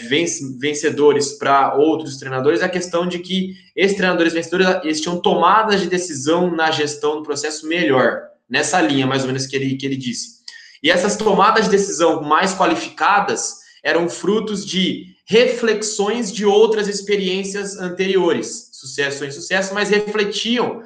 vencedores 0.58 1.32
para 1.32 1.74
outros 1.74 2.16
treinadores 2.16 2.62
é 2.62 2.64
a 2.64 2.68
questão 2.68 3.06
de 3.06 3.18
que 3.18 3.54
esses 3.76 3.94
treinadores 3.94 4.32
vencedores 4.32 4.66
eles 4.82 5.02
tinham 5.02 5.20
tomadas 5.20 5.82
de 5.82 5.86
decisão 5.86 6.50
na 6.50 6.70
gestão 6.70 7.16
do 7.16 7.22
processo 7.22 7.66
melhor, 7.68 8.22
nessa 8.48 8.80
linha 8.80 9.06
mais 9.06 9.20
ou 9.20 9.26
menos 9.26 9.46
que 9.46 9.54
ele, 9.54 9.76
que 9.76 9.84
ele 9.84 9.96
disse. 9.96 10.42
E 10.82 10.90
essas 10.90 11.16
tomadas 11.16 11.66
de 11.66 11.72
decisão 11.72 12.22
mais 12.22 12.54
qualificadas 12.54 13.56
eram 13.82 14.08
frutos 14.08 14.64
de 14.64 15.14
reflexões 15.26 16.32
de 16.32 16.46
outras 16.46 16.88
experiências 16.88 17.78
anteriores, 17.78 18.70
sucesso 18.86 19.22
ou 19.22 19.28
insucesso, 19.28 19.74
mas 19.74 19.90
refletiam, 19.90 20.82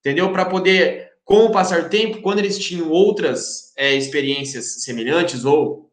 entendeu? 0.00 0.32
Para 0.32 0.44
poder, 0.44 1.10
com 1.24 1.46
o 1.46 1.52
passar 1.52 1.82
do 1.82 1.88
tempo, 1.88 2.22
quando 2.22 2.38
eles 2.38 2.58
tinham 2.58 2.90
outras 2.90 3.72
é, 3.76 3.94
experiências 3.94 4.82
semelhantes 4.82 5.44
ou 5.44 5.90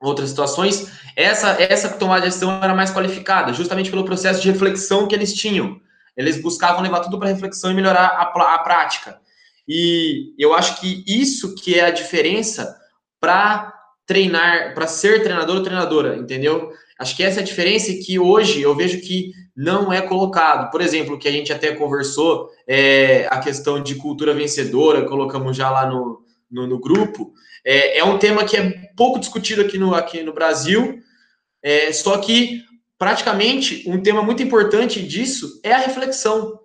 outras 0.00 0.30
situações, 0.30 0.88
essa, 1.16 1.56
essa 1.62 1.88
tomada 1.88 2.22
de 2.22 2.26
decisão 2.28 2.62
era 2.62 2.74
mais 2.74 2.90
qualificada, 2.90 3.52
justamente 3.52 3.90
pelo 3.90 4.04
processo 4.04 4.40
de 4.40 4.50
reflexão 4.50 5.06
que 5.06 5.14
eles 5.14 5.32
tinham. 5.32 5.80
Eles 6.16 6.40
buscavam 6.40 6.82
levar 6.82 7.00
tudo 7.00 7.18
para 7.18 7.28
reflexão 7.28 7.70
e 7.70 7.74
melhorar 7.74 8.06
a, 8.06 8.54
a 8.54 8.58
prática. 8.58 9.18
E 9.66 10.34
eu 10.38 10.52
acho 10.52 10.80
que 10.80 11.02
isso 11.06 11.54
que 11.54 11.78
é 11.78 11.86
a 11.86 11.90
diferença 11.90 12.76
para 13.18 13.72
treinar, 14.06 14.74
para 14.74 14.86
ser 14.86 15.22
treinador 15.22 15.56
ou 15.56 15.62
treinadora, 15.62 16.16
entendeu? 16.16 16.70
Acho 16.98 17.16
que 17.16 17.22
essa 17.22 17.40
é 17.40 17.42
a 17.42 17.46
diferença 17.46 17.92
que 17.94 18.18
hoje 18.18 18.60
eu 18.60 18.76
vejo 18.76 19.00
que 19.00 19.32
não 19.56 19.92
é 19.92 20.00
colocado. 20.00 20.70
Por 20.70 20.80
exemplo, 20.80 21.18
que 21.18 21.28
a 21.28 21.32
gente 21.32 21.52
até 21.52 21.72
conversou, 21.74 22.50
é, 22.66 23.26
a 23.30 23.38
questão 23.38 23.82
de 23.82 23.94
cultura 23.94 24.34
vencedora, 24.34 25.06
colocamos 25.06 25.56
já 25.56 25.70
lá 25.70 25.86
no, 25.86 26.22
no, 26.50 26.66
no 26.66 26.78
grupo, 26.78 27.32
é, 27.64 27.98
é, 27.98 28.04
um 28.04 28.18
tema 28.18 28.44
que 28.44 28.56
é 28.56 28.70
pouco 28.96 29.18
discutido 29.18 29.62
aqui 29.62 29.78
no, 29.78 29.94
aqui 29.94 30.22
no 30.22 30.32
Brasil, 30.32 30.98
é, 31.62 31.92
só 31.92 32.18
que 32.18 32.62
praticamente 32.98 33.84
um 33.88 34.02
tema 34.02 34.22
muito 34.22 34.42
importante 34.42 35.02
disso 35.02 35.60
é 35.62 35.72
a 35.72 35.78
reflexão. 35.78 36.60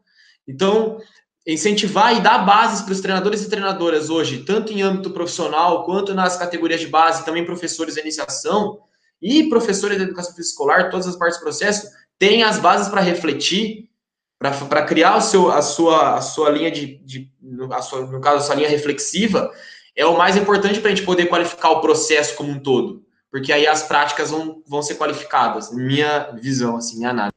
Então, 0.48 1.00
incentivar 1.48 2.16
e 2.16 2.22
dar 2.22 2.40
bases 2.40 2.82
para 2.82 2.92
os 2.92 3.02
treinadores 3.02 3.44
e 3.44 3.50
treinadoras 3.50 4.10
hoje, 4.10 4.44
tanto 4.44 4.74
em 4.74 4.82
âmbito 4.82 5.12
profissional 5.12 5.84
quanto 5.84 6.14
nas 6.14 6.38
categorias 6.38 6.82
de 6.82 6.88
base, 6.88 7.26
também 7.26 7.46
professores 7.46 7.96
de 7.96 8.02
iniciação 8.02 8.80
e 9.22 9.50
professores 9.50 9.98
de 9.98 10.04
educação 10.04 10.34
física 10.34 10.52
escolar, 10.52 10.90
todas 10.90 11.08
as 11.08 11.16
partes 11.16 11.40
do 11.40 11.44
processo, 11.44 11.88
têm 12.20 12.44
as 12.44 12.60
bases 12.60 12.90
para 12.90 13.02
refletir, 13.02 13.90
para 14.38 14.84
criar 14.84 15.18
o 15.18 15.22
seu, 15.22 15.52
a, 15.52 15.62
sua, 15.62 16.18
a 16.18 16.22
sua 16.22 16.50
linha 16.50 16.70
de, 16.70 16.98
de 16.98 17.32
a 17.72 17.82
sua, 17.82 18.06
no 18.06 18.22
caso, 18.22 18.38
a 18.38 18.42
sua 18.42 18.56
linha 18.56 18.70
reflexiva, 18.70 19.52
é 19.96 20.06
o 20.06 20.18
mais 20.18 20.38
importante 20.38 20.80
para 20.80 20.92
a 20.92 20.96
gente 20.96 21.06
poder 21.06 21.26
qualificar 21.26 21.72
o 21.72 21.82
processo 21.82 22.36
como 22.36 22.52
um 22.52 22.60
todo. 22.60 23.04
Porque 23.32 23.52
aí 23.52 23.68
as 23.68 23.84
práticas 23.84 24.32
vão, 24.32 24.62
vão 24.68 24.82
ser 24.82 24.96
qualificadas, 24.96 25.72
minha 25.74 26.32
visão, 26.42 26.78
assim, 26.78 26.98
minha 26.98 27.10
análise. 27.10 27.36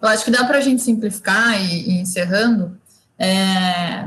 Eu 0.00 0.08
acho 0.08 0.24
que 0.24 0.30
dá 0.30 0.44
para 0.44 0.58
a 0.58 0.60
gente 0.60 0.82
simplificar 0.82 1.60
e, 1.60 1.90
e 1.90 2.00
encerrando, 2.00 2.78
é, 3.18 4.06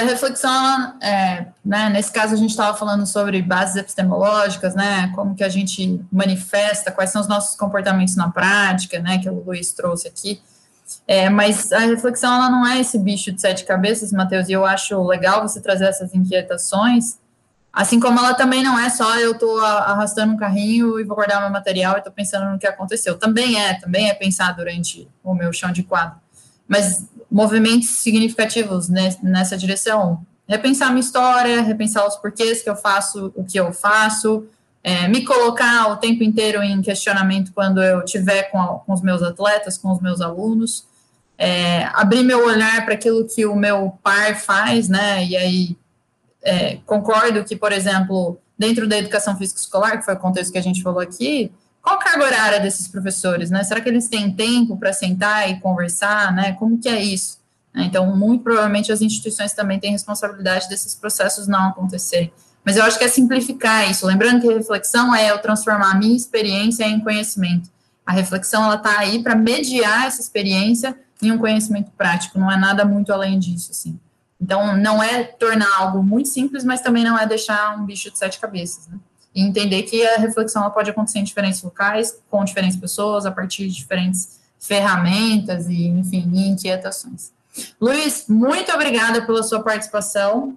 a 0.00 0.04
reflexão, 0.04 1.00
é, 1.00 1.46
né, 1.64 1.88
nesse 1.88 2.10
caso 2.10 2.34
a 2.34 2.36
gente 2.36 2.50
estava 2.50 2.76
falando 2.76 3.06
sobre 3.06 3.40
bases 3.42 3.76
epistemológicas, 3.76 4.74
né, 4.74 5.12
como 5.14 5.34
que 5.34 5.44
a 5.44 5.48
gente 5.48 6.04
manifesta, 6.10 6.90
quais 6.90 7.10
são 7.10 7.20
os 7.20 7.28
nossos 7.28 7.56
comportamentos 7.56 8.16
na 8.16 8.30
prática, 8.30 8.98
né, 8.98 9.18
que 9.18 9.28
o 9.28 9.42
Luiz 9.44 9.72
trouxe 9.72 10.08
aqui, 10.08 10.40
é, 11.06 11.28
mas 11.28 11.72
a 11.72 11.80
reflexão, 11.80 12.34
ela 12.34 12.48
não 12.48 12.66
é 12.66 12.80
esse 12.80 12.98
bicho 12.98 13.32
de 13.32 13.40
sete 13.40 13.64
cabeças, 13.64 14.12
Matheus, 14.12 14.48
e 14.48 14.52
eu 14.52 14.64
acho 14.64 15.02
legal 15.02 15.42
você 15.42 15.60
trazer 15.60 15.86
essas 15.86 16.14
inquietações, 16.14 17.18
assim 17.72 17.98
como 17.98 18.18
ela 18.18 18.34
também 18.34 18.62
não 18.62 18.78
é 18.78 18.88
só 18.88 19.18
eu 19.18 19.32
estou 19.32 19.58
arrastando 19.60 20.32
um 20.32 20.36
carrinho 20.36 20.98
e 20.98 21.04
vou 21.04 21.16
guardar 21.16 21.40
meu 21.40 21.50
material 21.50 21.96
e 21.96 21.98
estou 21.98 22.12
pensando 22.12 22.50
no 22.50 22.58
que 22.58 22.66
aconteceu, 22.66 23.18
também 23.18 23.60
é, 23.60 23.74
também 23.74 24.08
é 24.08 24.14
pensar 24.14 24.52
durante 24.52 25.08
o 25.22 25.34
meu 25.34 25.52
chão 25.52 25.72
de 25.72 25.82
quadro, 25.82 26.18
mas 26.68 27.06
movimentos 27.30 27.88
significativos 27.88 28.88
nessa 28.88 29.56
direção. 29.56 30.20
Repensar 30.48 30.90
minha 30.90 31.00
história, 31.00 31.60
repensar 31.62 32.06
os 32.06 32.16
porquês 32.16 32.62
que 32.62 32.70
eu 32.70 32.76
faço 32.76 33.32
o 33.34 33.44
que 33.44 33.58
eu 33.58 33.72
faço, 33.72 34.46
é, 34.82 35.08
me 35.08 35.24
colocar 35.24 35.90
o 35.90 35.96
tempo 35.96 36.22
inteiro 36.22 36.62
em 36.62 36.80
questionamento 36.80 37.52
quando 37.52 37.82
eu 37.82 38.04
tiver 38.04 38.44
com, 38.44 38.80
com 38.86 38.92
os 38.92 39.02
meus 39.02 39.22
atletas, 39.22 39.76
com 39.76 39.90
os 39.90 40.00
meus 40.00 40.20
alunos, 40.20 40.86
é, 41.36 41.84
abrir 41.92 42.22
meu 42.22 42.46
olhar 42.46 42.84
para 42.84 42.94
aquilo 42.94 43.26
que 43.26 43.44
o 43.44 43.56
meu 43.56 43.98
par 44.02 44.36
faz, 44.36 44.88
né? 44.88 45.24
E 45.24 45.36
aí 45.36 45.76
é, 46.42 46.78
concordo 46.86 47.44
que, 47.44 47.56
por 47.56 47.72
exemplo, 47.72 48.38
dentro 48.56 48.88
da 48.88 48.96
educação 48.96 49.36
física 49.36 49.58
escolar, 49.58 49.98
que 49.98 50.04
foi 50.04 50.14
o 50.14 50.18
contexto 50.18 50.52
que 50.52 50.58
a 50.58 50.62
gente 50.62 50.82
falou 50.82 51.00
aqui, 51.00 51.50
qual 51.86 52.00
a 52.00 52.02
carga 52.02 52.24
horária 52.24 52.58
desses 52.58 52.88
professores, 52.88 53.48
né? 53.48 53.62
Será 53.62 53.80
que 53.80 53.88
eles 53.88 54.08
têm 54.08 54.32
tempo 54.32 54.76
para 54.76 54.92
sentar 54.92 55.48
e 55.48 55.60
conversar, 55.60 56.34
né? 56.34 56.52
Como 56.54 56.78
que 56.78 56.88
é 56.88 57.00
isso? 57.00 57.38
Então, 57.72 58.16
muito 58.16 58.42
provavelmente 58.42 58.90
as 58.90 59.00
instituições 59.00 59.52
também 59.52 59.78
têm 59.78 59.92
responsabilidade 59.92 60.68
desses 60.68 60.96
processos 60.96 61.46
não 61.46 61.68
acontecerem. 61.68 62.32
Mas 62.64 62.76
eu 62.76 62.82
acho 62.82 62.98
que 62.98 63.04
é 63.04 63.08
simplificar 63.08 63.88
isso. 63.88 64.04
Lembrando 64.04 64.40
que 64.40 64.50
a 64.50 64.56
reflexão 64.56 65.14
é 65.14 65.30
eu 65.30 65.38
transformar 65.38 65.92
a 65.92 65.94
minha 65.94 66.16
experiência 66.16 66.82
em 66.82 66.98
conhecimento. 66.98 67.70
A 68.04 68.10
reflexão 68.10 68.64
ela 68.64 68.74
está 68.74 68.98
aí 68.98 69.22
para 69.22 69.36
mediar 69.36 70.08
essa 70.08 70.20
experiência 70.20 70.98
em 71.22 71.30
um 71.30 71.38
conhecimento 71.38 71.92
prático. 71.92 72.36
Não 72.36 72.50
é 72.50 72.56
nada 72.56 72.84
muito 72.84 73.12
além 73.12 73.38
disso, 73.38 73.70
assim. 73.70 73.96
Então, 74.40 74.76
não 74.76 75.00
é 75.00 75.22
tornar 75.22 75.72
algo 75.78 76.02
muito 76.02 76.28
simples, 76.30 76.64
mas 76.64 76.80
também 76.80 77.04
não 77.04 77.16
é 77.16 77.26
deixar 77.26 77.78
um 77.78 77.86
bicho 77.86 78.10
de 78.10 78.18
sete 78.18 78.40
cabeças, 78.40 78.88
né? 78.88 78.98
E 79.36 79.42
entender 79.42 79.82
que 79.82 80.04
a 80.06 80.16
reflexão 80.16 80.68
pode 80.70 80.88
acontecer 80.88 81.18
em 81.18 81.24
diferentes 81.24 81.62
locais, 81.62 82.18
com 82.30 82.42
diferentes 82.42 82.78
pessoas, 82.78 83.26
a 83.26 83.30
partir 83.30 83.68
de 83.68 83.74
diferentes 83.74 84.40
ferramentas 84.58 85.68
e, 85.68 85.88
enfim, 85.88 86.26
inquietações. 86.34 87.32
Luiz, 87.78 88.24
muito 88.28 88.72
obrigada 88.72 89.26
pela 89.26 89.42
sua 89.42 89.62
participação. 89.62 90.56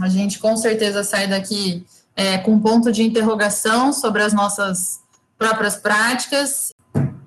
A 0.00 0.08
gente 0.08 0.38
com 0.38 0.56
certeza 0.56 1.02
sai 1.02 1.26
daqui 1.26 1.84
é, 2.14 2.38
com 2.38 2.58
ponto 2.60 2.92
de 2.92 3.02
interrogação 3.02 3.92
sobre 3.92 4.22
as 4.22 4.32
nossas 4.32 5.00
próprias 5.36 5.76
práticas. 5.76 6.72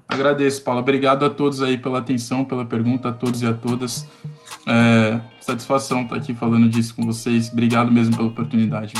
Agradeço, 0.07 0.63
Paula. 0.63 0.79
Obrigado 0.79 1.25
a 1.25 1.29
todos 1.29 1.61
aí 1.61 1.77
pela 1.77 1.99
atenção, 1.99 2.45
pela 2.45 2.65
pergunta, 2.65 3.09
a 3.09 3.13
todos 3.13 3.41
e 3.41 3.45
a 3.45 3.53
todas. 3.53 4.07
É, 4.65 5.19
satisfação 5.41 6.03
estar 6.03 6.15
aqui 6.15 6.33
falando 6.33 6.69
disso 6.69 6.95
com 6.95 7.05
vocês. 7.05 7.49
Obrigado 7.51 7.91
mesmo 7.91 8.15
pela 8.15 8.29
oportunidade. 8.29 8.93